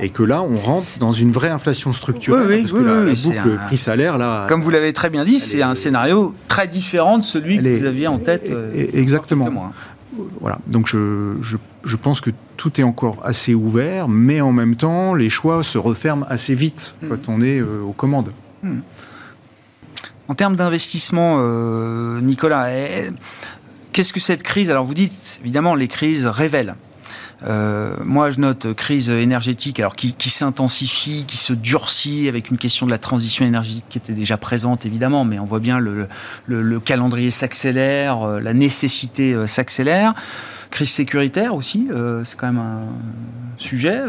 et 0.00 0.08
que 0.08 0.22
là, 0.22 0.42
on 0.42 0.56
rentre 0.56 0.86
dans 0.98 1.12
une 1.12 1.32
vraie 1.32 1.48
inflation 1.48 1.92
structurelle. 1.92 2.46
Oui, 2.48 2.60
parce 2.62 2.72
que 2.72 2.78
la, 2.78 3.42
boucle 3.44 3.58
prix-salaire, 3.66 4.18
là. 4.18 4.46
Comme 4.48 4.62
vous 4.62 4.70
l'avez 4.70 4.92
très 4.92 5.10
bien 5.10 5.24
dit, 5.24 5.38
c'est 5.38 5.62
un 5.62 5.74
scénario 5.74 6.34
très 6.48 6.68
différent 6.68 7.18
de 7.18 7.24
celui 7.24 7.58
que 7.58 7.78
vous 7.78 7.86
aviez 7.86 8.06
en 8.06 8.18
tête. 8.18 8.50
Euh, 8.50 8.86
exactement. 8.92 9.72
Voilà. 10.40 10.58
Donc 10.66 10.86
je, 10.86 11.34
je, 11.40 11.96
pense 11.96 12.20
que 12.20 12.30
tout 12.56 12.80
est 12.80 12.84
encore 12.84 13.18
assez 13.24 13.52
ouvert, 13.52 14.08
mais 14.08 14.40
en 14.40 14.52
même 14.52 14.76
temps, 14.76 15.14
les 15.14 15.28
choix 15.28 15.62
se 15.64 15.76
referment 15.76 16.24
assez 16.28 16.54
vite 16.54 16.94
hmm. 17.02 17.08
quand 17.08 17.28
on 17.28 17.40
est 17.40 17.60
euh, 17.60 17.80
aux 17.82 17.92
commandes. 17.92 18.30
Hmm. 18.62 18.80
En 20.28 20.34
termes 20.34 20.56
d'investissement, 20.56 21.38
euh, 21.40 22.20
Nicolas, 22.20 22.72
eh, 22.72 23.10
qu'est-ce 23.92 24.12
que 24.12 24.20
cette 24.20 24.42
crise 24.42 24.70
Alors 24.70 24.84
vous 24.84 24.94
dites, 24.94 25.40
évidemment, 25.42 25.74
les 25.74 25.88
crises 25.88 26.26
révèlent 26.26 26.76
Euh, 27.46 27.94
moi, 28.04 28.30
je 28.30 28.38
note 28.38 28.72
crise 28.74 29.10
énergétique, 29.10 29.78
alors 29.80 29.96
qui, 29.96 30.14
s'intensifie, 30.30 31.24
qui 31.26 31.36
se 31.36 31.52
durcit 31.52 32.28
avec 32.28 32.50
une 32.50 32.58
question 32.58 32.86
de 32.86 32.90
la 32.90 32.98
transition 32.98 33.44
énergétique 33.44 33.84
qui 33.88 33.98
était 33.98 34.14
déjà 34.14 34.36
présente 34.36 34.86
évidemment, 34.86 35.24
mais 35.24 35.38
on 35.38 35.44
voit 35.44 35.60
bien 35.60 35.78
le, 35.78 36.08
le 36.46 36.80
calendrier 36.80 37.30
s'accélère, 37.30 38.26
la 38.40 38.52
nécessité 38.52 39.36
s'accélère. 39.46 40.14
Crise 40.70 40.90
sécuritaire 40.90 41.54
aussi, 41.54 41.88
c'est 42.24 42.36
quand 42.36 42.46
même 42.46 42.58
un 42.58 42.86
sujet 43.58 44.02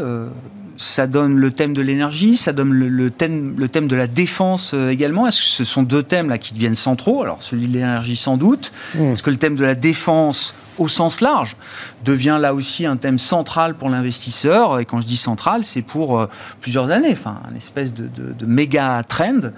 ça 0.77 1.07
donne 1.07 1.38
le 1.38 1.51
thème 1.51 1.73
de 1.73 1.81
l'énergie, 1.81 2.38
ça 2.38 2.53
donne 2.53 2.73
le, 2.73 3.11
thème, 3.11 3.55
le 3.57 3.69
thème 3.69 3.88
de 3.88 3.95
la 3.95 4.07
défense 4.07 4.71
euh, 4.73 4.89
également. 4.89 5.27
Est-ce 5.27 5.39
que 5.39 5.45
ce 5.45 5.65
sont 5.65 5.83
deux 5.83 6.03
thèmes 6.03 6.29
là 6.29 6.38
qui 6.38 6.53
deviennent 6.53 6.75
centraux? 6.75 7.23
Alors 7.23 7.41
celui 7.41 7.67
de 7.67 7.73
l'énergie 7.73 8.15
sans 8.15 8.38
doute. 8.38 8.71
Hmm. 8.95 9.13
Est-ce 9.13 9.23
que 9.23 9.29
le 9.29 9.38
thème 9.38 9.55
de 9.55 9.63
la 9.63 9.75
défense 9.75 10.53
au 10.78 10.88
sens 10.88 11.21
large 11.21 11.55
devient 12.03 12.38
là 12.39 12.53
aussi 12.53 12.86
un 12.86 12.97
thème 12.97 13.19
central 13.19 13.76
pour 13.76 13.89
l'investisseur 13.89 14.80
Et 14.80 14.86
quand 14.86 15.01
je 15.01 15.05
dis 15.05 15.17
central, 15.17 15.63
c'est 15.63 15.82
pour 15.82 16.19
euh, 16.19 16.30
plusieurs 16.61 16.91
années. 16.91 17.11
Enfin, 17.11 17.39
une 17.51 17.57
espèce 17.57 17.93
de, 17.93 18.45
méga 18.45 19.01
trend 19.07 19.51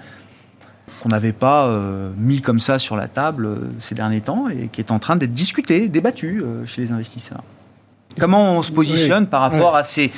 qu'on 1.02 1.08
n'avait 1.10 1.32
pas 1.32 1.66
euh, 1.66 2.10
mis 2.16 2.40
comme 2.40 2.60
ça 2.60 2.78
sur 2.78 2.96
la 2.96 3.06
table 3.06 3.48
ces 3.80 3.94
derniers 3.94 4.20
temps 4.20 4.48
et 4.48 4.68
qui 4.68 4.80
est 4.80 4.90
en 4.90 4.98
train 4.98 5.16
d'être 5.16 5.32
discuté, 5.32 5.88
débattu 5.88 6.42
chez 6.66 6.80
les 6.80 6.92
investisseurs. 6.92 7.42
Comment 8.18 8.54
on 8.54 8.62
se 8.62 8.72
positionne 8.72 9.26
par 9.26 9.40
rapport 9.40 9.76
à, 9.76 9.82
ces, 9.82 10.10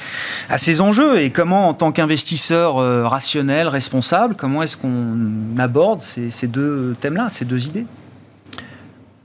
à 0.48 0.58
ces 0.58 0.80
enjeux 0.80 1.18
et 1.18 1.30
comment, 1.30 1.68
en 1.68 1.74
tant 1.74 1.92
qu'investisseur 1.92 2.78
euh, 2.78 3.06
rationnel, 3.06 3.68
responsable, 3.68 4.34
comment 4.36 4.62
est-ce 4.62 4.76
qu'on 4.76 5.58
aborde 5.58 6.02
ces, 6.02 6.46
deux 6.46 6.96
thèmes-là, 7.00 7.28
ces 7.30 7.44
deux 7.44 7.66
idées? 7.66 7.86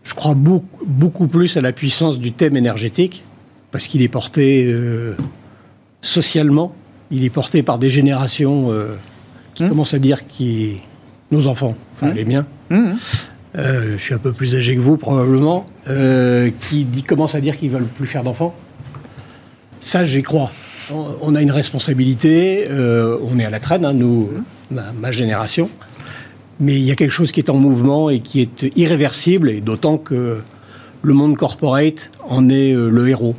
Je 0.06 0.14
crois 0.14 0.34
beaucoup, 0.34 0.86
beaucoup, 0.86 1.28
plus 1.28 1.58
à 1.58 1.62
la 1.62 1.74
puissance 1.74 2.20
du 2.20 2.32
thème 2.32 2.56
énergétique 2.56 3.26
parce 3.72 3.88
qu'il 3.88 4.02
est 4.02 4.08
porté 4.08 4.66
euh, 4.70 5.18
socialement, 6.02 6.74
il 7.12 7.26
est 7.26 7.30
porté 7.30 7.62
par 7.62 7.78
des 7.78 7.90
générations 7.90 8.72
euh, 8.72 8.96
qui 9.54 9.64
hum. 9.64 9.70
commencent 9.70 9.94
à 9.94 10.00
dire 10.00 10.26
qui 10.28 10.78
nos 11.32 11.48
enfants, 11.48 11.76
enfin 11.94 12.10
hum. 12.10 12.14
les 12.14 12.24
miens. 12.24 12.46
Hum, 12.72 12.96
je 13.56 13.98
suis 13.98 14.14
un 14.14 14.20
peu 14.20 14.32
plus 14.32 14.56
âgé 14.56 14.76
que 14.76 14.82
vous 14.82 14.98
probablement, 14.98 15.66
qui 15.88 16.86
dit, 16.86 17.04
commencent 17.04 17.36
à 17.36 17.42
dire 17.42 17.58
qu'ils 17.58 17.72
veulent 17.72 17.86
plus 17.86 18.08
faire 18.08 18.24
d'enfants. 18.24 18.56
Ça, 19.86 20.04
j'y 20.04 20.24
crois. 20.24 20.52
On 21.22 21.36
a 21.36 21.42
une 21.44 21.52
responsabilité, 21.52 22.66
euh, 22.70 23.20
on 23.24 23.38
est 23.38 23.46
à 23.46 23.52
la 23.52 23.60
traîne, 23.60 23.86
hein, 23.86 23.94
nous, 23.94 24.32
ma, 24.72 25.12
génération, 25.12 25.70
mais 26.60 26.74
il 26.74 26.84
y 26.84 26.92
a 26.92 26.96
quelque 26.96 27.12
chose 27.12 27.32
qui 27.32 27.40
est 27.40 27.50
en 27.50 27.58
mouvement 27.58 28.10
et 28.10 28.20
qui 28.20 28.42
est 28.42 28.72
irréversible, 28.76 29.50
et 29.50 29.62
d'autant 29.62 29.98
que 29.98 30.40
le 31.02 31.14
monde 31.14 31.38
corporate 31.38 32.12
en 32.28 32.50
est 32.50 32.74
euh, 32.74 32.90
le 32.90 33.10
héros, 33.10 33.36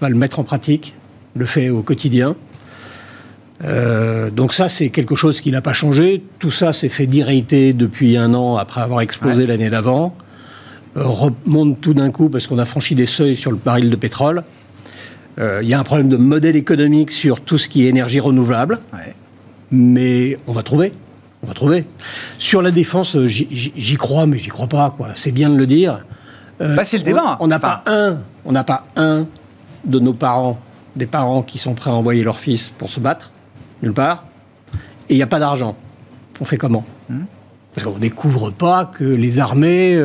va 0.00 0.08
le 0.08 0.16
mettre 0.16 0.38
en 0.38 0.44
pratique, 0.44 0.94
le 1.34 1.46
fait 1.46 1.68
au 1.68 1.82
quotidien. 1.82 2.36
Euh, 3.62 4.30
donc 4.30 4.52
ça, 4.52 4.68
c'est 4.68 4.88
quelque 4.88 5.14
chose 5.14 5.40
qui 5.40 5.50
n'a 5.50 5.60
pas 5.60 5.72
changé. 5.72 6.22
Tout 6.38 6.50
ça 6.50 6.72
s'est 6.72 6.88
fait 6.88 7.06
d'irriter 7.06 7.72
depuis 7.72 8.16
un 8.16 8.32
an 8.32 8.56
après 8.56 8.80
avoir 8.80 9.02
explosé 9.02 9.46
l'année 9.46 9.68
d'avant. 9.68 10.14
remonte 10.94 11.80
tout 11.80 11.94
d'un 11.94 12.10
coup 12.10 12.30
parce 12.30 12.46
qu'on 12.46 12.58
a 12.58 12.64
franchi 12.64 12.94
des 12.94 13.06
seuils 13.06 13.36
sur 13.36 13.50
le 13.50 13.58
baril 13.58 13.90
de 13.90 13.96
pétrole. 13.96 14.44
Il 15.36 15.42
euh, 15.42 15.62
y 15.62 15.74
a 15.74 15.80
un 15.80 15.84
problème 15.84 16.08
de 16.08 16.16
modèle 16.16 16.56
économique 16.56 17.12
sur 17.12 17.40
tout 17.40 17.58
ce 17.58 17.68
qui 17.68 17.84
est 17.84 17.88
énergie 17.88 18.20
renouvelable. 18.20 18.78
Mais 19.70 20.36
on 20.46 20.52
va 20.52 20.62
trouver. 20.62 20.92
On 21.42 21.46
va 21.46 21.54
trouver. 21.54 21.86
Sur 22.38 22.62
la 22.62 22.70
défense, 22.70 23.16
euh, 23.16 23.26
j'y 23.26 23.96
crois, 23.96 24.26
mais 24.26 24.38
j'y 24.38 24.48
crois 24.48 24.66
pas. 24.66 24.94
Quoi. 24.96 25.08
C'est 25.14 25.32
bien 25.32 25.48
de 25.48 25.56
le 25.56 25.66
dire. 25.66 26.04
Euh, 26.60 26.76
bah, 26.76 26.84
c'est 26.84 26.98
le 26.98 27.04
débat. 27.04 27.36
On 27.40 27.46
n'a 27.46 27.58
pas 27.58 27.82
un. 27.86 28.18
On 28.44 28.52
n'a 28.52 28.64
pas 28.64 28.84
un 28.96 29.26
de 29.84 29.98
nos 29.98 30.12
parents, 30.12 30.58
des 30.96 31.06
parents 31.06 31.42
qui 31.42 31.58
sont 31.58 31.74
prêts 31.74 31.90
à 31.90 31.94
envoyer 31.94 32.22
leur 32.22 32.38
fils 32.38 32.68
pour 32.68 32.90
se 32.90 33.00
battre, 33.00 33.30
nulle 33.82 33.94
part. 33.94 34.24
Et 35.08 35.14
il 35.14 35.16
n'y 35.16 35.22
a 35.22 35.26
pas 35.26 35.38
d'argent. 35.38 35.76
On 36.40 36.44
fait 36.44 36.58
comment 36.58 36.84
hmm. 37.08 37.22
Parce 37.74 37.86
qu'on 37.86 37.94
ne 37.94 38.00
découvre 38.00 38.50
pas 38.50 38.84
que 38.84 39.04
les 39.04 39.38
armées 39.38 39.98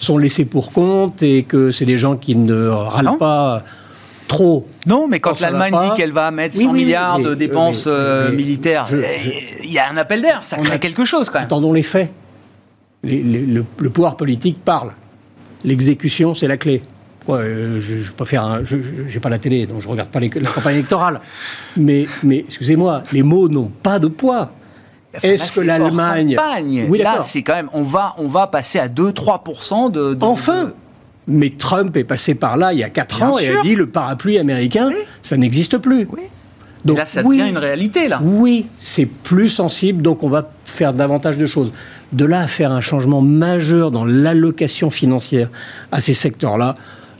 sont 0.00 0.18
laissées 0.18 0.44
pour 0.44 0.72
compte 0.72 1.22
et 1.22 1.44
que 1.44 1.70
c'est 1.70 1.84
des 1.84 1.96
gens 1.96 2.16
qui 2.16 2.34
ne 2.34 2.66
râlent 2.66 3.18
pas 3.18 3.62
trop. 4.26 4.66
Non, 4.86 5.06
mais 5.08 5.20
quand, 5.20 5.40
l'Allemagne 5.40 5.74
dit 5.84 5.96
qu'elle 5.96 6.12
va 6.12 6.30
mettre 6.30 6.56
100 6.56 6.72
milliards 6.72 7.18
de 7.18 7.34
dépenses 7.34 7.84
euh, 7.86 8.30
militaires, 8.32 8.88
il 9.62 9.72
y 9.72 9.78
a 9.78 9.88
un 9.88 9.96
appel 9.96 10.22
d'air, 10.22 10.44
ça 10.44 10.58
crée 10.58 10.78
quelque 10.78 11.04
chose 11.04 11.30
quand 11.30 11.38
même. 11.38 11.46
Attendons 11.46 11.72
les 11.72 11.82
faits. 11.82 12.10
le, 13.02 13.62
pouvoir 13.62 14.16
politique 14.16 14.58
parle. 14.64 14.92
L'exécution, 15.64 16.34
c'est 16.34 16.46
la 16.46 16.56
clé. 16.56 16.82
Euh, 17.30 17.80
je, 17.80 18.00
je, 18.00 18.24
faire 18.24 18.60
je 18.64 18.76
n'ai 18.76 19.20
pas 19.20 19.30
la 19.30 19.38
télé, 19.38 19.66
donc 19.66 19.80
je 19.80 19.88
regarde 19.88 20.10
pas 20.10 20.20
les, 20.20 20.28
la 20.28 20.50
campagne 20.50 20.74
électorale. 20.74 21.20
Mais, 21.76 22.06
mais 22.22 22.38
excusez-moi, 22.38 23.02
les 23.12 23.22
mots 23.22 23.48
n'ont 23.48 23.70
pas 23.82 23.98
de 23.98 24.08
poids. 24.08 24.50
Est-ce 25.22 25.60
que 25.60 25.64
l'Allemagne... 25.64 26.36
Oui, 26.88 26.98
là, 26.98 27.20
c'est 27.20 27.42
quand 27.42 27.54
même... 27.54 27.70
On 27.72 27.82
va, 27.82 28.14
on 28.18 28.26
va 28.26 28.46
passer 28.46 28.78
à 28.78 28.88
2-3% 28.88 29.90
de, 29.90 30.14
de... 30.14 30.24
Enfin 30.24 30.72
mais 31.26 31.50
Trump 31.56 31.96
est 31.96 32.04
passé 32.04 32.34
par 32.34 32.56
là 32.56 32.72
il 32.72 32.78
y 32.78 32.84
a 32.84 32.90
4 32.90 33.22
ans 33.22 33.38
et 33.38 33.48
a 33.48 33.62
dit 33.62 33.74
le 33.74 33.86
parapluie 33.86 34.38
américain, 34.38 34.90
ça 35.22 35.36
n'existe 35.36 35.78
plus. 35.78 36.06
Donc, 36.84 36.98
là, 36.98 37.06
ça 37.06 37.22
devient 37.22 37.48
une 37.48 37.58
réalité, 37.58 38.08
là. 38.08 38.20
Oui, 38.22 38.66
c'est 38.78 39.06
plus 39.06 39.48
sensible, 39.48 40.02
donc 40.02 40.22
on 40.22 40.28
va 40.28 40.50
faire 40.66 40.92
davantage 40.92 41.38
de 41.38 41.46
choses. 41.46 41.72
De 42.12 42.26
là 42.26 42.40
à 42.40 42.46
faire 42.46 42.72
un 42.72 42.82
changement 42.82 43.22
majeur 43.22 43.90
dans 43.90 44.04
l'allocation 44.04 44.90
financière 44.90 45.48
à 45.92 46.02
ces 46.02 46.12
secteurs-là, 46.12 46.76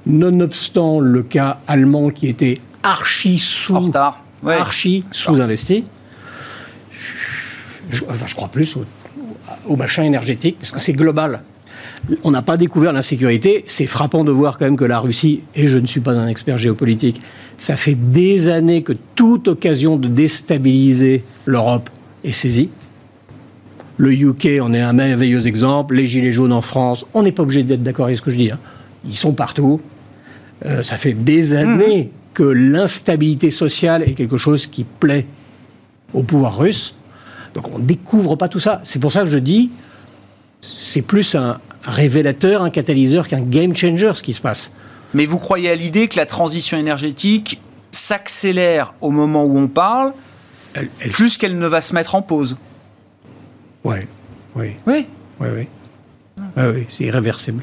nonobstant 0.06 1.00
le 1.00 1.22
cas 1.22 1.60
allemand 1.66 2.10
qui 2.10 2.28
était 2.28 2.60
archi 2.82 3.38
sous, 3.38 3.90
archi 4.46 5.04
sous-investi, 5.10 5.84
je, 7.88 8.02
je, 8.26 8.34
crois 8.34 8.48
plus 8.48 8.76
au, 8.76 8.84
au 9.66 9.76
machin 9.76 10.02
énergétique, 10.02 10.58
parce 10.58 10.72
que 10.72 10.80
c'est 10.80 10.92
global 10.92 11.40
on 12.22 12.30
n'a 12.30 12.42
pas 12.42 12.56
découvert 12.56 12.92
l'insécurité. 12.92 13.62
C'est 13.66 13.86
frappant 13.86 14.24
de 14.24 14.30
voir 14.30 14.58
quand 14.58 14.64
même 14.64 14.76
que 14.76 14.84
la 14.84 15.00
Russie, 15.00 15.40
et 15.54 15.66
je 15.66 15.78
ne 15.78 15.86
suis 15.86 16.00
pas 16.00 16.12
un 16.12 16.28
expert 16.28 16.58
géopolitique, 16.58 17.20
ça 17.58 17.76
fait 17.76 17.94
des 17.94 18.48
années 18.48 18.82
que 18.82 18.92
toute 19.14 19.48
occasion 19.48 19.96
de 19.96 20.08
déstabiliser 20.08 21.24
l'Europe 21.46 21.90
est 22.24 22.32
saisie. 22.32 22.70
Le 23.96 24.12
UK 24.12 24.60
en 24.60 24.72
est 24.72 24.80
un 24.80 24.92
merveilleux 24.92 25.46
exemple. 25.46 25.94
Les 25.94 26.06
Gilets 26.06 26.32
jaunes 26.32 26.52
en 26.52 26.60
France, 26.60 27.06
on 27.14 27.22
n'est 27.22 27.32
pas 27.32 27.44
obligé 27.44 27.62
d'être 27.62 27.82
d'accord 27.82 28.06
avec 28.06 28.18
ce 28.18 28.22
que 28.22 28.30
je 28.30 28.36
dis. 28.36 28.50
Hein. 28.50 28.58
Ils 29.06 29.14
sont 29.14 29.32
partout. 29.32 29.80
Euh, 30.66 30.82
ça 30.82 30.96
fait 30.96 31.12
des 31.12 31.52
années 31.52 32.10
que 32.32 32.42
l'instabilité 32.42 33.50
sociale 33.50 34.02
est 34.02 34.14
quelque 34.14 34.38
chose 34.38 34.66
qui 34.66 34.84
plaît 34.84 35.26
au 36.12 36.22
pouvoir 36.22 36.58
russe. 36.58 36.94
Donc 37.54 37.72
on 37.72 37.78
ne 37.78 37.84
découvre 37.84 38.34
pas 38.34 38.48
tout 38.48 38.58
ça. 38.58 38.80
C'est 38.84 38.98
pour 38.98 39.12
ça 39.12 39.22
que 39.22 39.30
je 39.30 39.38
dis, 39.38 39.70
c'est 40.60 41.02
plus 41.02 41.36
un, 41.36 41.58
révélateur, 41.84 42.62
un 42.62 42.70
catalyseur 42.70 43.28
qu'un 43.28 43.40
game 43.40 43.76
changer 43.76 44.12
ce 44.14 44.22
qui 44.22 44.32
se 44.32 44.40
passe. 44.40 44.70
Mais 45.12 45.26
vous 45.26 45.38
croyez 45.38 45.70
à 45.70 45.74
l'idée 45.74 46.08
que 46.08 46.16
la 46.16 46.26
transition 46.26 46.76
énergétique 46.76 47.60
s'accélère 47.92 48.94
au 49.00 49.10
moment 49.10 49.44
où 49.44 49.56
on 49.56 49.68
parle, 49.68 50.12
plus 51.12 51.38
qu'elle 51.38 51.58
ne 51.58 51.66
va 51.66 51.80
se 51.80 51.94
mettre 51.94 52.14
en 52.14 52.22
pause 52.22 52.56
Ouais, 53.84 54.06
oui. 54.56 54.72
Oui 54.86 55.06
Oui, 55.40 55.48
oui. 55.54 55.68
oui, 56.56 56.86
c'est 56.88 57.04
irréversible. 57.04 57.62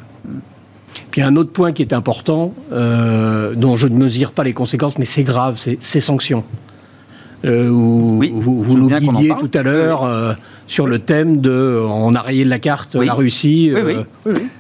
Puis 1.09 1.21
un 1.21 1.35
autre 1.35 1.51
point 1.51 1.73
qui 1.73 1.81
est 1.81 1.93
important, 1.93 2.53
euh, 2.71 3.53
dont 3.55 3.75
je 3.75 3.87
ne 3.87 3.95
mesure 3.95 4.31
pas 4.31 4.43
les 4.43 4.53
conséquences, 4.53 4.97
mais 4.97 5.05
c'est 5.05 5.23
grave, 5.23 5.57
c'est 5.57 5.77
ces 5.81 5.99
sanctions. 5.99 6.45
Euh, 7.43 7.69
où, 7.69 8.21
vous, 8.33 8.77
nous 8.77 8.89
guidiez 8.89 9.33
tout 9.39 9.51
à 9.53 9.63
l'heure. 9.63 10.03
Euh, 10.03 10.33
sur 10.71 10.87
le 10.87 10.99
thème 10.99 11.41
de 11.41 11.83
on 11.85 12.15
a 12.15 12.21
rayé 12.21 12.45
de 12.45 12.49
la 12.49 12.57
carte 12.57 12.95
la 12.95 13.13
Russie, 13.13 13.71
euh, 13.75 14.03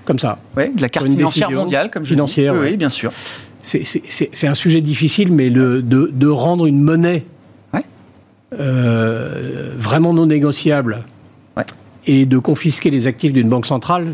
comme 0.03 0.19
ça. 0.19 0.39
De 0.57 0.81
la 0.81 0.89
carte 0.89 1.07
financière 1.07 1.49
mondiale, 1.49 1.89
comme 1.89 2.03
je 2.03 2.09
financière, 2.09 2.53
oui, 2.53 2.75
bien 2.75 2.89
sûr. 2.89 3.13
C'est 3.61 4.47
un 4.47 4.53
sujet 4.53 4.81
difficile, 4.81 5.31
mais 5.31 5.49
le, 5.49 5.81
de, 5.81 6.27
rendre 6.27 6.65
une 6.65 6.81
monnaie 6.81 7.23
euh, 8.59 9.71
vraiment 9.77 10.13
non 10.13 10.25
négociable 10.25 11.05
et 12.05 12.25
de 12.25 12.37
confisquer 12.37 12.89
les 12.89 13.07
actifs 13.07 13.31
d'une 13.31 13.47
banque 13.47 13.65
centrale, 13.65 14.07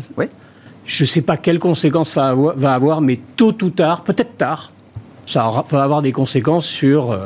je 0.84 1.02
ne 1.02 1.06
sais 1.06 1.22
pas 1.22 1.36
quelles 1.36 1.58
conséquences 1.58 2.10
ça 2.10 2.32
va 2.36 2.74
avoir, 2.74 3.00
mais 3.00 3.18
tôt 3.34 3.56
ou 3.62 3.70
tard, 3.70 4.04
peut-être 4.04 4.36
tard, 4.36 4.70
ça 5.26 5.50
va 5.68 5.82
avoir 5.82 6.02
des 6.02 6.12
conséquences 6.12 6.66
sur... 6.66 7.18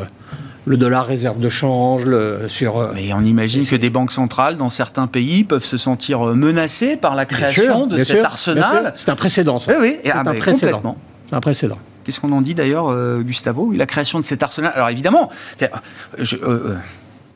Le 0.64 0.76
dollar 0.76 1.06
réserve 1.06 1.40
de 1.40 1.48
change, 1.48 2.04
le, 2.04 2.48
sur... 2.48 2.78
Euh, 2.78 2.92
Mais 2.94 3.12
on 3.12 3.24
imagine 3.24 3.66
que 3.66 3.74
des 3.74 3.90
banques 3.90 4.12
centrales 4.12 4.56
dans 4.56 4.68
certains 4.68 5.08
pays 5.08 5.42
peuvent 5.42 5.64
se 5.64 5.76
sentir 5.76 6.28
euh, 6.28 6.34
menacées 6.34 6.96
par 6.96 7.16
la 7.16 7.24
création 7.24 7.86
de 7.86 8.02
cet 8.04 8.24
arsenal. 8.24 8.92
C'est 8.94 9.08
un 9.08 9.16
précédent, 9.16 9.58
ça. 9.58 9.72
Oui, 9.72 9.98
oui. 10.04 10.10
Ah, 10.10 10.20
un, 10.20 10.34
précédent. 10.34 10.96
un 11.32 11.40
précédent. 11.40 11.78
Qu'est-ce 12.04 12.20
qu'on 12.20 12.32
en 12.32 12.42
dit 12.42 12.54
d'ailleurs, 12.54 12.88
euh, 12.90 13.22
Gustavo 13.22 13.72
La 13.72 13.86
création 13.86 14.20
de 14.20 14.24
cet 14.24 14.42
arsenal? 14.42 14.72
Alors 14.74 14.88
évidemment, 14.88 15.30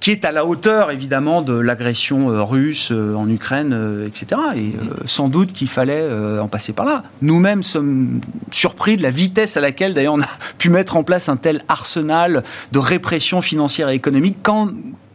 qui 0.06 0.12
est 0.12 0.24
à 0.24 0.30
la 0.30 0.46
hauteur 0.46 0.92
évidemment 0.92 1.42
de 1.42 1.52
l'agression 1.52 2.30
euh, 2.30 2.44
russe 2.44 2.92
euh, 2.92 3.16
en 3.16 3.28
Ukraine, 3.28 3.72
euh, 3.72 4.06
etc. 4.06 4.40
Et 4.54 4.72
sans 5.04 5.28
doute 5.28 5.52
qu'il 5.52 5.66
fallait 5.66 6.08
en 6.40 6.46
passer 6.46 6.72
par 6.72 6.86
là. 6.86 7.02
Nous-mêmes 7.22 7.64
sommes 7.64 8.20
surpris 8.52 8.96
de 8.96 9.02
la 9.02 9.10
vitesse 9.10 9.56
à 9.56 9.60
laquelle 9.60 9.94
d'ailleurs 9.94 10.14
on 10.14 10.22
a 10.22 10.28
pu 10.58 10.70
mettre 10.70 10.96
en 10.96 11.02
place 11.02 11.28
un 11.28 11.36
tel 11.36 11.60
arsenal 11.66 12.44
de 12.70 12.78
répression 12.78 13.42
financière 13.42 13.88
et 13.88 13.96
économique 13.96 14.36
quand 14.44 14.68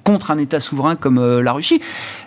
contre 0.03 0.31
un 0.31 0.37
État 0.37 0.59
souverain 0.59 0.95
comme 0.95 1.17
euh, 1.17 1.41
la 1.41 1.53
Russie. 1.53 1.81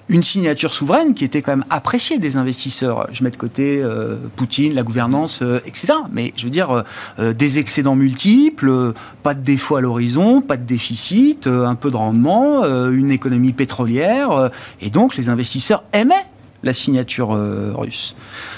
Une 0.08 0.22
signature 0.22 0.74
souveraine 0.74 1.14
qui 1.14 1.24
était 1.24 1.40
quand 1.40 1.52
même 1.52 1.64
appréciée 1.70 2.18
des 2.18 2.36
investisseurs. 2.36 3.06
Je 3.12 3.24
mets 3.24 3.30
de 3.30 3.36
côté 3.36 3.80
euh, 3.82 4.16
Poutine, 4.36 4.74
la 4.74 4.82
gouvernance, 4.82 5.40
euh, 5.42 5.60
etc. 5.64 5.94
Mais 6.12 6.34
je 6.36 6.44
veux 6.44 6.50
dire, 6.50 6.84
des 7.18 7.58
excédents 7.58 7.96
multiples, 7.96 8.92
pas 9.22 9.34
de 9.34 9.40
défaut 9.40 9.76
à 9.76 9.80
l'horizon, 9.80 10.42
pas 10.42 10.56
de 10.56 10.64
déficit, 10.64 11.46
un 11.46 11.74
peu 11.74 11.90
de 11.90 11.96
rendement, 11.96 12.64
une 12.64 13.10
économie 13.10 13.52
pétrolière. 13.52 14.50
et 14.80 14.90
donc, 14.90 15.16
les 15.16 15.28
investisseurs 15.28 15.84
aimaient 15.92 16.26
la 16.62 16.72
signature 16.72 17.30
russe. 17.76 18.14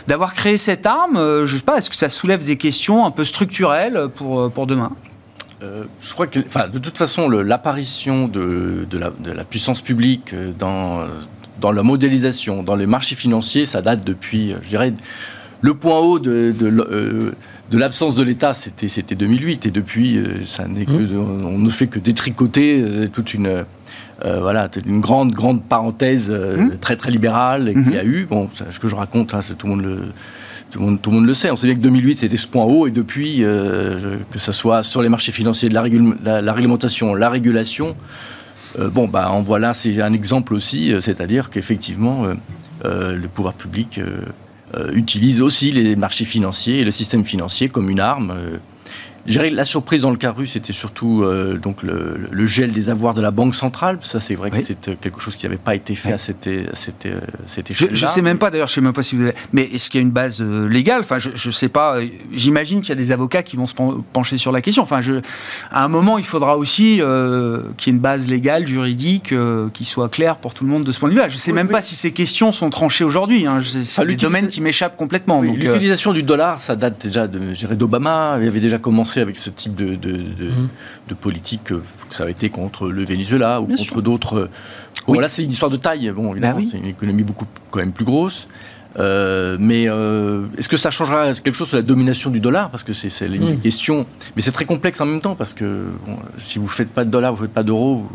D'avoir 0.07 0.35
créé 0.35 0.59
cette 0.59 0.87
arme, 0.87 1.17
je 1.17 1.53
ne 1.53 1.59
sais 1.59 1.65
pas, 1.65 1.79
est-ce 1.79 1.91
que 1.91 1.97
ça 1.97 2.09
soulève 2.09 2.45
des 2.45 2.57
questions 2.57 3.05
un 3.05 3.11
peu 3.11 3.25
structurelles 3.25 4.09
pour, 4.15 4.51
pour 4.51 4.67
demain? 4.67 4.93
Euh, 5.63 5.85
je 6.03 6.13
crois 6.13 6.27
que, 6.27 6.41
de 6.41 6.79
toute 6.79 6.99
façon, 6.99 7.29
l'apparition 7.29 8.29
de, 8.29 8.87
la, 8.93 9.45
puissance 9.45 9.81
publique 9.81 10.35
euh, 10.35 10.53
dans, 10.57 11.01
euh, 11.01 11.07
dans 11.61 11.73
la 11.73 11.83
modélisation, 11.83 12.63
dans 12.63 12.77
les 12.77 12.87
marchés 12.87 13.17
financiers, 13.17 13.67
ça 13.67 13.83
date 13.83 14.05
depuis, 14.05 14.55
je 14.63 14.69
dirais, 14.69 14.93
le 15.63 15.75
point 15.75 15.99
haut 15.99 16.19
de, 16.19 16.53
de 16.53 17.79
l'absence 17.79 18.15
de 18.15 18.23
l'État, 18.23 18.53
c'était 18.55 19.15
2008, 19.15 19.67
et 19.67 19.71
depuis, 19.71 20.21
ça 20.45 20.69
n'est 20.69 20.85
que, 20.85 20.93
mmh. 20.93 21.47
on 21.47 21.59
ne 21.59 21.71
fait 21.71 21.87
que 21.87 21.99
détricoter 21.99 22.85
toute 23.13 23.33
une, 23.33 23.65
voilà, 24.23 24.69
une 24.87 25.01
grande, 25.01 25.33
grande 25.33 25.63
parenthèse 25.63 26.31
mmh. 26.31 26.77
très, 26.81 26.97
très 26.97 27.11
libérale 27.11 27.73
qu'il 27.73 27.95
y 27.95 27.99
a 27.99 28.05
eu. 28.05 28.27
Bon, 28.27 28.49
ce 28.53 28.79
que 28.79 28.89
je 28.89 28.95
raconte, 28.95 29.33
hein, 29.33 29.41
tout 29.59 29.67
le 29.67 29.73
monde 29.73 29.83
le 29.83 29.99
tout 30.71 30.79
le, 30.81 31.11
monde, 31.11 31.27
le 31.27 31.35
sait. 31.35 31.51
On 31.51 31.57
sait 31.57 31.67
bien 31.67 31.77
que 31.77 31.81
2008, 31.81 32.19
c'était 32.19 32.37
ce 32.37 32.47
point 32.47 32.65
haut, 32.65 32.87
et 32.87 32.91
depuis, 32.91 33.39
euh, 33.41 34.19
que 34.31 34.39
ce 34.39 34.53
soit 34.53 34.83
sur 34.83 35.03
les 35.03 35.09
marchés 35.09 35.33
financiers, 35.33 35.69
de 35.69 35.75
la, 35.75 36.43
la, 36.43 36.53
réglementation, 36.53 37.15
la 37.15 37.29
régulation, 37.29 37.89
euh, 37.89 37.93
bon, 38.79 39.09
bah, 39.09 39.31
en 39.31 39.43
voilà, 39.43 39.73
c'est 39.73 40.01
un 40.01 40.13
exemple 40.13 40.55
aussi, 40.55 40.93
euh, 40.93 41.01
c'est-à-dire 41.01 41.51
qu'effectivement, 41.51 42.27
le 42.85 43.27
pouvoir 43.27 43.55
public 43.55 44.01
utilise 44.93 45.41
aussi 45.41 45.73
les 45.73 45.97
marchés 45.97 46.25
financiers 46.25 46.81
et 46.81 46.85
le 46.85 46.91
système 46.91 47.25
financier 47.25 47.69
comme 47.69 47.91
une 47.91 48.01
arme 48.01 48.33
la 49.27 49.65
surprise 49.65 50.03
dans 50.03 50.11
le 50.11 50.17
cas 50.17 50.31
russe, 50.31 50.53
c'était 50.53 50.73
surtout 50.73 51.23
euh, 51.23 51.57
donc 51.57 51.83
le, 51.83 52.47
gel 52.47 52.73
des 52.73 52.91
avoirs 52.91 53.15
de 53.15 53.23
la 53.23 53.31
Banque 53.31 53.55
centrale. 53.55 53.99
Ça, 54.03 54.21
c'est 54.21 54.35
vrai 54.35 54.51
que 54.51 54.61
c'est 54.61 54.89
euh, 54.89 54.95
quelque 55.01 55.21
chose 55.21 55.37
qui 55.37 55.47
n'avait 55.47 55.57
pas 55.57 55.75
été 55.75 55.95
fait 55.95 56.13
à 56.13 56.19
cette, 56.19 56.49
cette, 56.75 57.09
cette 57.47 57.71
échelle. 57.71 57.91
Je 57.93 58.05
ne 58.05 58.11
sais 58.11 58.23
même 58.23 58.39
pas, 58.39 58.51
d'ailleurs, 58.51 58.69
je 58.69 58.73
ne 58.73 58.75
sais 58.77 58.81
même 58.81 58.93
pas 58.93 59.03
si 59.03 59.17
vous 59.17 59.23
avez... 59.23 59.35
Mais 59.53 59.63
est-ce 59.63 59.91
qu'il 59.91 60.01
y 60.01 60.03
a 60.03 60.07
une 60.07 60.13
base 60.13 60.41
euh, 60.41 60.69
légale? 60.69 61.01
Enfin, 61.01 61.19
je 61.19 61.31
ne 61.31 61.53
sais 61.53 61.69
pas. 61.69 61.99
J'imagine 62.33 62.81
qu'il 62.81 62.91
y 62.91 62.93
a 62.93 62.97
des 62.97 63.13
avocats 63.13 63.43
qui 63.43 63.57
vont 63.57 63.67
se 63.67 63.75
pencher 64.13 64.39
sur 64.39 64.53
la 64.53 64.61
question. 64.61 64.83
Enfin, 64.83 65.01
je, 65.01 65.21
à 65.71 65.85
un 65.85 65.89
moment, 65.89 66.19
il 66.19 66.25
faudra 66.25 66.57
aussi 66.57 67.01
qu'il 67.77 67.87
y 67.87 67.91
ait 67.91 67.97
une 67.97 67.99
base 67.99 68.29
légale, 68.29 68.67
juridique, 68.67 69.35
qui 69.73 69.85
soit 69.85 70.09
claire 70.09 70.37
pour 70.37 70.55
tout 70.55 70.65
le 70.65 70.71
monde 70.71 70.85
de 70.85 70.93
ce 70.93 71.01
point 71.01 71.09
de 71.09 71.15
vue-là. 71.15 71.29
Je 71.29 71.35
ne 71.35 71.41
sais 71.41 71.53
même 71.53 71.69
pas 71.69 71.83
si 71.83 71.97
ces 71.97 72.13
questions 72.13 72.53
sont 72.53 72.71
tranchées 72.71 73.05
aujourd'hui. 73.05 73.47
Hein. 73.47 73.61
C'est 73.63 74.07
des 74.07 74.17
domaines 74.17 74.49
qui 74.49 74.61
m'échappent 74.61 74.97
complètement. 74.97 75.43
L'utilisation 75.43 76.13
du 76.13 76.23
dollar, 76.23 76.59
ça 76.59 76.77
date 76.77 77.07
déjà 77.07 77.27
d'Obama. 77.27 78.39
Il 78.41 78.47
avait 78.47 78.61
déjà 78.61 78.79
commencé 78.79 79.16
avec 79.21 79.37
ce 79.37 79.51
type 79.51 79.75
de, 79.75 79.95
de, 79.95 80.17
mmh. 80.17 81.15
politique, 81.21 81.65
que 81.65 81.83
ça 82.11 82.25
a 82.25 82.31
été 82.31 82.51
contre 82.51 82.89
le 82.89 83.05
Venezuela 83.05 83.61
ou 83.61 83.67
contre 83.67 84.01
d'autres. 84.03 84.49
Bon, 85.07 85.21
là, 85.21 85.29
c'est 85.29 85.45
une 85.45 85.51
histoire 85.51 85.71
de 85.71 85.77
taille. 85.77 86.11
Bon, 86.11 86.25
bah 86.25 86.31
évidemment, 86.33 86.61
c'est 86.71 86.79
une 86.79 86.87
économie 86.87 87.23
beaucoup 87.23 87.47
quand 87.71 87.79
même 87.79 87.93
plus 87.93 88.05
grosse. 88.05 88.49
Euh, 88.99 89.57
mais 89.61 89.89
euh, 89.89 90.47
est-ce 90.57 90.69
que 90.69 90.77
ça 90.77 90.91
changera 90.91 91.35
quelque 91.35 91.55
chose 91.55 91.69
sur 91.69 91.77
la 91.77 91.83
domination 91.83 92.31
du 92.31 92.41
dollar? 92.41 92.71
Parce 92.71 92.83
que 92.83 92.93
c'est 92.93 93.27
une 93.27 93.57
mmh. 93.57 93.61
question. 93.61 94.07
Mais 94.35 94.43
c'est 94.43 94.53
très 94.53 94.65
complexe 94.65 95.01
en 95.01 95.07
même 95.07 95.21
temps, 95.21 95.35
parce 95.35 95.55
que 95.55 95.87
si 96.39 96.59
vous 96.59 96.65
ne 96.65 96.71
faites 96.71 96.91
pas 96.91 97.05
de 97.05 97.11
dollar, 97.11 97.35
vous 97.35 97.43
ne 97.43 97.47
faites 97.47 97.55
pas 97.55 97.63
d'euros, 97.63 98.07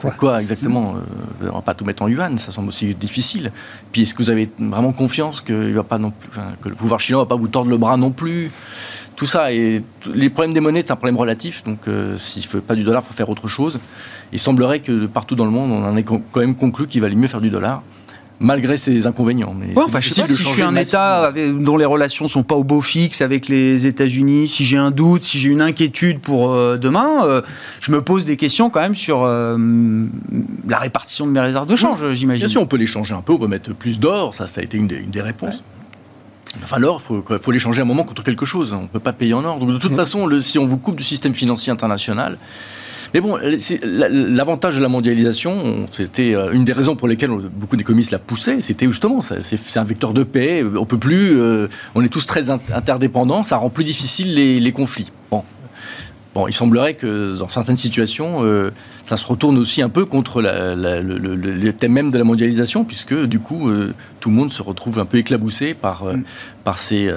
quoi, 0.00 0.10
quoi 0.12 0.40
exactement? 0.40 0.94
Mmh. 0.94 1.48
On 1.50 1.54
va 1.54 1.62
pas 1.62 1.74
tout 1.74 1.84
mettre 1.84 2.02
en 2.02 2.08
yuan, 2.08 2.36
ça 2.38 2.52
semble 2.52 2.68
aussi 2.68 2.94
difficile. 2.94 3.50
Puis 3.92 4.02
est-ce 4.02 4.14
que 4.14 4.22
vous 4.22 4.30
avez 4.30 4.50
vraiment 4.58 4.92
confiance 4.92 5.40
que, 5.40 5.72
va 5.72 5.84
pas 5.84 5.98
non 5.98 6.10
plus, 6.10 6.28
que 6.60 6.68
le 6.68 6.74
pouvoir 6.74 7.00
chinois 7.00 7.22
ne 7.22 7.24
va 7.24 7.28
pas 7.28 7.40
vous 7.40 7.48
tordre 7.48 7.70
le 7.70 7.78
bras 7.78 7.96
non 7.96 8.10
plus? 8.10 8.50
Tout 9.20 9.26
ça. 9.26 9.52
Et 9.52 9.82
les 10.14 10.30
problèmes 10.30 10.54
des 10.54 10.60
monnaies, 10.60 10.80
c'est 10.80 10.92
un 10.92 10.96
problème 10.96 11.18
relatif. 11.18 11.62
Donc, 11.64 11.88
euh, 11.88 12.16
s'il 12.16 12.42
ne 12.42 12.48
faut 12.48 12.60
pas 12.60 12.74
du 12.74 12.84
dollar, 12.84 13.02
il 13.04 13.06
faut 13.06 13.12
faire 13.12 13.28
autre 13.28 13.48
chose. 13.48 13.78
Il 14.32 14.38
semblerait 14.38 14.80
que 14.80 15.04
partout 15.04 15.36
dans 15.36 15.44
le 15.44 15.50
monde, 15.50 15.70
on 15.70 15.84
en 15.84 15.94
ait 15.94 16.02
quand 16.02 16.22
même 16.36 16.54
conclu 16.54 16.86
qu'il 16.86 17.02
valait 17.02 17.16
mieux 17.16 17.28
faire 17.28 17.42
du 17.42 17.50
dollar 17.50 17.82
malgré 18.42 18.78
ses 18.78 19.06
inconvénients. 19.06 19.54
Mais 19.54 19.74
enfin, 19.76 20.00
je 20.00 20.08
sais 20.08 20.22
pas, 20.22 20.26
si 20.26 20.42
je 20.42 20.48
suis 20.48 20.62
un 20.62 20.74
État 20.74 21.34
dont 21.52 21.76
les 21.76 21.84
relations 21.84 22.28
sont 22.28 22.42
pas 22.42 22.54
au 22.54 22.64
beau 22.64 22.80
fixe 22.80 23.20
avec 23.20 23.48
les 23.48 23.86
États-Unis, 23.86 24.48
si 24.48 24.64
j'ai 24.64 24.78
un 24.78 24.90
doute, 24.90 25.22
si 25.22 25.38
j'ai 25.38 25.50
une 25.50 25.60
inquiétude 25.60 26.20
pour 26.20 26.50
euh, 26.50 26.78
demain, 26.78 27.26
euh, 27.26 27.42
je 27.82 27.92
me 27.92 28.00
pose 28.00 28.24
des 28.24 28.38
questions 28.38 28.70
quand 28.70 28.80
même 28.80 28.96
sur 28.96 29.26
la 29.26 30.78
répartition 30.78 31.26
de 31.26 31.32
mes 31.32 31.40
réserves 31.40 31.66
de 31.66 31.76
change, 31.76 32.10
j'imagine. 32.12 32.46
Bien 32.46 32.52
sûr, 32.52 32.62
on 32.62 32.66
peut 32.66 32.78
les 32.78 32.86
changer 32.86 33.14
un 33.14 33.20
peu, 33.20 33.34
on 33.34 33.38
peut 33.38 33.48
mettre 33.48 33.74
plus 33.74 34.00
d'or, 34.00 34.34
ça, 34.34 34.46
ça 34.46 34.62
a 34.62 34.64
été 34.64 34.78
une 34.78 34.86
des, 34.86 35.20
réponses. 35.20 35.62
Enfin, 36.62 36.78
l'or, 36.78 37.00
il 37.00 37.06
faut, 37.06 37.24
faut 37.40 37.50
l'échanger 37.50 37.82
un 37.82 37.84
moment 37.84 38.04
contre 38.04 38.22
quelque 38.22 38.44
chose. 38.44 38.72
On 38.72 38.82
ne 38.82 38.88
peut 38.88 39.00
pas 39.00 39.12
payer 39.12 39.34
en 39.34 39.44
or. 39.44 39.58
Donc, 39.58 39.70
de 39.70 39.78
toute 39.78 39.92
mm. 39.92 39.96
façon, 39.96 40.26
le, 40.26 40.40
si 40.40 40.58
on 40.58 40.66
vous 40.66 40.78
coupe 40.78 40.96
du 40.96 41.04
système 41.04 41.34
financier 41.34 41.72
international, 41.72 42.38
mais 43.12 43.20
bon, 43.20 43.38
l'avantage 43.82 44.76
de 44.76 44.80
la 44.80 44.88
mondialisation, 44.88 45.86
c'était 45.90 46.34
euh, 46.34 46.52
une 46.52 46.62
des 46.64 46.72
raisons 46.72 46.94
pour 46.94 47.08
lesquelles 47.08 47.30
beaucoup 47.30 47.76
d'économistes 47.76 48.12
la 48.12 48.20
poussaient, 48.20 48.60
c'était 48.60 48.86
justement, 48.86 49.20
c'est 49.20 49.76
un 49.76 49.84
vecteur 49.84 50.12
de 50.12 50.22
paix, 50.22 50.64
on 50.76 50.86
peut 50.86 50.98
plus, 50.98 51.40
euh, 51.40 51.68
on 51.96 52.04
est 52.04 52.08
tous 52.08 52.24
très 52.24 52.50
interdépendants, 52.50 53.42
ça 53.42 53.56
rend 53.56 53.68
plus 53.68 53.84
difficile 53.84 54.34
les, 54.34 54.60
les 54.60 54.72
conflits. 54.72 55.10
Bon, 55.30 55.42
Bon, 56.40 56.48
il 56.48 56.54
semblerait 56.54 56.94
que 56.94 57.38
dans 57.38 57.50
certaines 57.50 57.76
situations, 57.76 58.46
euh, 58.46 58.70
ça 59.04 59.18
se 59.18 59.26
retourne 59.26 59.58
aussi 59.58 59.82
un 59.82 59.90
peu 59.90 60.06
contre 60.06 60.40
le, 60.40 61.70
thème 61.72 61.92
même 61.92 62.10
de 62.10 62.16
la 62.16 62.24
mondialisation, 62.24 62.86
puisque 62.86 63.26
du 63.26 63.40
coup, 63.40 63.68
euh, 63.68 63.92
tout 64.20 64.30
le 64.30 64.36
monde 64.36 64.50
se 64.50 64.62
retrouve 64.62 64.98
un 65.00 65.04
peu 65.04 65.18
éclaboussé 65.18 65.74
par, 65.74 66.04
euh, 66.04 66.16
par 66.64 66.78
ces, 66.78 67.12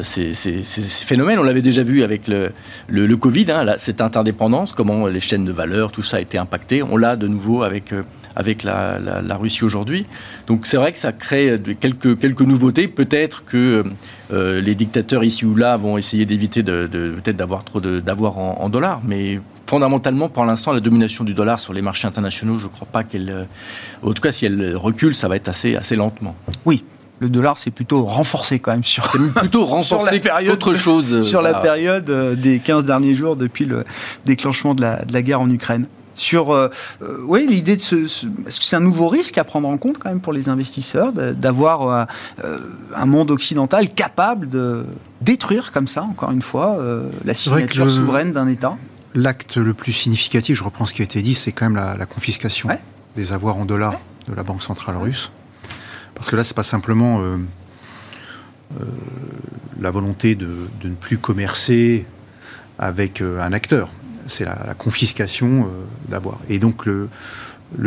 ces, 0.00 0.62
phénomènes. 1.04 1.38
On 1.38 1.42
l'avait 1.42 1.60
déjà 1.60 1.82
vu 1.82 2.02
avec 2.02 2.28
le, 2.28 2.52
le, 2.88 3.14
Covid, 3.18 3.44
hein, 3.50 3.74
cette 3.76 4.00
interdépendance, 4.00 4.72
comment 4.72 5.06
les 5.06 5.20
chaînes 5.20 5.44
de 5.44 5.52
valeur, 5.52 5.92
tout 5.92 6.02
ça 6.02 6.16
a 6.16 6.20
été 6.20 6.38
impacté. 6.38 6.82
On 6.82 6.96
l'a 6.96 7.16
de 7.16 7.28
nouveau 7.28 7.62
avec 7.62 7.92
avec 8.40 8.64
la, 8.64 9.36
Russie 9.36 9.64
aujourd'hui. 9.64 10.06
Donc 10.46 10.66
c'est 10.66 10.76
vrai 10.76 10.92
que 10.92 10.98
ça 10.98 11.12
crée 11.12 11.60
quelques, 11.78 12.18
quelques 12.18 12.40
nouveautés. 12.40 12.88
Peut-être 12.88 13.44
que 13.44 13.84
euh, 14.32 14.60
les 14.60 14.74
dictateurs 14.74 15.22
ici 15.22 15.44
ou 15.44 15.54
là 15.54 15.76
vont 15.76 15.96
essayer 15.96 16.26
d'éviter 16.26 16.62
de, 16.62 16.86
peut-être 16.88 17.36
d'avoir 17.36 17.62
trop 17.64 17.80
d'avoir 17.80 18.38
en, 18.38 18.58
en, 18.60 18.68
dollars, 18.68 19.00
mais 19.04 19.40
fondamentalement, 19.66 20.28
pour 20.28 20.44
l'instant, 20.44 20.72
la 20.72 20.80
domination 20.80 21.22
du 21.22 21.34
dollar 21.34 21.58
sur 21.58 21.72
les 21.72 21.82
marchés 21.82 22.08
internationaux, 22.08 22.58
je 22.58 22.64
ne 22.64 22.70
crois 22.70 22.88
pas 22.90 23.04
qu'elle... 23.04 23.30
Euh, 23.30 23.44
en 24.02 24.12
tout 24.12 24.22
cas, 24.22 24.32
si 24.32 24.46
elle 24.46 24.74
recule, 24.74 25.14
ça 25.14 25.28
va 25.28 25.36
être 25.36 25.48
assez, 25.48 25.76
assez 25.76 25.94
lentement. 25.94 26.34
Oui, 26.64 26.84
le 27.20 27.28
dollar 27.28 27.58
s'est 27.58 27.70
plutôt 27.70 28.04
renforcé 28.04 28.58
quand 28.58 28.72
même 28.72 28.82
sur. 28.82 29.10
C'est 29.12 29.32
plutôt 29.32 29.66
renforcé 29.66 30.14
la 30.14 30.20
période, 30.20 30.54
autre 30.54 30.74
chose. 30.74 31.26
sur 31.26 31.42
la 31.42 31.54
période 31.54 32.08
euh, 32.10 32.34
des 32.34 32.58
15 32.58 32.84
derniers 32.84 33.14
jours 33.14 33.36
depuis 33.36 33.66
le 33.66 33.84
déclenchement 34.24 34.74
de 34.74 34.82
la, 34.82 35.04
de 35.04 35.12
la 35.12 35.22
guerre 35.22 35.40
en 35.40 35.50
Ukraine 35.50 35.86
sur 36.20 36.50
euh, 36.50 36.68
euh, 37.02 37.18
oui, 37.24 37.46
l'idée 37.48 37.76
de 37.76 37.82
ce, 37.82 37.96
Est-ce 37.96 38.60
que 38.60 38.64
c'est 38.64 38.76
un 38.76 38.80
nouveau 38.80 39.08
risque 39.08 39.38
à 39.38 39.44
prendre 39.44 39.68
en 39.68 39.78
compte 39.78 39.98
quand 39.98 40.10
même 40.10 40.20
pour 40.20 40.32
les 40.32 40.48
investisseurs 40.48 41.12
d'avoir 41.12 42.08
euh, 42.44 42.56
un 42.94 43.06
monde 43.06 43.30
occidental 43.30 43.88
capable 43.88 44.48
de 44.48 44.84
détruire 45.22 45.72
comme 45.72 45.88
ça, 45.88 46.02
encore 46.02 46.30
une 46.30 46.42
fois, 46.42 46.78
la 47.24 47.34
signature 47.34 47.90
souveraine 47.90 48.32
d'un 48.32 48.48
État? 48.48 48.76
L'acte 49.14 49.56
le 49.56 49.74
plus 49.74 49.92
significatif, 49.92 50.56
je 50.56 50.64
reprends 50.64 50.86
ce 50.86 50.94
qui 50.94 51.02
a 51.02 51.04
été 51.04 51.20
dit, 51.22 51.34
c'est 51.34 51.52
quand 51.52 51.68
même 51.68 51.76
la, 51.98 52.06
confiscation 52.06 52.68
des 53.16 53.32
avoirs 53.32 53.56
en 53.56 53.64
dollars 53.64 53.98
de 54.28 54.34
la 54.34 54.42
Banque 54.42 54.62
centrale 54.62 54.96
russe. 54.96 55.30
Parce 56.14 56.30
que 56.30 56.36
là, 56.36 56.42
c'est 56.42 56.56
pas 56.56 56.62
simplement 56.62 57.20
la 59.80 59.90
volonté 59.90 60.34
de, 60.34 60.48
de, 60.80 60.88
ne 60.88 60.94
plus 60.94 61.18
commercer 61.18 62.06
avec 62.78 63.20
un 63.20 63.52
acteur 63.52 63.88
c'est 64.30 64.44
la, 64.44 64.74
confiscation 64.76 65.64
euh, 65.64 65.66
d'avoir. 66.08 66.38
Et 66.48 66.58
donc 66.58 66.86
le, 66.86 67.08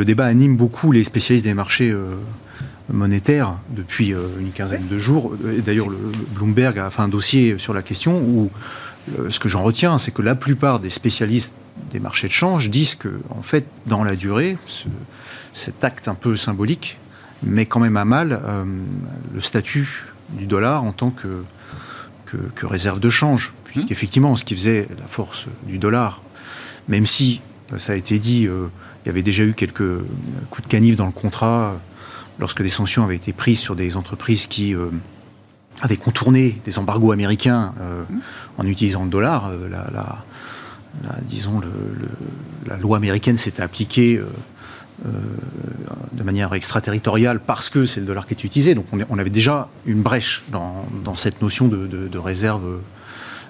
débat 0.05 0.25
anime 0.25 0.55
beaucoup 0.55 0.91
les 0.91 1.03
spécialistes 1.03 1.45
des 1.45 1.53
marchés 1.53 1.89
euh, 1.89 2.15
monétaires 2.91 3.55
depuis 3.69 4.13
euh, 4.13 4.27
une 4.39 4.51
quinzaine 4.51 4.87
de 4.87 4.99
jours. 4.99 5.33
D'ailleurs, 5.65 5.87
Bloomberg 6.35 6.77
a 6.77 6.89
fait 6.89 7.01
un 7.01 7.07
dossier 7.07 7.57
sur 7.57 7.73
la 7.73 7.81
question 7.81 8.19
où 8.19 8.51
ce 9.29 9.37
que 9.37 9.49
j'en 9.49 9.63
retiens, 9.63 9.97
c'est 9.97 10.11
que 10.11 10.21
la 10.21 10.35
plupart 10.35 10.79
des 10.79 10.89
spécialistes 10.89 11.53
des 11.91 11.99
marchés 11.99 12.27
de 12.27 12.33
change 12.33 12.69
disent 12.69 12.95
que, 12.95 13.09
en 13.31 13.41
fait, 13.41 13.65
dans 13.85 14.03
la 14.05 14.15
durée, 14.15 14.57
cet 15.53 15.83
acte 15.83 16.07
un 16.07 16.15
peu 16.15 16.37
symbolique 16.37 16.97
met 17.41 17.65
quand 17.65 17.81
même 17.81 17.97
à 17.97 18.05
mal 18.05 18.39
le 19.33 19.41
statut 19.41 20.05
du 20.29 20.45
dollar 20.45 20.85
en 20.85 20.93
tant 20.93 21.09
que, 21.09 21.43
que 22.55 22.65
réserve 22.65 23.01
de 23.01 23.09
change. 23.09 23.53
Puisqu'effectivement, 23.73 24.35
ce 24.35 24.43
qui 24.43 24.53
faisait 24.53 24.87
la 24.99 25.07
force 25.07 25.47
du 25.67 25.79
dollar 25.79 26.21
même 26.87 27.05
si, 27.05 27.41
ça 27.77 27.93
a 27.93 27.95
été 27.95 28.19
dit, 28.19 28.47
euh, 28.47 28.67
il 29.03 29.07
y 29.07 29.09
avait 29.09 29.23
déjà 29.23 29.43
eu 29.43 29.53
quelques 29.53 29.99
coups 30.49 30.67
de 30.67 30.71
canif 30.71 30.95
dans 30.95 31.05
le 31.05 31.11
contrat 31.11 31.75
lorsque 32.39 32.61
des 32.61 32.69
sanctions 32.69 33.03
avaient 33.03 33.15
été 33.15 33.33
prises 33.33 33.59
sur 33.59 33.75
des 33.75 33.95
entreprises 33.95 34.47
qui 34.47 34.75
avaient 35.81 35.97
contourné 35.97 36.59
des 36.65 36.79
embargos 36.79 37.11
américains 37.11 37.73
en 38.57 38.65
utilisant 38.65 39.03
le 39.03 39.09
dollar. 39.09 39.51
La, 39.69 40.23
disons, 41.23 41.61
la 42.65 42.77
loi 42.77 42.97
américaine 42.97 43.37
s'était 43.37 43.61
appliquée 43.61 44.19
euh, 45.05 45.09
de 46.13 46.23
manière 46.23 46.53
extraterritoriale 46.53 47.39
parce 47.39 47.69
que 47.69 47.83
c'est 47.83 47.99
le 47.99 48.05
dollar 48.05 48.25
qui 48.25 48.35
est 48.35 48.43
utilisé. 48.43 48.75
Donc 48.75 48.85
on, 49.09 49.17
avait 49.17 49.29
déjà 49.29 49.67
une 49.85 50.01
brèche 50.01 50.43
dans, 50.51 51.15
cette 51.15 51.41
notion 51.41 51.67
de, 51.67 52.17
réserve 52.17 52.79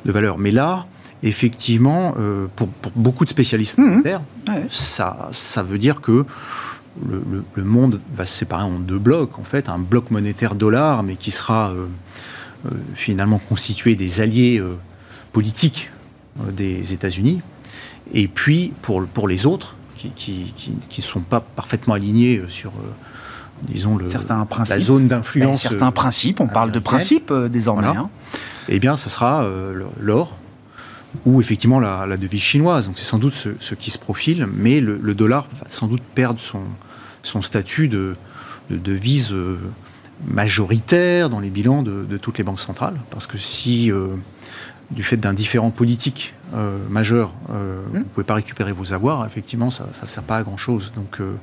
de 0.05 0.11
valeur. 0.11 0.39
Mais 0.39 0.49
là, 0.49 0.87
effectivement, 1.23 2.15
euh, 2.19 2.47
pour, 2.55 2.69
beaucoup 2.95 3.25
de 3.25 3.29
spécialistes 3.29 3.77
mmh. 3.77 3.83
monétaires, 3.83 4.21
ça, 4.69 5.29
ça 5.31 5.63
veut 5.63 5.77
dire 5.77 6.01
que 6.01 6.25
le, 7.07 7.63
monde 7.63 7.99
va 8.15 8.25
se 8.25 8.33
séparer 8.33 8.63
en 8.63 8.79
deux 8.79 8.99
blocs, 8.99 9.39
en 9.39 9.43
fait, 9.43 9.69
un 9.69 9.79
bloc 9.79 10.11
monétaire 10.11 10.53
dollar, 10.53 11.01
mais 11.01 11.15
qui 11.15 11.31
sera 11.31 11.71
euh, 11.71 11.87
finalement 12.93 13.39
constitué 13.39 13.95
des 13.95 14.21
alliés 14.21 14.61
politiques 15.31 15.89
des 16.51 16.93
États-Unis, 16.93 17.41
et 18.13 18.27
puis 18.27 18.73
pour, 18.81 19.05
pour 19.05 19.27
les 19.27 19.45
autres, 19.45 19.75
qui 20.15 20.53
ne 20.97 21.01
sont 21.01 21.21
pas 21.21 21.39
parfaitement 21.39 21.93
alignés 21.93 22.37
euh, 22.37 22.49
sur 22.49 22.71
euh, 22.71 22.91
disons, 23.61 23.97
le, 23.97 24.09
certains 24.09 24.45
la 24.69 24.79
zone 24.79 25.07
d'influence. 25.07 25.61
Certains 25.61 25.91
principes, 25.91 26.39
on 26.39 26.47
parle 26.47 26.71
de 26.71 26.79
principes 26.79 27.31
euh, 27.31 27.47
désormais. 27.47 27.87
Hein. 27.87 28.09
Eh 28.69 28.79
bien, 28.79 28.95
ce 28.95 29.09
sera 29.09 29.45
l'or 29.99 30.37
ou 31.25 31.41
effectivement 31.41 31.79
la, 31.79 32.17
devise 32.17 32.41
chinoise. 32.41 32.87
Donc 32.87 32.97
c'est 32.97 33.05
sans 33.05 33.19
doute 33.19 33.33
ce, 33.33 33.75
qui 33.75 33.91
se 33.91 33.99
profile, 33.99 34.47
mais 34.53 34.79
le, 34.79 35.13
dollar 35.13 35.47
va 35.59 35.69
sans 35.69 35.87
doute 35.87 36.03
perdre 36.15 36.39
son, 36.39 36.61
son 37.21 37.41
statut 37.41 37.87
de, 37.87 38.15
devise 38.69 39.35
majoritaire 40.25 41.29
dans 41.29 41.39
les 41.39 41.49
bilans 41.49 41.83
de, 41.83 42.17
toutes 42.17 42.37
les 42.37 42.43
banques 42.43 42.59
centrales. 42.59 42.95
Parce 43.11 43.27
que 43.27 43.37
si 43.37 43.91
du 44.93 45.03
fait 45.03 45.17
d'un 45.17 45.33
différent 45.33 45.71
politique 45.71 46.33
euh, 46.53 46.77
majeur, 46.89 47.31
euh, 47.49 47.81
mmh. 47.81 47.89
vous 47.91 47.97
ne 47.99 48.03
pouvez 48.03 48.23
pas 48.23 48.35
récupérer 48.35 48.71
vos 48.71 48.93
avoirs, 48.93 49.25
effectivement, 49.25 49.71
ça 49.71 49.85
ne 50.01 50.07
sert 50.07 50.23
pas 50.23 50.37
à 50.37 50.43
grand-chose. 50.43 50.91
Donc 50.95 51.19
euh, 51.19 51.35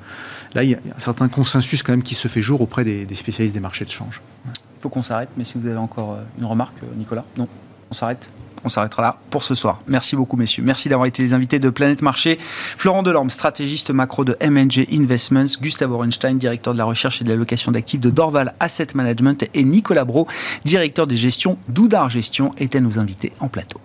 là, 0.54 0.62
il 0.62 0.70
y 0.70 0.74
a 0.74 0.78
un 0.96 1.00
certain 1.00 1.28
consensus 1.28 1.82
quand 1.82 1.92
même 1.92 2.02
qui 2.02 2.14
se 2.14 2.28
fait 2.28 2.40
jour 2.40 2.60
auprès 2.60 2.84
des, 2.84 3.14
spécialistes 3.14 3.54
des 3.54 3.60
marchés 3.60 3.84
de 3.84 3.90
change. 3.90 4.20
Il 4.46 4.82
faut 4.82 4.88
qu'on 4.88 5.02
s'arrête, 5.02 5.30
mais 5.36 5.44
si 5.44 5.58
vous 5.58 5.66
avez 5.66 5.76
encore 5.76 6.18
une 6.38 6.44
remarque, 6.44 6.76
Nicolas? 6.96 7.24
Non? 7.36 7.48
On 7.90 7.94
s'arrête? 7.94 8.30
On 8.64 8.68
s'arrêtera 8.68 9.02
là 9.02 9.16
pour 9.30 9.42
ce 9.42 9.54
soir. 9.54 9.80
Merci 9.86 10.16
beaucoup, 10.16 10.36
messieurs. 10.36 10.62
Merci 10.62 10.88
d'avoir 10.88 11.06
été 11.06 11.22
les 11.22 11.32
invités 11.32 11.58
de 11.58 11.70
Planète 11.70 12.02
Marché. 12.02 12.38
Florent 12.40 13.02
Delorme, 13.02 13.30
stratégiste 13.30 13.90
macro 13.90 14.24
de 14.24 14.36
MNG 14.42 14.86
Investments. 14.92 15.58
Gustave 15.60 15.92
Orenstein, 15.92 16.34
directeur 16.34 16.72
de 16.72 16.78
la 16.78 16.84
recherche 16.84 17.20
et 17.20 17.24
de 17.24 17.30
l'allocation 17.30 17.72
d'actifs 17.72 18.00
de 18.00 18.10
Dorval 18.10 18.54
Asset 18.60 18.88
Management. 18.94 19.44
Et 19.54 19.64
Nicolas 19.64 20.04
Bro, 20.04 20.26
directeur 20.64 21.06
des 21.06 21.16
gestions 21.16 21.58
d'Oudar 21.68 22.08
Gestion, 22.08 22.52
étaient 22.58 22.80
nos 22.80 22.98
invités 22.98 23.32
en 23.40 23.48
plateau. 23.48 23.80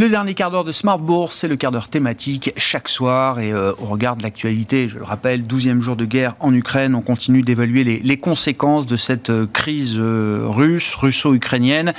Le 0.00 0.08
dernier 0.08 0.32
quart 0.32 0.50
d'heure 0.50 0.64
de 0.64 0.72
Smart 0.72 0.98
Bourse, 0.98 1.36
c'est 1.36 1.46
le 1.46 1.56
quart 1.56 1.72
d'heure 1.72 1.88
thématique 1.88 2.54
chaque 2.56 2.88
soir 2.88 3.38
et 3.38 3.52
euh, 3.52 3.74
au 3.76 3.84
regard 3.84 4.16
de 4.16 4.22
l'actualité, 4.22 4.88
je 4.88 4.96
le 4.96 5.04
rappelle, 5.04 5.42
12e 5.42 5.82
jour 5.82 5.94
de 5.94 6.06
guerre 6.06 6.36
en 6.40 6.54
Ukraine, 6.54 6.94
on 6.94 7.02
continue 7.02 7.42
d'évaluer 7.42 7.84
les, 8.02 8.16
conséquences 8.16 8.86
de 8.86 8.96
cette 8.96 9.28
euh, 9.28 9.46
crise 9.52 9.96
euh, 9.98 10.46
russe, 10.48 10.94
russo-ukrainienne, 10.94 11.92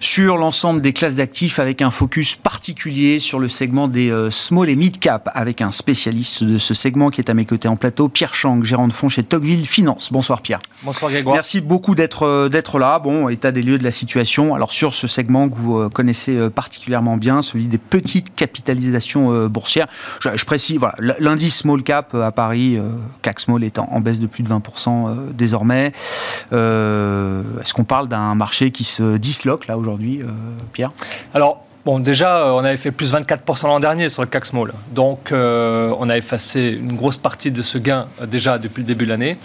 sur 0.00 0.38
l'ensemble 0.38 0.80
des 0.80 0.94
classes 0.94 1.16
d'actifs 1.16 1.58
avec 1.58 1.82
un 1.82 1.90
focus 1.90 2.36
particulier 2.36 3.18
sur 3.18 3.38
le 3.38 3.50
segment 3.50 3.86
des 3.86 4.10
small 4.30 4.70
et 4.70 4.76
mid 4.76 4.98
cap 4.98 5.28
avec 5.34 5.60
un 5.60 5.72
spécialiste 5.72 6.44
de 6.44 6.56
ce 6.56 6.72
segment 6.72 7.10
qui 7.10 7.20
est 7.20 7.28
à 7.28 7.34
mes 7.34 7.44
côtés 7.44 7.68
en 7.68 7.76
plateau, 7.76 8.08
Pierre 8.08 8.32
Chang, 8.32 8.62
gérant 8.64 8.88
de 8.88 8.94
fonds 8.94 9.10
chez 9.10 9.24
Tocqueville 9.24 9.66
Finance. 9.66 10.10
Bonsoir 10.10 10.40
Pierre. 10.40 10.60
Bonsoir 10.84 11.10
Grégoire. 11.10 11.34
Merci 11.34 11.60
beaucoup 11.60 11.94
d'être 11.94 12.48
d'être 12.48 12.78
là. 12.78 12.98
Bon, 12.98 13.28
état 13.28 13.52
des 13.52 13.60
lieux 13.60 13.76
de 13.76 13.84
la 13.84 13.92
situation. 13.92 14.54
Alors 14.54 14.72
sur 14.72 14.94
ce 14.94 15.06
segment 15.06 15.50
que 15.50 15.56
vous 15.56 15.90
connaissez 15.90 16.48
particulièrement 16.48 17.18
bien, 17.18 17.41
celui 17.42 17.66
des 17.66 17.78
petites 17.78 18.34
capitalisations 18.34 19.32
euh, 19.32 19.48
boursières. 19.48 19.86
Je, 20.20 20.44
précise, 20.44 20.78
voilà, 20.78 20.94
l'indice 21.18 21.58
small 21.58 21.82
cap 21.82 22.14
euh, 22.14 22.26
à 22.26 22.32
Paris, 22.32 22.76
euh, 22.76 22.90
CAC 23.22 23.40
Small 23.40 23.64
est 23.64 23.78
en, 23.78 24.00
baisse 24.00 24.18
de 24.18 24.26
plus 24.26 24.42
de 24.42 24.48
20% 24.48 25.32
désormais. 25.32 25.92
Est-ce 26.50 27.74
qu'on 27.74 27.84
parle 27.84 28.08
d'un 28.08 28.34
marché 28.34 28.70
qui 28.70 28.84
se 28.84 29.16
disloque 29.16 29.66
là 29.66 29.78
aujourd'hui, 29.78 30.20
Pierre? 30.72 30.92
Alors, 31.34 31.64
Bon, 31.84 31.98
déjà, 31.98 32.42
euh, 32.42 32.50
on 32.50 32.64
avait 32.64 32.76
fait 32.76 32.92
plus 32.92 33.12
24% 33.12 33.66
l'an 33.66 33.80
dernier 33.80 34.08
sur 34.08 34.22
le 34.22 34.28
CAC 34.28 34.46
Small. 34.46 34.72
Donc, 34.92 35.32
euh, 35.32 35.92
on 35.98 36.08
a 36.08 36.16
effacé 36.16 36.78
une 36.80 36.92
grosse 36.92 37.16
partie 37.16 37.50
de 37.50 37.60
ce 37.60 37.76
gain 37.76 38.06
euh, 38.20 38.26
déjà 38.26 38.58
depuis 38.58 38.82
le 38.82 38.86
début 38.86 39.04
de 39.04 39.10
l'année. 39.10 39.36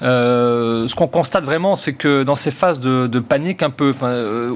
ce 0.00 0.94
qu'on 0.94 1.08
constate 1.08 1.42
vraiment, 1.42 1.74
c'est 1.74 1.94
que 1.94 2.22
dans 2.22 2.36
ces 2.36 2.52
phases 2.52 2.78
de, 2.78 3.18
panique 3.18 3.64
un 3.64 3.70
peu, 3.70 3.92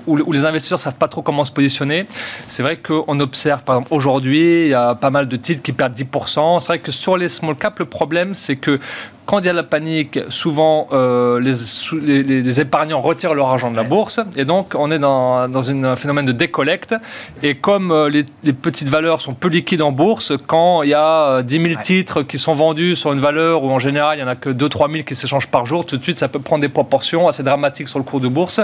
où, 0.07 0.33
les 0.33 0.45
investisseurs 0.45 0.79
savent 0.79 0.95
pas 0.95 1.09
trop 1.09 1.23
comment 1.23 1.43
se 1.43 1.51
positionner, 1.51 2.07
c'est 2.47 2.63
vrai 2.63 2.77
qu'on 2.77 3.19
observe, 3.19 3.65
par 3.65 3.77
exemple, 3.77 3.93
aujourd'hui, 3.93 4.67
il 4.67 4.69
y 4.69 4.75
a 4.75 4.95
pas 4.95 5.11
mal 5.11 5.27
de 5.27 5.37
titres 5.37 5.63
qui 5.63 5.73
perdent 5.73 5.95
10%. 5.95 6.61
C'est 6.61 6.67
vrai 6.67 6.79
que 6.79 6.93
sur 6.93 7.17
les 7.17 7.29
small 7.29 7.57
caps, 7.57 7.81
le 7.81 7.87
problème, 7.87 8.35
c'est 8.35 8.57
que 8.57 8.79
quand 9.27 9.39
il 9.39 9.47
y 9.47 9.49
a 9.49 9.53
la 9.53 9.63
panique, 9.63 10.19
souvent 10.29 10.87
euh, 10.93 11.41
les, 11.41 12.23
les, 12.23 12.61
épargnants 12.61 13.01
retirent 13.01 13.35
leur 13.35 13.49
argent 13.49 13.71
de 13.71 13.77
la 13.77 13.83
bourse 13.83 14.21
et 14.37 14.45
donc 14.45 14.75
on 14.75 14.91
est 14.91 14.99
dans, 14.99 15.49
dans 15.49 15.71
un 15.71 15.97
phénomène 15.97 16.27
de 16.27 16.33
décollecte. 16.33 16.95
Et 17.43 17.55
comme 17.55 17.91
euh, 17.91 18.11
les, 18.11 18.53
petites 18.53 18.89
valeurs 18.89 19.23
sont 19.23 19.33
peu 19.35 19.49
liquides 19.49 19.83
en 19.83 19.93
bourse, 19.93 20.33
quand 20.47 20.83
il 20.83 20.91
y 20.91 20.95
a 20.95 21.43
10 21.43 21.57
euh, 21.57 21.69
000 21.69 21.83
titres 21.83 22.23
qui 22.23 22.39
sont 22.39 22.53
vendus 22.53 22.97
sur 22.97 23.13
une 23.13 23.21
valeur 23.21 23.65
où 23.65 23.71
en 23.71 23.79
général 23.79 24.19
il 24.19 24.23
n'y 24.23 24.29
en 24.29 24.31
a 24.31 24.37
que 24.37 24.51
2-3 24.51 24.93
000 24.93 25.05
qui 25.05 25.15
s'échangent 25.15 25.49
par 25.49 25.65
jour, 25.65 25.87
tout 25.87 25.97
de 25.97 26.03
suite 26.03 26.19
ça 26.19 26.29
peut 26.29 26.39
prendre 26.39 26.61
des 26.61 26.69
proportions 26.69 27.27
assez 27.27 27.43
dramatiques 27.43 27.89
sur 27.89 27.99
le 27.99 28.05
cours 28.05 28.21
de 28.21 28.29
bourse 28.29 28.61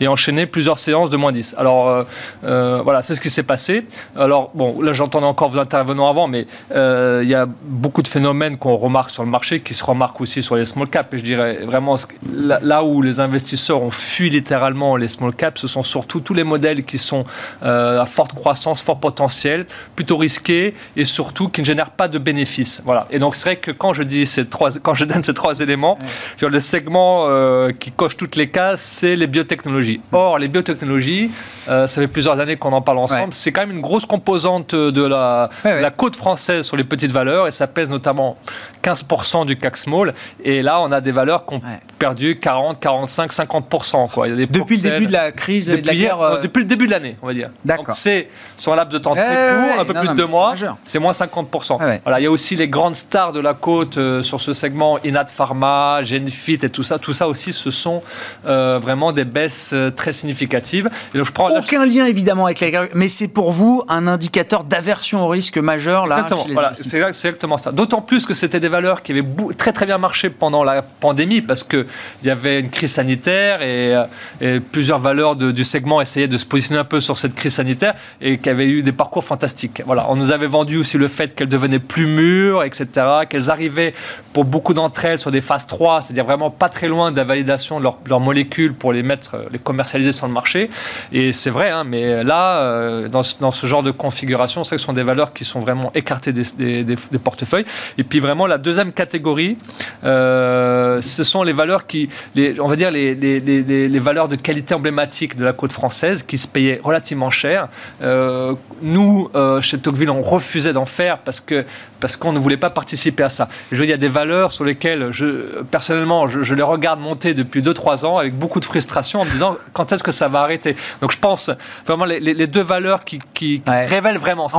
et 0.00 0.06
enchaîner 0.06 0.46
plusieurs 0.46 0.78
séances 0.78 1.10
de 1.10 1.16
moins 1.16 1.32
10. 1.32 1.56
Alors 1.58 2.04
voilà, 2.42 3.02
c'est 3.02 3.14
ce 3.14 3.20
qui 3.20 3.30
s'est 3.30 3.42
passé. 3.42 3.86
Alors 4.16 4.50
bon, 4.54 4.80
là 4.80 4.92
j'entendais 4.92 5.26
encore 5.26 5.48
vos 5.48 5.58
intervenants 5.58 6.08
avant, 6.08 6.28
mais 6.28 6.46
il 6.74 7.28
y 7.28 7.34
a 7.34 7.46
beaucoup 7.46 8.02
de 8.02 8.08
phénomènes 8.08 8.56
qu'on 8.56 8.76
remarque 8.76 9.10
sur 9.10 9.24
le 9.24 9.30
marché 9.30 9.60
qui 9.60 9.74
se 9.74 9.84
marque 9.96 10.20
aussi 10.20 10.42
sur 10.42 10.56
les 10.56 10.64
small 10.64 10.88
caps. 10.88 11.12
Et 11.12 11.18
je 11.18 11.24
dirais 11.24 11.58
vraiment, 11.64 11.96
là 12.32 12.84
où 12.84 13.02
les 13.02 13.20
investisseurs 13.20 13.82
ont 13.82 13.90
fui 13.90 14.30
littéralement 14.30 14.96
les 14.96 15.08
small 15.08 15.34
caps, 15.34 15.60
ce 15.60 15.66
sont 15.66 15.82
surtout 15.82 16.20
tous 16.20 16.34
les 16.34 16.44
modèles 16.44 16.84
qui 16.84 16.98
sont 16.98 17.24
euh, 17.62 18.00
à 18.00 18.06
forte 18.06 18.34
croissance, 18.34 18.82
fort 18.82 19.00
potentiel, 19.00 19.66
plutôt 19.94 20.16
risqués 20.16 20.74
et 20.96 21.04
surtout 21.04 21.48
qui 21.48 21.60
ne 21.60 21.66
génèrent 21.66 21.90
pas 21.90 22.08
de 22.08 22.18
bénéfices. 22.18 22.82
Voilà. 22.84 23.06
Et 23.10 23.18
donc 23.18 23.34
c'est 23.34 23.44
vrai 23.44 23.56
que 23.56 23.70
quand 23.70 23.94
je 23.94 24.02
dis 24.02 24.26
ces 24.26 24.46
trois, 24.46 24.70
quand 24.82 24.94
je 24.94 25.04
donne 25.04 25.24
ces 25.24 25.34
trois 25.34 25.60
éléments, 25.60 25.98
le 26.40 26.60
segment 26.60 27.26
euh, 27.28 27.72
qui 27.72 27.90
coche 27.90 28.16
toutes 28.16 28.36
les 28.36 28.48
cases, 28.50 28.82
c'est 28.82 29.16
les 29.16 29.26
biotechnologies. 29.26 30.00
Or, 30.12 30.38
les 30.38 30.48
biotechnologies, 30.48 31.30
euh, 31.68 31.86
ça 31.86 32.00
fait 32.00 32.08
plusieurs 32.08 32.38
années 32.38 32.56
qu'on 32.56 32.72
en 32.72 32.82
parle 32.82 32.98
ensemble, 32.98 33.32
c'est 33.32 33.52
quand 33.52 33.62
même 33.62 33.76
une 33.76 33.82
grosse 33.82 34.06
composante 34.06 34.74
de 34.74 35.02
la, 35.06 35.50
la 35.64 35.90
côte 35.90 36.16
française 36.16 36.66
sur 36.66 36.76
les 36.76 36.84
petites 36.84 37.12
valeurs 37.12 37.46
et 37.46 37.50
ça 37.50 37.66
pèse 37.66 37.90
notamment 37.90 38.36
15% 38.82 39.46
du 39.46 39.56
CAC 39.56 39.76
Small. 39.86 40.14
Et 40.42 40.62
là, 40.62 40.80
on 40.80 40.90
a 40.90 41.00
des 41.00 41.12
valeurs 41.12 41.46
qui 41.46 41.54
ont 41.54 41.60
perdu 41.98 42.38
40, 42.38 42.80
45, 42.80 43.32
50%. 43.32 44.10
Quoi. 44.10 44.26
Il 44.26 44.30
y 44.30 44.32
a 44.32 44.36
des 44.36 44.46
depuis 44.46 44.76
le 44.76 44.82
début 44.82 45.06
de 45.06 45.12
la 45.12 45.32
crise 45.32 45.68
depuis, 45.68 45.82
de 45.82 45.86
la 45.86 45.94
guerre, 45.94 46.20
euh, 46.20 46.42
depuis 46.42 46.60
le 46.60 46.66
début 46.66 46.86
de 46.86 46.90
l'année, 46.90 47.16
on 47.22 47.28
va 47.28 47.34
dire. 47.34 47.50
D'accord. 47.64 47.94
C'est 47.94 48.28
sur 48.58 48.72
un 48.72 48.76
laps 48.76 48.92
de 48.92 48.98
temps 48.98 49.14
très 49.14 49.24
court, 49.24 49.80
un 49.80 49.84
peu 49.84 49.94
plus 49.94 50.08
de 50.08 50.14
deux 50.14 50.26
mois, 50.26 50.54
c'est 50.84 50.98
moins 50.98 51.12
50%. 51.12 52.00
Voilà, 52.02 52.20
il 52.20 52.24
y 52.24 52.26
a 52.26 52.30
aussi 52.30 52.56
les 52.56 52.68
grandes 52.68 52.96
stars 52.96 53.32
de 53.32 53.40
la 53.40 53.54
côte 53.54 53.96
euh, 53.96 54.22
sur 54.22 54.40
ce 54.40 54.52
segment, 54.52 54.98
Inat 55.04 55.26
Pharma, 55.28 56.02
Genfit 56.02 56.58
et 56.62 56.70
tout 56.70 56.82
ça. 56.82 56.98
Tout 56.98 57.12
ça 57.12 57.28
aussi, 57.28 57.52
ce 57.52 57.70
sont 57.70 58.02
euh, 58.46 58.78
vraiment 58.82 59.12
des 59.12 59.24
baisses 59.24 59.74
très 59.94 60.12
significatives. 60.12 60.90
Et 61.14 61.18
donc, 61.18 61.26
je 61.26 61.32
prends 61.32 61.48
Aucun 61.56 61.86
lien 61.86 62.06
évidemment 62.06 62.46
avec 62.46 62.60
la 62.60 62.70
guerre, 62.70 62.88
mais 62.94 63.08
c'est 63.08 63.28
pour 63.28 63.52
vous 63.52 63.82
un 63.88 64.06
indicateur 64.06 64.64
d'aversion 64.64 65.24
au 65.24 65.28
risque 65.28 65.58
majeur 65.58 66.06
là. 66.06 66.16
Exactement. 66.16 66.46
Voilà, 66.52 66.74
c'est 66.74 66.96
exactement 66.96 67.58
ça. 67.58 67.72
D'autant 67.72 68.02
plus 68.02 68.26
que 68.26 68.34
c'était 68.34 68.60
des 68.60 68.68
valeurs 68.68 69.02
qui 69.02 69.12
avaient 69.12 69.24
très 69.56 69.72
très 69.76 69.84
bien 69.84 69.98
marché 69.98 70.30
pendant 70.30 70.64
la 70.64 70.80
pandémie 70.80 71.42
parce 71.42 71.62
qu'il 71.62 71.84
y 72.24 72.30
avait 72.30 72.60
une 72.60 72.70
crise 72.70 72.92
sanitaire 72.92 73.60
et, 73.60 73.94
euh, 74.40 74.58
plusieurs 74.72 74.98
valeurs 74.98 75.36
du 75.36 75.64
segment 75.64 76.00
essayaient 76.00 76.28
de 76.28 76.38
se 76.38 76.46
positionner 76.46 76.80
un 76.80 76.84
peu 76.84 77.02
sur 77.02 77.18
cette 77.18 77.34
crise 77.34 77.52
sanitaire 77.52 77.92
et 78.22 78.38
qui 78.38 78.48
avaient 78.48 78.68
eu 78.68 78.82
des 78.82 78.92
parcours 78.92 79.22
fantastiques. 79.22 79.82
Voilà, 79.84 80.06
on 80.08 80.16
nous 80.16 80.30
avait 80.30 80.46
vendu 80.46 80.78
aussi 80.78 80.96
le 80.96 81.08
fait 81.08 81.34
qu'elles 81.34 81.50
devenaient 81.50 81.78
plus 81.78 82.06
mûres, 82.06 82.64
etc., 82.64 82.86
qu'elles 83.28 83.50
arrivaient 83.50 83.92
pour 84.32 84.46
beaucoup 84.46 84.72
d'entre 84.72 85.04
elles 85.04 85.18
sur 85.18 85.30
des 85.30 85.42
phases 85.42 85.66
3, 85.66 86.00
c'est-à-dire 86.02 86.24
vraiment 86.24 86.50
pas 86.50 86.70
très 86.70 86.88
loin 86.88 87.12
de 87.12 87.16
la 87.18 87.24
validation 87.24 87.78
de 87.78 87.86
leurs 88.08 88.20
molécules 88.20 88.72
pour 88.72 88.94
les 88.94 89.02
mettre, 89.02 89.36
les 89.52 89.58
commercialiser 89.58 90.12
sur 90.12 90.26
le 90.26 90.32
marché. 90.32 90.70
Et 91.12 91.34
c'est 91.34 91.50
vrai, 91.50 91.68
hein, 91.68 91.84
mais 91.84 92.24
là, 92.24 92.60
euh, 92.60 93.08
dans, 93.08 93.22
dans, 93.40 93.52
ce 93.52 93.66
genre 93.66 93.82
de 93.82 93.90
configuration, 93.90 94.64
c'est 94.64 94.76
que 94.76 94.80
ce 94.80 94.86
sont 94.86 94.94
des 94.94 95.02
valeurs 95.02 95.34
qui 95.34 95.44
sont 95.44 95.60
vraiment 95.60 95.90
écartées 95.94 96.32
des, 96.32 96.84
des 96.84 97.18
portefeuilles. 97.22 97.66
Et 97.98 98.04
puis 98.04 98.20
vraiment, 98.20 98.46
la 98.46 98.56
deuxième 98.56 98.92
catégorie, 98.92 99.58
euh, 100.04 101.00
ce 101.00 101.24
sont 101.24 101.42
les 101.42 101.52
valeurs 101.52 101.86
qui, 101.86 102.08
les, 102.34 102.60
on 102.60 102.68
va 102.68 102.76
dire 102.76 102.90
les, 102.90 103.14
les, 103.14 103.40
les, 103.40 103.88
les, 103.88 103.98
valeurs 103.98 104.28
de 104.28 104.36
qualité 104.36 104.74
emblématiques 104.74 105.36
de 105.36 105.44
la 105.44 105.52
côte 105.52 105.72
française 105.72 106.22
qui 106.22 106.38
se 106.38 106.48
payaient 106.48 106.80
relativement 106.82 107.30
cher. 107.30 107.68
Euh, 108.02 108.54
nous, 108.82 109.30
euh, 109.34 109.60
chez 109.60 109.78
Tocqueville, 109.78 110.10
on 110.10 110.22
refusait 110.22 110.72
d'en 110.72 110.84
faire 110.84 111.18
parce 111.18 111.40
que 111.40 111.64
parce 111.98 112.16
qu'on 112.16 112.32
ne 112.32 112.38
voulait 112.38 112.58
pas 112.58 112.68
participer 112.68 113.22
à 113.22 113.30
ça. 113.30 113.48
je 113.72 113.76
veux 113.76 113.86
dire, 113.86 113.86
il 113.86 113.90
y 113.90 113.94
a 113.94 113.96
des 113.96 114.08
valeurs 114.08 114.52
sur 114.52 114.64
lesquelles, 114.64 115.08
je, 115.12 115.62
personnellement, 115.62 116.28
je, 116.28 116.54
les 116.54 116.62
regarde 116.62 117.00
monter 117.00 117.32
depuis 117.32 117.62
2-3 117.62 118.04
ans 118.04 118.18
avec 118.18 118.34
beaucoup 118.34 118.60
de 118.60 118.66
frustration 118.66 119.22
en 119.22 119.24
me 119.24 119.30
disant 119.30 119.56
quand 119.72 119.92
est-ce 119.92 120.02
que 120.02 120.12
ça 120.12 120.28
va 120.28 120.40
arrêter? 120.40 120.76
Donc 121.00 121.12
je 121.12 121.18
pense 121.18 121.50
vraiment 121.86 122.04
les, 122.04 122.46
deux 122.46 122.62
valeurs 122.62 123.04
qui, 123.04 123.18
qui, 123.34 123.62
révèlent 123.66 124.18
vraiment 124.18 124.48
ça. 124.48 124.58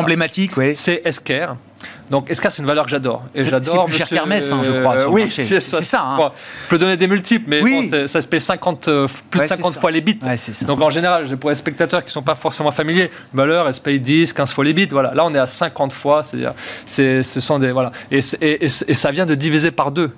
Oui. 0.57 0.73
C'est 0.75 1.01
Esquerre 1.05 1.55
donc 2.09 2.29
Escar, 2.29 2.51
c'est 2.51 2.61
une 2.61 2.67
valeur 2.67 2.85
que 2.85 2.91
j'adore. 2.91 3.23
Et 3.35 3.43
j'adore. 3.43 3.85
plus 3.85 3.95
cher 3.95 4.07
qu'Hermès, 4.07 4.51
hein, 4.51 4.61
je 4.63 4.71
crois. 4.79 4.97
Sur 4.97 5.11
oui, 5.11 5.29
c'est 5.29 5.59
ça. 5.59 5.81
ça 5.81 6.01
hein. 6.01 6.31
Je 6.65 6.69
peux 6.69 6.77
donner 6.77 6.97
des 6.97 7.07
multiples, 7.07 7.49
mais 7.49 7.61
bon, 7.61 8.07
ça 8.07 8.21
se 8.21 8.27
paye 8.27 8.41
50, 8.41 8.87
euh, 8.87 9.07
plus 9.29 9.41
de 9.41 9.45
50 9.45 9.73
fois 9.75 9.91
les 9.91 10.01
bits. 10.01 10.19
Donc 10.65 10.81
en 10.81 10.89
général, 10.89 11.37
pour 11.37 11.49
les 11.49 11.55
spectateurs 11.55 12.01
qui 12.01 12.07
ne 12.07 12.11
sont 12.11 12.21
pas 12.21 12.35
forcément 12.35 12.71
familiers, 12.71 13.11
valeur, 13.33 13.67
elle 13.67 13.73
se 13.73 13.81
paye 13.81 13.99
10, 13.99 14.33
15 14.33 14.51
fois 14.51 14.63
les 14.63 14.73
bits. 14.73 14.87
Voilà. 14.89 15.13
Là, 15.13 15.25
on 15.25 15.33
est 15.33 15.39
à 15.39 15.47
50 15.47 15.91
fois. 15.91 16.23
C'est-à-dire, 16.23 16.53
ce 16.85 17.21
sont 17.23 17.59
des 17.59 17.71
voilà. 17.71 17.91
Et, 18.11 18.19
et, 18.41 18.69
ça 18.69 19.11
vient 19.11 19.25
de 19.25 19.35
diviser 19.35 19.71
par 19.71 19.91
deux. 19.91 20.11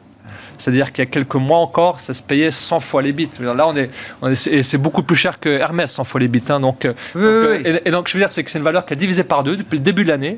C'est-à-dire 0.58 0.92
qu'il 0.92 1.04
y 1.04 1.08
a 1.08 1.10
quelques 1.10 1.36
mois 1.36 1.60
encore, 1.60 2.02
ça 2.02 2.14
se 2.14 2.22
payait 2.22 2.52
100 2.52 2.82
fois 2.82 3.02
les 3.02 3.14
bits. 3.14 3.30
Là, 3.40 3.66
on 3.66 3.76
est, 3.78 3.90
et 4.52 4.62
c'est 4.62 4.78
beaucoup 4.78 5.04
plus 5.04 5.16
cher 5.16 5.40
que 5.40 5.48
Hermès 5.48 5.90
100 5.90 6.04
fois 6.04 6.20
les 6.20 6.28
bits. 6.28 6.44
Hein. 6.50 6.60
donc, 6.60 6.86
euh, 7.16 7.60
et, 7.64 7.88
et, 7.88 7.92
donc, 7.92 8.10
je 8.10 8.14
veux 8.14 8.20
dire, 8.20 8.30
c'est 8.30 8.44
que 8.44 8.52
c'est 8.52 8.58
une 8.58 8.66
valeur 8.66 8.86
qui 8.86 8.92
a 8.92 8.96
divisé 8.98 9.24
par 9.24 9.44
deux 9.44 9.56
depuis 9.56 9.78
le 9.78 9.84
début 9.84 10.04
de 10.04 10.10
l'année 10.10 10.38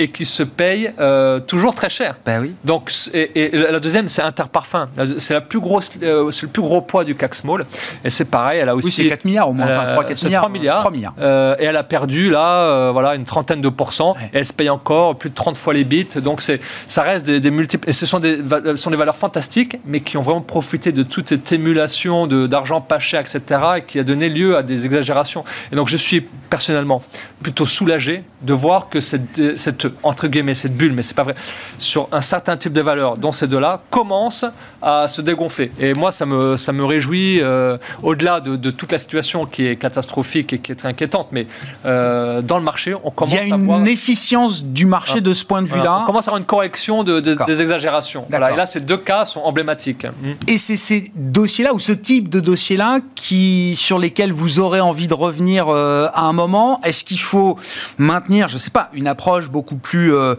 et 0.00 0.08
qui 0.08 0.24
se 0.24 0.42
paye 0.42 0.94
euh, 0.98 1.40
toujours 1.40 1.74
très 1.74 1.90
cher. 1.90 2.16
Ben 2.24 2.40
oui. 2.40 2.54
Donc, 2.64 2.90
et, 3.12 3.50
la 3.52 3.78
deuxième, 3.80 4.08
c'est 4.08 4.22
Interparfum. 4.22 4.88
C'est 5.18 5.34
la 5.34 5.42
plus 5.42 5.60
grosse, 5.60 5.90
euh, 6.02 6.30
le 6.42 6.48
plus 6.48 6.62
gros 6.62 6.80
poids 6.80 7.04
du 7.04 7.14
CAC 7.14 7.34
Small. 7.34 7.66
Et 8.02 8.08
c'est 8.08 8.24
pareil, 8.24 8.60
elle 8.60 8.70
a 8.70 8.74
aussi. 8.74 8.86
Oui, 8.86 8.92
c'est 8.92 9.08
4 9.08 9.26
milliards 9.26 9.50
au 9.50 9.52
moins. 9.52 9.66
Enfin, 9.66 9.92
3, 9.92 10.04
4 10.04 10.24
milliards. 10.24 10.40
3 10.40 10.50
milliards. 10.50 10.80
3 10.80 10.90
milliards. 10.90 11.14
Euh, 11.20 11.54
et 11.58 11.64
elle 11.64 11.76
a 11.76 11.82
perdu 11.82 12.30
là, 12.30 12.90
voilà, 12.92 13.14
une 13.14 13.24
trentaine 13.24 13.60
de 13.60 13.68
pourcents. 13.68 14.16
Et 14.32 14.38
elle 14.38 14.46
se 14.46 14.54
paye 14.54 14.70
encore 14.70 15.16
plus 15.16 15.28
de 15.28 15.34
30 15.34 15.58
fois 15.58 15.74
les 15.74 15.84
bits. 15.84 16.08
Donc, 16.16 16.40
ça 16.40 17.02
reste 17.02 17.26
des, 17.26 17.50
multiples. 17.50 17.86
Et 17.86 17.92
ce 17.92 18.06
sont 18.06 18.20
des, 18.20 18.38
sont 18.76 18.90
des 18.90 18.96
valeurs 18.96 19.16
fantastiques, 19.16 19.76
mais 19.84 20.00
qui 20.00 20.16
ont 20.16 20.22
vraiment 20.22 20.40
profité 20.40 20.92
de 20.92 21.02
toute 21.02 21.28
cette 21.28 21.52
émulation 21.52 22.26
d'argent 22.26 22.80
pas 22.80 22.98
cher, 22.98 23.20
etc., 23.20 23.60
et 23.76 23.82
qui 23.82 23.98
a 23.98 24.04
donné 24.04 24.30
lieu 24.30 24.56
à 24.56 24.62
des 24.62 24.86
exagérations. 24.86 25.44
Et 25.70 25.76
donc, 25.76 25.90
je 25.90 25.98
suis 25.98 26.22
personnellement 26.22 27.02
plutôt 27.42 27.66
soulagé 27.66 28.24
de 28.40 28.52
voir 28.54 28.88
que 28.88 29.00
cette, 29.00 29.58
cette 29.58 29.89
entre 30.02 30.28
guillemets, 30.28 30.54
cette 30.54 30.76
bulle, 30.76 30.92
mais 30.92 31.02
c'est 31.02 31.14
pas 31.14 31.22
vrai, 31.22 31.34
sur 31.78 32.08
un 32.12 32.20
certain 32.20 32.56
type 32.56 32.72
de 32.72 32.80
valeurs, 32.80 33.16
dont 33.16 33.32
ces 33.32 33.46
deux-là, 33.46 33.82
commence 33.90 34.44
à 34.82 35.08
se 35.08 35.20
dégonfler. 35.20 35.72
Et 35.78 35.94
moi, 35.94 36.12
ça 36.12 36.26
me, 36.26 36.56
ça 36.56 36.72
me 36.72 36.84
réjouit, 36.84 37.40
euh, 37.40 37.76
au-delà 38.02 38.40
de, 38.40 38.70
toute 38.70 38.92
la 38.92 38.98
situation 38.98 39.46
qui 39.46 39.66
est 39.66 39.76
catastrophique 39.76 40.52
et 40.52 40.58
qui 40.58 40.72
est 40.72 40.74
très 40.74 40.88
inquiétante, 40.88 41.28
mais 41.32 41.46
euh, 41.86 42.42
dans 42.42 42.58
le 42.58 42.64
marché, 42.64 42.94
on 42.94 43.10
commence 43.10 43.34
à 43.34 43.42
Il 43.42 43.48
y 43.48 43.52
a 43.52 43.56
une 43.56 43.88
efficience 43.88 44.64
du 44.64 44.86
marché 44.86 45.14
ah. 45.16 45.20
de 45.20 45.34
ce 45.34 45.44
point 45.44 45.62
de 45.62 45.66
vue-là. 45.66 46.00
On 46.02 46.06
commence 46.06 46.26
à 46.28 46.30
avoir 46.30 46.38
une 46.38 46.46
correction 46.46 47.04
de, 47.04 47.20
des 47.20 47.62
exagérations. 47.62 48.26
Et 48.32 48.38
là, 48.38 48.66
ces 48.66 48.80
deux 48.80 48.96
cas 48.96 49.24
sont 49.24 49.40
emblématiques. 49.40 50.06
Et 50.46 50.58
c'est 50.58 50.76
ces 50.76 51.10
dossiers-là, 51.14 51.74
ou 51.74 51.78
ce 51.78 51.92
type 51.92 52.28
de 52.28 52.40
dossiers-là, 52.40 53.00
qui, 53.14 53.74
sur 53.76 53.98
lesquels 53.98 54.32
vous 54.32 54.58
aurez 54.58 54.80
envie 54.80 55.08
de 55.08 55.14
revenir 55.14 55.68
euh, 55.68 56.08
à 56.14 56.22
un 56.22 56.32
moment 56.32 56.80
Est-ce 56.82 57.04
qu'il 57.04 57.20
faut 57.20 57.58
maintenir, 57.98 58.48
je 58.48 58.54
ne 58.54 58.58
sais 58.58 58.70
pas, 58.70 58.90
une 58.92 59.06
approche 59.06 59.50
beaucoup 59.50 59.69
plus, 59.76 60.14
euh, 60.14 60.34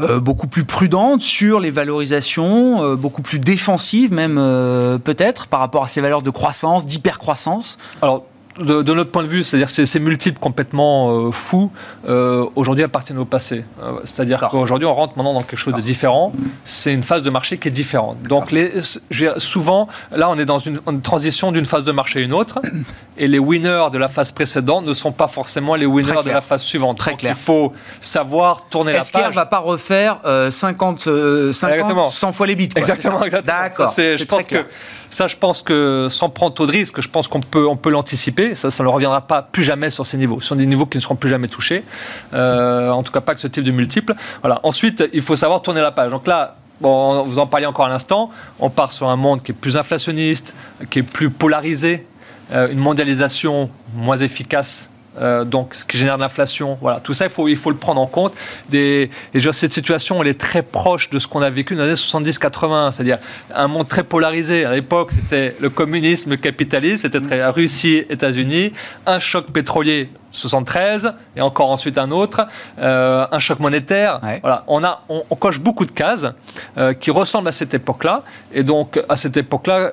euh, 0.00 0.20
beaucoup 0.20 0.46
plus 0.46 0.64
prudente 0.64 1.22
sur 1.22 1.60
les 1.60 1.70
valorisations, 1.70 2.82
euh, 2.82 2.96
beaucoup 2.96 3.22
plus 3.22 3.38
défensive 3.38 4.12
même 4.12 4.36
peut-être 5.04 5.46
par 5.46 5.60
rapport 5.60 5.84
à 5.84 5.88
ces 5.88 6.00
valeurs 6.00 6.22
de 6.22 6.30
croissance, 6.30 6.86
d'hypercroissance. 6.86 7.78
Alors 8.02 8.24
de, 8.58 8.94
notre 8.94 9.10
point 9.10 9.22
de 9.22 9.28
vue, 9.28 9.44
c'est-à-dire 9.44 9.70
ces, 9.70 9.86
ces 9.86 10.00
multiples 10.00 10.38
complètement 10.38 11.10
euh, 11.10 11.32
fous, 11.32 11.70
euh, 12.08 12.46
aujourd'hui 12.56 12.84
appartiennent 12.84 13.18
au 13.18 13.24
passé. 13.24 13.64
Euh, 13.82 14.00
c'est-à-dire 14.04 14.48
qu'aujourd'hui, 14.50 14.86
on 14.86 14.94
rentre 14.94 15.16
maintenant 15.16 15.34
dans 15.34 15.42
quelque 15.42 15.58
chose 15.58 15.74
de 15.74 15.80
différent. 15.80 16.32
C'est 16.64 16.92
une 16.92 17.02
phase 17.02 17.22
de 17.22 17.30
marché 17.30 17.58
qui 17.58 17.68
est 17.68 17.72
différente. 17.72 18.22
Donc, 18.22 18.50
les, 18.50 18.72
souvent, 19.36 19.88
là, 20.14 20.28
on 20.30 20.36
est 20.38 20.44
dans 20.44 20.58
une, 20.58 20.80
transition 21.02 21.52
d'une 21.52 21.66
phase 21.66 21.84
de 21.84 21.92
marché 21.92 22.20
à 22.20 22.22
une 22.22 22.32
autre. 22.32 22.60
Et 23.20 23.26
les 23.26 23.40
winners 23.40 23.88
de 23.92 23.98
la 23.98 24.06
phase 24.06 24.30
précédente 24.30 24.86
ne 24.86 24.94
sont 24.94 25.10
pas 25.10 25.26
forcément 25.26 25.74
les 25.74 25.86
winners 25.86 26.22
de 26.24 26.30
la 26.30 26.40
phase 26.40 26.62
suivante. 26.62 26.98
Très 26.98 27.16
clair. 27.16 27.34
Il 27.36 27.42
faut 27.42 27.72
savoir 28.00 28.66
tourner 28.70 28.92
la 28.92 28.98
page. 28.98 29.06
Est-ce 29.06 29.12
qu'elle 29.12 29.30
ne 29.30 29.34
va 29.34 29.46
pas 29.46 29.58
refaire 29.58 30.20
50, 30.50 31.08
50 31.52 32.12
100 32.12 32.32
fois 32.32 32.46
les 32.46 32.54
bits 32.54 32.68
Exactement, 32.76 33.24
exactement. 33.24 33.58
D'accord. 33.58 33.92
Je 33.96 34.22
pense 34.22 34.46
que 34.46 34.64
ça, 35.10 35.26
je 35.26 35.36
pense 35.36 35.62
que 35.62 36.08
sans 36.10 36.28
prendre 36.28 36.54
trop 36.54 36.66
de 36.66 36.72
risques, 36.72 37.00
je 37.00 37.08
pense 37.08 37.28
qu'on 37.28 37.40
peut, 37.40 37.90
l'anticiper. 37.90 38.54
Ça, 38.54 38.68
ne 38.82 38.88
reviendra 38.88 39.22
pas 39.22 39.42
plus 39.42 39.62
jamais 39.62 39.90
sur 39.90 40.06
ces 40.06 40.16
niveaux. 40.16 40.40
Ce 40.40 40.48
sont 40.48 40.56
des 40.56 40.66
niveaux 40.66 40.86
qui 40.86 40.98
ne 40.98 41.02
seront 41.02 41.16
plus 41.16 41.30
jamais 41.30 41.48
touchés. 41.48 41.84
Euh, 42.34 42.90
en 42.90 43.02
tout 43.02 43.12
cas, 43.12 43.20
pas 43.20 43.34
que 43.34 43.40
ce 43.40 43.48
type 43.48 43.64
de 43.64 43.70
multiple. 43.70 44.14
Voilà. 44.42 44.60
Ensuite, 44.62 45.04
il 45.12 45.22
faut 45.22 45.36
savoir 45.36 45.62
tourner 45.62 45.80
la 45.80 45.92
page. 45.92 46.10
Donc 46.10 46.26
là, 46.26 46.56
vous 46.80 47.38
en 47.38 47.46
parliez 47.46 47.66
encore 47.66 47.86
à 47.86 47.88
l'instant, 47.88 48.30
on 48.60 48.70
part 48.70 48.92
sur 48.92 49.08
un 49.08 49.16
monde 49.16 49.42
qui 49.42 49.52
est 49.52 49.54
plus 49.54 49.76
inflationniste, 49.76 50.54
qui 50.90 51.00
est 51.00 51.02
plus 51.02 51.30
polarisé, 51.30 52.06
euh, 52.52 52.70
une 52.70 52.78
mondialisation 52.78 53.68
moins 53.94 54.16
efficace 54.16 54.90
euh, 55.20 55.44
donc 55.44 55.74
ce 55.74 55.84
qui 55.84 55.96
génère 55.96 56.16
de 56.16 56.22
l'inflation. 56.22 56.78
Voilà, 56.80 57.00
tout 57.00 57.14
ça, 57.14 57.26
il 57.26 57.30
faut, 57.30 57.48
il 57.48 57.56
faut 57.56 57.70
le 57.70 57.76
prendre 57.76 58.00
en 58.00 58.06
compte. 58.06 58.34
Des, 58.68 59.10
et 59.34 59.40
je 59.40 59.50
cette 59.50 59.72
situation, 59.72 60.22
elle 60.22 60.28
est 60.28 60.40
très 60.40 60.62
proche 60.62 61.10
de 61.10 61.18
ce 61.18 61.26
qu'on 61.26 61.42
a 61.42 61.50
vécu 61.50 61.74
dans 61.74 61.82
les 61.82 61.88
années 61.88 62.30
70-80, 62.30 62.92
c'est-à-dire 62.92 63.18
un 63.54 63.68
monde 63.68 63.88
très 63.88 64.04
polarisé. 64.04 64.64
À 64.64 64.72
l'époque, 64.72 65.12
c'était 65.12 65.56
le 65.60 65.70
communisme, 65.70 66.30
le 66.30 66.36
capitalisme, 66.36 67.02
c'était 67.02 67.20
très 67.20 67.44
Russie, 67.48 68.04
États-Unis, 68.08 68.72
un 69.06 69.18
choc 69.18 69.46
pétrolier 69.50 70.10
73 70.32 71.14
et 71.36 71.40
encore 71.40 71.70
ensuite 71.70 71.98
un 71.98 72.10
autre, 72.10 72.46
euh, 72.78 73.26
un 73.30 73.38
choc 73.38 73.60
monétaire. 73.60 74.20
Voilà, 74.42 74.64
on, 74.66 74.84
a, 74.84 75.02
on, 75.08 75.36
coche 75.36 75.60
beaucoup 75.60 75.84
de 75.84 75.90
cases 75.90 76.26
euh, 76.76 76.92
qui 76.92 77.10
ressemblent 77.10 77.48
à 77.48 77.52
cette 77.52 77.74
époque-là. 77.74 78.22
Et 78.52 78.62
donc, 78.62 79.00
à 79.08 79.16
cette 79.16 79.36
époque-là, 79.36 79.92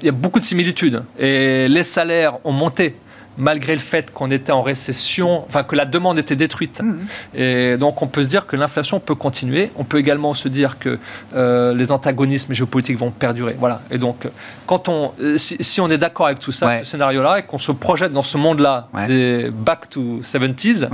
il 0.00 0.06
y 0.06 0.08
a 0.08 0.12
beaucoup 0.12 0.38
de 0.38 0.44
similitudes. 0.44 1.02
Et 1.18 1.68
les 1.68 1.84
salaires 1.84 2.34
ont 2.44 2.52
monté 2.52 2.96
malgré 3.38 3.74
le 3.74 3.80
fait 3.80 4.12
qu'on 4.12 4.30
était 4.30 4.52
en 4.52 4.62
récession, 4.62 5.44
enfin 5.46 5.62
que 5.62 5.76
la 5.76 5.84
demande 5.84 6.18
était 6.18 6.36
détruite. 6.36 6.80
Mmh. 6.82 7.38
Et 7.38 7.76
donc 7.76 8.02
on 8.02 8.06
peut 8.06 8.22
se 8.22 8.28
dire 8.28 8.46
que 8.46 8.56
l'inflation 8.56 9.00
peut 9.00 9.14
continuer. 9.14 9.70
On 9.76 9.84
peut 9.84 9.98
également 9.98 10.34
se 10.34 10.48
dire 10.48 10.78
que 10.78 10.98
euh, 11.34 11.74
les 11.74 11.92
antagonismes 11.92 12.52
géopolitiques 12.52 12.98
vont 12.98 13.10
perdurer. 13.10 13.56
Voilà. 13.58 13.80
Et 13.90 13.98
donc 13.98 14.28
quand 14.66 14.88
on, 14.88 15.12
euh, 15.20 15.36
si, 15.38 15.80
on 15.80 15.90
est 15.90 15.98
d'accord 15.98 16.26
avec 16.26 16.38
tout 16.38 16.52
ça, 16.52 16.80
ce 16.80 16.90
scénario-là, 16.90 17.40
et 17.40 17.42
qu'on 17.42 17.58
se 17.58 17.72
projette 17.72 18.12
dans 18.12 18.22
ce 18.22 18.36
monde-là 18.36 18.88
des 19.06 19.50
back 19.50 19.88
to 19.88 20.20
70s, 20.22 20.88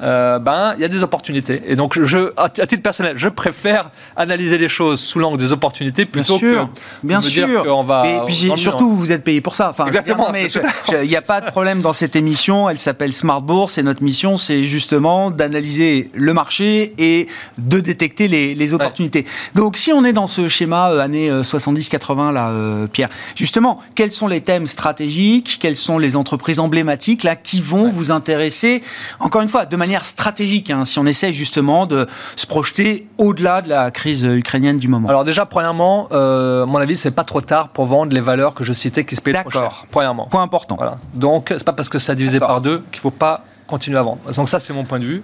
euh, 0.00 0.38
ben 0.38 0.74
il 0.76 0.82
y 0.82 0.84
a 0.84 0.88
des 0.88 1.02
opportunités. 1.02 1.62
Et 1.66 1.76
donc 1.76 1.98
je, 1.98 2.32
à, 2.36 2.48
titre 2.48 2.82
personnel, 2.82 3.14
je 3.16 3.28
préfère 3.28 3.90
analyser 4.16 4.58
les 4.58 4.68
choses 4.68 5.00
sous 5.00 5.18
l'angle 5.18 5.38
des 5.38 5.52
opportunités 5.52 6.06
plutôt 6.06 6.38
bien 6.38 6.52
sûr, 6.52 6.70
que 7.02 7.06
bien 7.06 7.20
sûr. 7.20 7.46
dire 7.46 7.62
qu'on 7.64 7.82
va. 7.82 8.06
Et 8.06 8.20
puis 8.26 8.52
surtout, 8.56 8.94
vous 8.94 9.12
êtes 9.12 9.24
payé 9.24 9.40
pour 9.40 9.54
ça. 9.54 9.70
Enfin, 9.70 9.86
Exactement. 9.86 10.28
Mais 10.32 10.46
il 11.02 11.08
n'y 11.08 11.16
a 11.16 11.20
pas 11.20 11.40
de 11.40 11.50
problème 11.50 11.79
dans 11.80 11.92
cette 11.92 12.16
émission. 12.16 12.68
Elle 12.68 12.78
s'appelle 12.78 13.12
Smart 13.12 13.42
Bourse 13.42 13.78
et 13.78 13.82
notre 13.82 14.02
mission, 14.02 14.36
c'est 14.36 14.64
justement 14.64 15.30
d'analyser 15.30 16.10
le 16.14 16.34
marché 16.34 16.94
et 16.98 17.28
de 17.58 17.80
détecter 17.80 18.28
les, 18.28 18.74
opportunités. 18.74 19.26
Donc, 19.54 19.76
si 19.76 19.92
on 19.92 20.04
est 20.04 20.12
dans 20.12 20.26
ce 20.26 20.48
schéma 20.48 20.90
euh, 20.90 21.00
années 21.00 21.30
70-80, 21.30 22.28
euh, 22.28 22.32
là, 22.32 22.48
euh, 22.50 22.86
Pierre, 22.86 23.08
justement, 23.34 23.78
quels 23.94 24.12
sont 24.12 24.28
les 24.28 24.40
thèmes 24.42 24.66
stratégiques 24.66 25.58
Quelles 25.60 25.76
sont 25.76 25.98
les 25.98 26.14
entreprises 26.14 26.60
emblématiques 26.60 27.24
là 27.24 27.34
qui 27.34 27.60
vont 27.60 27.90
vous 27.90 28.12
intéresser 28.12 28.82
Encore 29.18 29.42
une 29.42 29.48
fois, 29.48 29.66
de 29.66 29.76
manière 29.76 30.04
stratégique, 30.04 30.70
hein, 30.70 30.84
si 30.84 30.98
on 30.98 31.06
essaie 31.06 31.32
justement 31.32 31.86
de 31.86 32.06
se 32.36 32.46
projeter 32.46 33.08
au-delà 33.18 33.62
de 33.62 33.68
la 33.68 33.90
crise 33.90 34.24
ukrainienne 34.24 34.78
du 34.78 34.88
moment? 34.88 35.08
Alors 35.08 35.24
déjà, 35.24 35.46
premièrement, 35.46 36.06
à 36.10 36.66
mon 36.66 36.78
avis, 36.78 36.96
c'est 36.96 37.10
pas 37.10 37.24
trop 37.24 37.40
tard 37.40 37.70
pour 37.70 37.86
vendre 37.86 38.14
les 38.14 38.20
valeurs 38.20 38.54
que 38.54 38.62
je 38.62 38.72
citais 38.72 39.04
qui 39.04 39.16
se 39.16 39.20
trop 39.20 39.50
cher. 39.50 39.84
Premièrement. 39.90 40.26
Point 40.30 40.42
important. 40.42 40.76
Voilà. 40.76 40.98
Donc, 41.14 41.48
c'est 41.48 41.64
pas 41.64 41.69
parce 41.72 41.88
que 41.88 41.98
ça 41.98 42.14
divisé 42.14 42.40
par 42.40 42.60
deux 42.60 42.78
qu'il 42.90 42.98
ne 42.98 43.02
faut 43.02 43.10
pas 43.10 43.44
continuer 43.70 43.98
à 43.98 44.02
vendre. 44.02 44.18
Donc 44.36 44.48
ça, 44.48 44.58
c'est 44.58 44.72
mon 44.72 44.84
point 44.84 44.98
de 44.98 45.04
vue. 45.04 45.22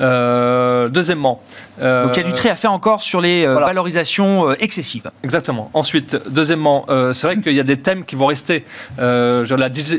Euh, 0.00 0.88
deuxièmement... 0.88 1.42
Euh, 1.82 2.04
Donc 2.04 2.16
il 2.16 2.22
y 2.22 2.24
a 2.24 2.26
du 2.26 2.32
trait 2.32 2.48
à 2.48 2.56
faire 2.56 2.72
encore 2.72 3.02
sur 3.02 3.20
les 3.20 3.44
euh, 3.44 3.54
valorisations 3.54 4.52
excessives. 4.54 5.10
Exactement. 5.22 5.70
Ensuite, 5.74 6.16
deuxièmement, 6.30 6.86
c'est 7.12 7.26
vrai 7.26 7.40
qu'il 7.40 7.52
y 7.52 7.60
a 7.60 7.64
des 7.64 7.78
thèmes 7.78 8.04
qui 8.04 8.16
vont 8.16 8.26
rester. 8.26 8.64
la, 8.98 9.44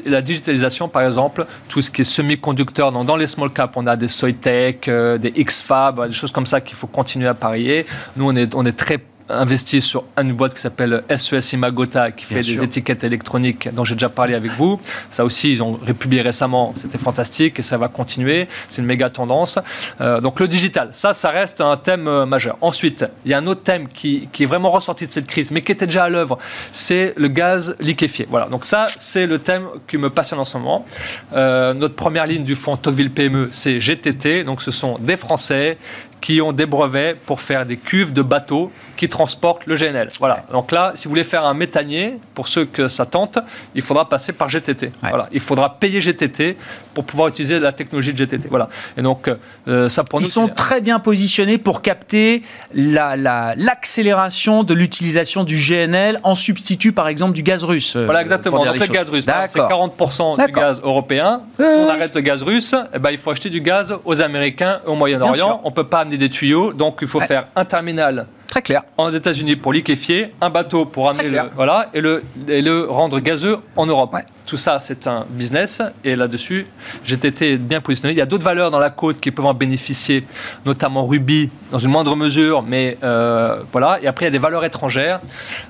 la, 0.05 0.21
digitalisation, 0.21 0.89
par 0.89 1.03
exemple, 1.03 1.45
tout 1.69 1.81
ce 1.81 1.91
qui 1.91 2.01
est 2.01 2.05
semi-conducteur. 2.05 2.91
Dans 2.91 3.15
les 3.15 3.27
small 3.27 3.51
caps, 3.51 3.73
on 3.77 3.85
a 3.85 3.95
des 3.95 4.07
Soitec, 4.07 4.89
des 4.89 5.31
XFAB, 5.31 6.07
des 6.07 6.13
choses 6.13 6.31
comme 6.31 6.47
ça 6.47 6.59
qu'il 6.61 6.75
faut 6.75 6.87
continuer 6.87 7.27
à 7.27 7.35
parier. 7.35 7.85
Nous, 8.17 8.27
on 8.27 8.35
est, 8.35 8.55
on 8.55 8.65
est 8.65 8.77
très 8.77 8.99
investi 9.29 9.81
sur 9.81 10.03
une 10.21 10.33
boîte 10.33 10.53
qui 10.53 10.61
s'appelle 10.61 11.03
SES 11.15 11.53
Imagota, 11.53 12.11
qui 12.11 12.25
fait 12.25 12.41
des 12.41 12.61
étiquettes 12.61 13.03
électroniques 13.03 13.73
dont 13.73 13.83
j'ai 13.83 13.95
déjà 13.95 14.09
parlé 14.09 14.35
avec 14.35 14.51
vous. 14.51 14.79
Ça 15.11 15.25
aussi, 15.25 15.51
ils 15.51 15.63
ont 15.63 15.71
republié 15.71 16.21
récemment, 16.21 16.73
c'était 16.79 16.97
fantastique 16.97 17.59
et 17.59 17.61
ça 17.61 17.77
va 17.77 17.87
continuer. 17.87 18.47
C'est 18.69 18.81
une 18.81 18.87
méga 18.87 19.09
tendance. 19.09 19.59
Euh, 20.01 20.21
donc 20.21 20.39
le 20.39 20.47
digital, 20.47 20.89
ça, 20.91 21.13
ça 21.13 21.29
reste 21.31 21.61
un 21.61 21.77
thème 21.77 22.07
euh, 22.07 22.25
majeur. 22.25 22.57
Ensuite, 22.61 23.05
il 23.25 23.31
y 23.31 23.33
a 23.33 23.39
un 23.39 23.47
autre 23.47 23.63
thème 23.63 23.87
qui, 23.87 24.29
qui 24.31 24.43
est 24.43 24.45
vraiment 24.45 24.71
ressorti 24.71 25.07
de 25.07 25.11
cette 25.11 25.27
crise, 25.27 25.51
mais 25.51 25.61
qui 25.61 25.71
était 25.71 25.85
déjà 25.85 26.05
à 26.05 26.09
l'œuvre, 26.09 26.37
c'est 26.71 27.13
le 27.17 27.27
gaz 27.27 27.75
liquéfié. 27.79 28.27
Voilà, 28.29 28.47
donc 28.47 28.65
ça, 28.65 28.85
c'est 28.97 29.27
le 29.27 29.39
thème 29.39 29.67
qui 29.87 29.97
me 29.97 30.09
passionne 30.09 30.39
en 30.39 30.45
ce 30.45 30.57
moment. 30.57 30.85
Euh, 31.33 31.73
notre 31.73 31.95
première 31.95 32.27
ligne 32.27 32.43
du 32.43 32.55
fonds 32.55 32.77
Tocqueville 32.77 33.11
PME, 33.11 33.47
c'est 33.51 33.79
GTT, 33.79 34.43
donc 34.43 34.61
ce 34.61 34.71
sont 34.71 34.97
des 34.99 35.17
Français 35.17 35.77
qui 36.25 36.41
ont 36.41 36.53
des 36.53 36.65
brevets 36.65 37.15
pour 37.27 37.39
faire 37.39 37.67
des 37.67 37.77
cuves 37.77 38.11
de 38.11 38.23
bateaux 38.23 38.71
qui 38.97 39.07
transportent 39.07 39.67
le 39.67 39.75
GNL. 39.75 40.07
Voilà. 40.19 40.43
Donc 40.51 40.71
là, 40.71 40.93
si 40.95 41.03
vous 41.03 41.11
voulez 41.11 41.23
faire 41.23 41.45
un 41.45 41.53
méthanier, 41.53 42.17
pour 42.33 42.47
ceux 42.47 42.65
que 42.65 42.87
ça 42.87 43.05
tente, 43.05 43.37
il 43.75 43.83
faudra 43.83 44.09
passer 44.09 44.33
par 44.33 44.49
GTT. 44.49 44.91
Voilà. 45.01 45.29
Il 45.31 45.39
faudra 45.39 45.77
payer 45.77 46.01
GTT 46.01 46.57
pour 46.95 47.03
pouvoir 47.03 47.27
utiliser 47.27 47.59
la 47.59 47.71
technologie 47.71 48.11
de 48.11 48.17
GTT. 48.17 48.47
Voilà. 48.49 48.69
Et 48.97 49.03
donc, 49.03 49.29
euh, 49.67 49.87
ça 49.87 50.03
pour 50.03 50.19
Ils 50.19 50.25
sont 50.25 50.47
très 50.47 50.81
bien 50.81 50.97
positionnés 50.97 51.59
pour 51.59 51.83
capter 51.83 52.41
l'accélération 52.73 54.59
la, 54.59 54.63
de 54.63 54.73
l'utilisation 54.73 55.43
du 55.43 55.57
GNL 55.57 56.19
en 56.23 56.33
substitut, 56.33 56.91
par 56.91 57.07
exemple, 57.07 57.33
du 57.33 57.43
gaz 57.43 57.63
russe. 57.63 57.97
Voilà, 57.97 58.23
exactement. 58.23 58.65
Donc 58.65 58.79
le 58.79 58.87
gaz 58.87 59.07
russe, 59.09 59.25
c'est 59.47 59.59
40% 59.59 60.43
du 60.43 60.51
gaz 60.51 60.81
européen. 60.83 61.41
On 61.59 61.87
arrête 61.87 62.15
le 62.15 62.21
gaz 62.21 62.41
russe, 62.41 62.73
et 62.73 62.95
eh 62.95 62.99
ben, 62.99 63.11
il 63.11 63.19
faut 63.19 63.29
acheter 63.29 63.51
du 63.51 63.61
gaz 63.61 63.93
aux 64.03 64.21
Américains, 64.21 64.79
au 64.87 64.95
Moyen-Orient. 64.95 65.61
On 65.63 65.69
ne 65.69 65.75
peut 65.75 65.83
pas 65.83 65.99
amener 65.99 66.14
des 66.17 66.29
tuyaux, 66.29 66.73
donc 66.73 66.99
il 67.01 67.07
faut 67.07 67.19
faire 67.21 67.47
un 67.55 67.65
terminal 67.65 68.27
Très 68.47 68.61
clair. 68.61 68.83
En 68.95 69.11
États-Unis 69.11 69.57
pour 69.57 69.73
liquéfier, 69.73 70.31
un 70.39 70.49
bateau 70.49 70.85
pour 70.85 71.09
amener 71.09 71.27
le, 71.27 71.39
voilà, 71.57 71.89
et 71.93 71.99
le, 71.99 72.23
et 72.47 72.61
le 72.61 72.85
rendre 72.89 73.19
gazeux 73.19 73.57
en 73.75 73.85
Europe. 73.85 74.15
Tout 74.45 74.57
ça, 74.57 74.79
c'est 74.79 75.07
un 75.07 75.25
business. 75.29 75.81
Et 76.03 76.15
là-dessus, 76.15 76.67
GTT 77.05 77.57
bien 77.57 77.81
positionné. 77.81 78.13
Il 78.13 78.17
y 78.17 78.21
a 78.21 78.25
d'autres 78.25 78.43
valeurs 78.43 78.71
dans 78.71 78.79
la 78.79 78.89
côte 78.89 79.19
qui 79.19 79.31
peuvent 79.31 79.45
en 79.45 79.53
bénéficier, 79.53 80.25
notamment 80.65 81.05
Ruby, 81.05 81.49
dans 81.71 81.79
une 81.79 81.89
moindre 81.89 82.15
mesure. 82.15 82.63
Mais 82.63 82.97
euh, 83.03 83.57
voilà. 83.71 83.99
Et 84.01 84.07
après, 84.07 84.25
il 84.25 84.27
y 84.27 84.29
a 84.29 84.31
des 84.31 84.37
valeurs 84.37 84.63
étrangères. 84.63 85.19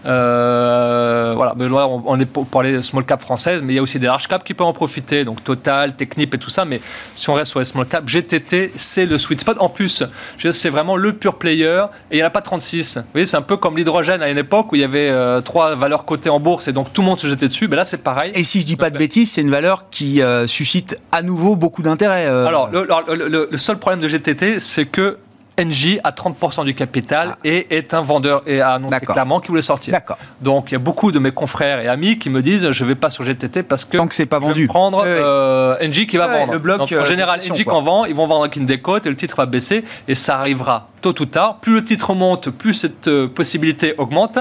Euh, 0.05 1.33
voilà. 1.35 1.53
Mais 1.57 1.67
là, 1.69 1.87
on, 1.87 2.19
est 2.19 2.25
pour 2.25 2.45
parler 2.47 2.73
de 2.73 2.81
small 2.81 3.05
cap 3.05 3.21
française, 3.21 3.61
mais 3.63 3.73
il 3.73 3.75
y 3.77 3.79
a 3.79 3.81
aussi 3.81 3.99
des 3.99 4.07
large 4.07 4.27
cap 4.27 4.43
qui 4.43 4.53
peuvent 4.53 4.67
en 4.67 4.73
profiter. 4.73 5.23
Donc 5.23 5.43
Total, 5.43 5.95
Technip 5.95 6.33
et 6.33 6.37
tout 6.37 6.49
ça. 6.49 6.65
Mais 6.65 6.81
si 7.15 7.29
on 7.29 7.33
reste 7.33 7.51
sur 7.51 7.59
les 7.59 7.65
small 7.65 7.85
cap, 7.85 8.05
GTT, 8.07 8.71
c'est 8.75 9.05
le 9.05 9.17
sweet 9.17 9.39
spot. 9.39 9.57
En 9.59 9.69
plus, 9.69 10.03
c'est 10.37 10.69
vraiment 10.69 10.97
le 10.97 11.13
pure 11.13 11.37
player. 11.37 11.85
Et 12.11 12.15
il 12.15 12.17
n'y 12.17 12.23
en 12.23 12.27
a 12.27 12.31
pas 12.31 12.41
36. 12.41 12.97
Vous 12.97 13.03
voyez, 13.13 13.25
c'est 13.25 13.37
un 13.37 13.41
peu 13.41 13.57
comme 13.57 13.77
l'hydrogène 13.77 14.21
à 14.21 14.29
une 14.29 14.37
époque 14.37 14.71
où 14.71 14.75
il 14.75 14.81
y 14.81 14.83
avait 14.83 15.09
euh, 15.09 15.41
trois 15.41 15.75
valeurs 15.75 16.05
cotées 16.05 16.29
en 16.29 16.39
bourse 16.39 16.67
et 16.67 16.73
donc 16.73 16.91
tout 16.91 17.01
le 17.01 17.07
monde 17.07 17.19
se 17.19 17.27
jetait 17.27 17.47
dessus. 17.47 17.67
Mais 17.67 17.75
là, 17.75 17.85
c'est 17.85 17.97
pareil. 17.97 18.31
Et 18.35 18.43
si 18.43 18.64
je 18.65 18.71
dis 18.71 18.77
pas 18.77 18.89
de 18.89 18.97
bêtises, 18.97 19.31
c'est 19.31 19.41
une 19.41 19.51
valeur 19.51 19.91
qui 19.91 20.23
euh, 20.23 20.47
suscite 20.47 20.99
à 21.11 21.21
nouveau 21.21 21.55
beaucoup 21.55 21.83
d'intérêt. 21.83 22.25
Euh. 22.25 22.47
Alors, 22.47 22.71
le, 22.71 23.57
seul 23.57 23.77
problème 23.77 24.01
de 24.01 24.07
GTT, 24.07 24.59
c'est 24.59 24.85
que 24.85 25.19
NJ 25.59 25.99
a 26.03 26.11
30% 26.11 26.65
du 26.65 26.73
capital 26.73 27.29
ah. 27.33 27.37
et 27.43 27.77
est 27.77 27.93
un 27.93 28.01
vendeur 28.01 28.41
et 28.47 28.59
a 28.59 28.71
annoncé 28.71 29.05
clairement 29.05 29.39
qu'il 29.39 29.49
voulait 29.49 29.61
sortir. 29.61 29.91
D'accord. 29.93 30.17
Donc 30.41 30.71
il 30.71 30.73
y 30.73 30.75
a 30.75 30.79
beaucoup 30.79 31.11
de 31.11 31.19
mes 31.19 31.31
confrères 31.31 31.79
et 31.79 31.87
amis 31.87 32.17
qui 32.17 32.29
me 32.29 32.41
disent 32.41 32.71
je 32.71 32.85
vais 32.85 32.95
pas 32.95 33.09
sur 33.09 33.23
GTT 33.23 33.63
parce 33.63 33.85
que 33.85 33.95
Tant 33.95 34.07
que 34.07 34.15
c'est 34.15 34.25
pas 34.25 34.39
vendu. 34.39 34.55
Je 34.55 34.59
vais 34.61 34.67
prendre 34.67 35.03
euh, 35.05 35.77
NJ 35.87 36.07
qui 36.07 36.17
va 36.17 36.27
vendre. 36.27 36.51
Le 36.51 36.59
bloc, 36.59 36.81
en 36.81 37.05
général, 37.05 37.39
NJ 37.39 37.63
qu'on 37.63 37.83
vend, 37.83 38.05
ils 38.05 38.15
vont 38.15 38.27
vendre 38.27 38.41
avec 38.41 38.55
une 38.55 38.65
décote 38.65 39.05
et 39.05 39.09
le 39.09 39.15
titre 39.15 39.37
va 39.37 39.45
baisser 39.45 39.83
et 40.07 40.15
ça 40.15 40.39
arrivera 40.39 40.89
tôt 41.13 41.21
ou 41.21 41.25
tard. 41.25 41.57
Plus 41.61 41.75
le 41.75 41.83
titre 41.83 42.13
monte, 42.15 42.49
plus 42.49 42.73
cette 42.73 43.07
euh, 43.07 43.27
possibilité 43.27 43.93
augmente. 43.97 44.39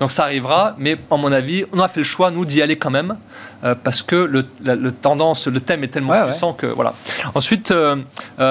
Donc 0.00 0.10
ça 0.10 0.24
arrivera, 0.24 0.74
mais 0.78 0.96
à 1.10 1.16
mon 1.16 1.30
avis, 1.30 1.64
on 1.72 1.78
a 1.78 1.88
fait 1.88 2.00
le 2.00 2.04
choix, 2.04 2.30
nous, 2.30 2.44
d'y 2.44 2.62
aller 2.62 2.76
quand 2.76 2.90
même, 2.90 3.16
euh, 3.62 3.74
parce 3.80 4.02
que 4.02 4.16
le, 4.16 4.46
la, 4.64 4.76
tendance, 4.90 5.46
le 5.46 5.60
thème 5.60 5.84
est 5.84 5.88
tellement 5.88 6.20
puissant 6.24 6.52
que 6.52 6.66
voilà. 6.66 6.94
Ensuite, 7.34 7.70
euh, 7.70 7.96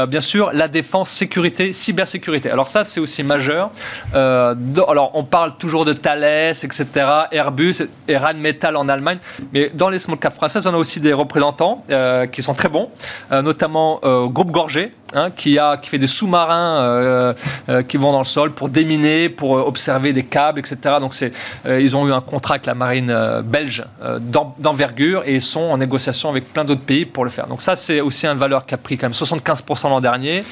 bien 0.07 0.21
sûr, 0.21 0.51
la 0.53 0.67
défense, 0.67 1.09
sécurité, 1.09 1.73
cybersécurité. 1.73 2.49
Alors 2.49 2.69
ça, 2.69 2.83
c'est 2.83 2.99
aussi 2.99 3.23
majeur. 3.23 3.71
alors 4.13 5.11
on 5.13 5.23
parle 5.23 5.57
toujours 5.57 5.83
de 5.83 5.93
Thales, 5.93 6.55
etc., 6.63 6.85
Airbus 7.31 7.75
et 8.07 8.17
Rheinmetall 8.17 8.77
en 8.77 8.87
Allemagne, 8.87 9.19
mais 9.51 9.71
dans 9.73 9.89
les 9.89 9.99
small 9.99 10.19
caps 10.19 10.35
françaises, 10.35 10.65
on 10.67 10.73
a 10.73 10.77
aussi 10.77 10.99
des 10.99 11.13
représentants 11.13 11.83
qui 12.31 12.41
sont 12.41 12.53
très 12.53 12.69
bons, 12.69 12.89
notamment 13.31 13.99
Groupe 14.27 14.51
Gorgé, 14.51 14.93
Hein, 15.11 15.31
qui, 15.35 15.57
a, 15.57 15.77
qui 15.77 15.89
fait 15.89 15.97
des 15.97 16.05
sous-marins 16.05 16.81
euh, 16.81 17.33
euh, 17.67 17.81
qui 17.81 17.97
vont 17.97 18.11
dans 18.11 18.19
le 18.19 18.25
sol 18.25 18.51
pour 18.51 18.69
déminer, 18.69 19.27
pour 19.27 19.57
euh, 19.57 19.61
observer 19.61 20.13
des 20.13 20.21
câbles, 20.21 20.59
etc. 20.59 20.97
Donc 21.01 21.15
c'est, 21.15 21.31
ils 21.67 21.95
ont 21.95 22.07
eu 22.07 22.13
un 22.13 22.21
contrat 22.21 22.55
avec 22.55 22.67
la 22.67 22.75
marine 22.75 23.15
belge 23.43 23.83
d'envergure 24.59 25.23
et 25.25 25.35
ils 25.35 25.41
sont 25.41 25.61
en 25.61 25.77
négociation 25.77 26.29
avec 26.29 26.53
plein 26.53 26.63
d'autres 26.63 26.81
pays 26.81 27.05
pour 27.05 27.23
le 27.23 27.31
faire. 27.31 27.47
Donc 27.47 27.63
ça, 27.63 27.75
c'est 27.75 28.01
aussi 28.01 28.27
une 28.27 28.37
valeur 28.37 28.67
qui 28.67 28.75
a 28.75 28.77
pris 28.77 28.97
quand 28.97 29.07
même 29.07 29.13
75% 29.13 29.89
l'an 29.89 29.99
dernier, 29.99 30.43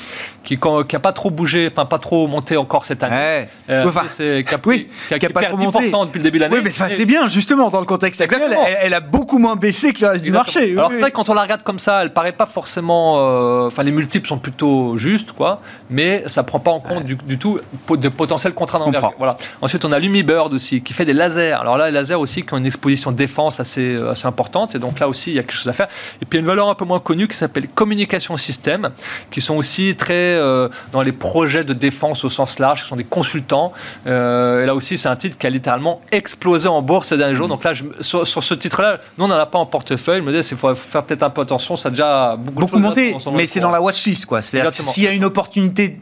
qui 0.55 0.95
n'a 0.95 0.99
pas 0.99 1.11
trop 1.11 1.29
bougé, 1.29 1.69
enfin 1.71 1.85
pas 1.85 1.99
trop 1.99 2.27
monté 2.27 2.55
encore 2.55 2.85
cette 2.85 3.03
année. 3.03 3.47
enfin, 3.69 4.03
c'est, 4.09 4.45
qui 4.47 4.55
a, 4.55 4.59
oui, 4.65 4.87
qui 5.09 5.25
a, 5.25 5.29
pas 5.29 5.43
trop 5.43 5.57
monté. 5.57 5.91
depuis 5.91 6.19
le 6.19 6.23
début 6.23 6.37
de 6.37 6.43
l'année. 6.43 6.55
Oui, 6.55 6.61
mais 6.63 6.69
c'est 6.69 7.05
bien, 7.05 7.27
justement, 7.27 7.69
dans 7.69 7.79
le 7.79 7.85
contexte 7.85 8.21
actuel, 8.21 8.55
elle, 8.81 8.93
a 8.93 8.99
beaucoup 9.01 9.39
moins 9.39 9.55
baissé 9.55 9.91
que 9.91 10.01
le 10.01 10.07
reste 10.07 10.23
du 10.23 10.31
marché. 10.31 10.71
Alors 10.71 10.91
c'est 10.91 11.01
vrai, 11.01 11.11
quand 11.11 11.29
on 11.29 11.33
la 11.33 11.41
regarde 11.41 11.63
comme 11.63 11.79
ça, 11.79 12.01
elle 12.01 12.13
paraît 12.13 12.31
pas 12.31 12.45
forcément... 12.45 13.65
Enfin, 13.67 13.83
les 13.83 13.91
multiples 13.91 14.27
sont 14.27 14.37
plutôt 14.37 14.97
juste, 14.97 15.31
quoi, 15.33 15.61
mais 15.89 16.23
ça 16.27 16.43
prend 16.43 16.59
pas 16.59 16.71
en 16.71 16.79
compte 16.79 17.03
du, 17.03 17.37
tout 17.37 17.59
de 17.89 18.09
potentiels 18.09 18.53
contrats 18.53 18.79
d'envergure. 18.79 19.13
Voilà. 19.17 19.37
Ensuite, 19.61 19.83
on 19.85 19.91
a 19.91 19.99
Lumibird 19.99 20.53
aussi, 20.53 20.81
qui 20.81 20.93
fait 20.93 21.05
des 21.05 21.13
lasers. 21.13 21.53
Alors 21.53 21.77
là, 21.77 21.87
les 21.87 21.91
lasers 21.91 22.15
aussi 22.15 22.43
qui 22.43 22.53
ont 22.53 22.57
une 22.57 22.65
exposition 22.65 23.11
défense 23.11 23.59
assez, 23.59 23.95
euh, 23.95 24.11
assez 24.11 24.27
importante, 24.27 24.75
et 24.75 24.79
donc 24.79 24.99
là 24.99 25.07
aussi, 25.07 25.31
il 25.31 25.35
y 25.35 25.39
a 25.39 25.43
quelque 25.43 25.57
chose 25.57 25.67
à 25.67 25.73
faire. 25.73 25.87
Et 26.21 26.25
puis, 26.25 26.33
il 26.33 26.35
y 26.35 26.37
a 26.37 26.41
une 26.41 26.47
valeur 26.47 26.69
un 26.69 26.75
peu 26.75 26.85
moins 26.85 26.99
connue 26.99 27.27
qui 27.27 27.37
s'appelle 27.37 27.67
Communication 27.67 28.37
Système, 28.37 28.89
qui 29.31 29.41
sont 29.41 29.55
aussi 29.55 29.95
très 29.95 30.36
euh, 30.37 30.69
dans 30.91 31.01
les 31.01 31.11
projets 31.11 31.63
de 31.63 31.73
défense 31.73 32.23
au 32.23 32.29
sens 32.29 32.59
large, 32.59 32.83
qui 32.83 32.89
sont 32.89 32.95
des 32.95 33.03
consultants. 33.03 33.73
Euh, 34.05 34.63
et 34.63 34.65
là 34.65 34.75
aussi, 34.75 34.97
c'est 34.97 35.09
un 35.09 35.15
titre 35.15 35.37
qui 35.37 35.47
a 35.47 35.49
littéralement 35.49 36.01
explosé 36.11 36.67
en 36.67 36.81
bourse 36.81 37.09
ces 37.09 37.17
derniers 37.17 37.35
jours. 37.35 37.47
Mm. 37.47 37.51
Donc 37.51 37.63
là, 37.63 37.73
sur, 38.01 38.25
ce 38.25 38.53
titre-là, 38.53 38.99
nous, 39.17 39.25
on 39.25 39.27
n'en 39.27 39.35
a 39.35 39.45
pas 39.45 39.59
en 39.59 39.65
portefeuille. 39.65 40.19
Je 40.19 40.23
me 40.23 40.31
disais, 40.31 40.55
il 40.55 40.57
faut 40.57 40.73
faire 40.75 41.03
peut-être 41.03 41.23
un 41.23 41.29
peu 41.29 41.41
attention, 41.41 41.75
ça 41.75 41.87
a 41.87 41.91
déjà 41.91 42.35
beaucoup, 42.37 42.61
beaucoup 42.61 42.79
monté, 42.79 43.15
mais 43.33 43.45
c'est 43.45 43.59
dans 43.59 43.71
la 43.71 43.81
watchlist, 43.81 44.27
s'il 44.41 45.03
y 45.03 45.07
a 45.07 45.11
une 45.11 45.25
opportunité 45.25 45.99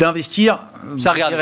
d'investir. 0.00 0.58
Ça 0.98 1.12
regarde. 1.12 1.34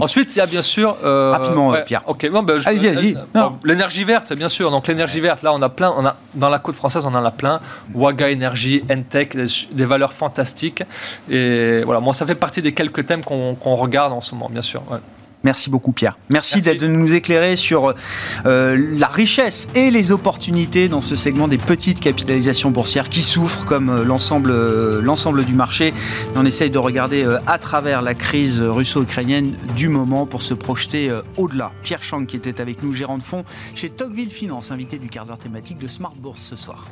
Ensuite, 0.00 0.34
il 0.34 0.38
y 0.38 0.42
a 0.42 0.46
bien 0.46 0.62
sûr. 0.62 0.96
Euh, 1.04 1.32
Rapidement, 1.32 1.74
Pierre. 1.86 2.02
Ok. 2.06 2.28
Bon, 2.30 2.42
ben, 2.42 2.58
allez-y, 2.64 2.88
allez-y. 2.88 3.16
L'énergie 3.64 4.04
verte, 4.04 4.32
bien 4.32 4.48
sûr. 4.48 4.70
Donc 4.70 4.88
l'énergie 4.88 5.20
verte, 5.20 5.42
là, 5.42 5.52
on 5.52 5.62
a 5.62 5.68
plein. 5.68 5.92
On 5.96 6.04
a 6.04 6.16
dans 6.34 6.48
la 6.48 6.58
côte 6.58 6.74
française, 6.74 7.04
on 7.04 7.14
en 7.14 7.24
a 7.24 7.30
plein. 7.30 7.60
Waga 7.94 8.32
Energy, 8.32 8.82
Entech, 8.90 9.36
des, 9.70 9.84
valeurs 9.84 10.12
fantastiques. 10.12 10.82
Et 11.30 11.82
voilà. 11.84 12.00
Bon, 12.00 12.12
ça 12.12 12.26
fait 12.26 12.34
partie 12.34 12.62
des 12.62 12.72
quelques 12.72 13.06
thèmes 13.06 13.22
qu'on 13.22 13.76
regarde 13.76 14.12
en 14.12 14.20
ce 14.20 14.34
moment, 14.34 14.48
bien 14.50 14.62
sûr. 14.62 14.82
Merci 15.42 15.70
beaucoup 15.70 15.92
Pierre. 15.92 16.18
Merci, 16.28 16.60
de 16.60 16.86
nous 16.86 17.14
éclairer 17.14 17.56
sur 17.56 17.94
euh, 18.44 18.96
la 18.98 19.06
richesse 19.06 19.68
et 19.74 19.90
les 19.90 20.12
opportunités 20.12 20.88
dans 20.88 21.00
ce 21.00 21.16
segment 21.16 21.48
des 21.48 21.56
petites 21.56 22.00
capitalisations 22.00 22.70
boursières 22.70 23.08
qui 23.08 23.22
souffrent 23.22 23.64
comme 23.64 23.88
euh, 23.88 24.04
l'ensemble 24.04 24.50
euh, 24.50 25.00
l'ensemble 25.00 25.44
du 25.44 25.54
marché. 25.54 25.94
On 26.34 26.44
essaye 26.44 26.70
de 26.70 26.78
regarder 26.78 27.26
à 27.46 27.58
travers 27.58 28.02
la 28.02 28.14
crise 28.14 28.60
russo-ukrainienne 28.60 29.54
du 29.76 29.88
moment 29.88 30.26
pour 30.26 30.42
se 30.42 30.54
projeter 30.54 31.10
au-delà. 31.36 31.72
Pierre 31.82 32.02
Chang 32.02 32.24
qui 32.26 32.36
était 32.36 32.60
avec 32.60 32.82
nous, 32.82 32.92
gérant 32.92 33.18
de 33.18 33.22
fonds 33.22 33.44
chez 33.74 33.88
Tocqueville 33.88 34.30
Finance, 34.30 34.70
invité 34.70 34.98
du 34.98 35.08
quart 35.08 35.26
d'heure 35.26 35.38
thématique 35.38 35.78
de 35.78 35.86
Smart 35.86 36.14
Bourse 36.16 36.42
ce 36.42 36.56
soir. 36.56 36.86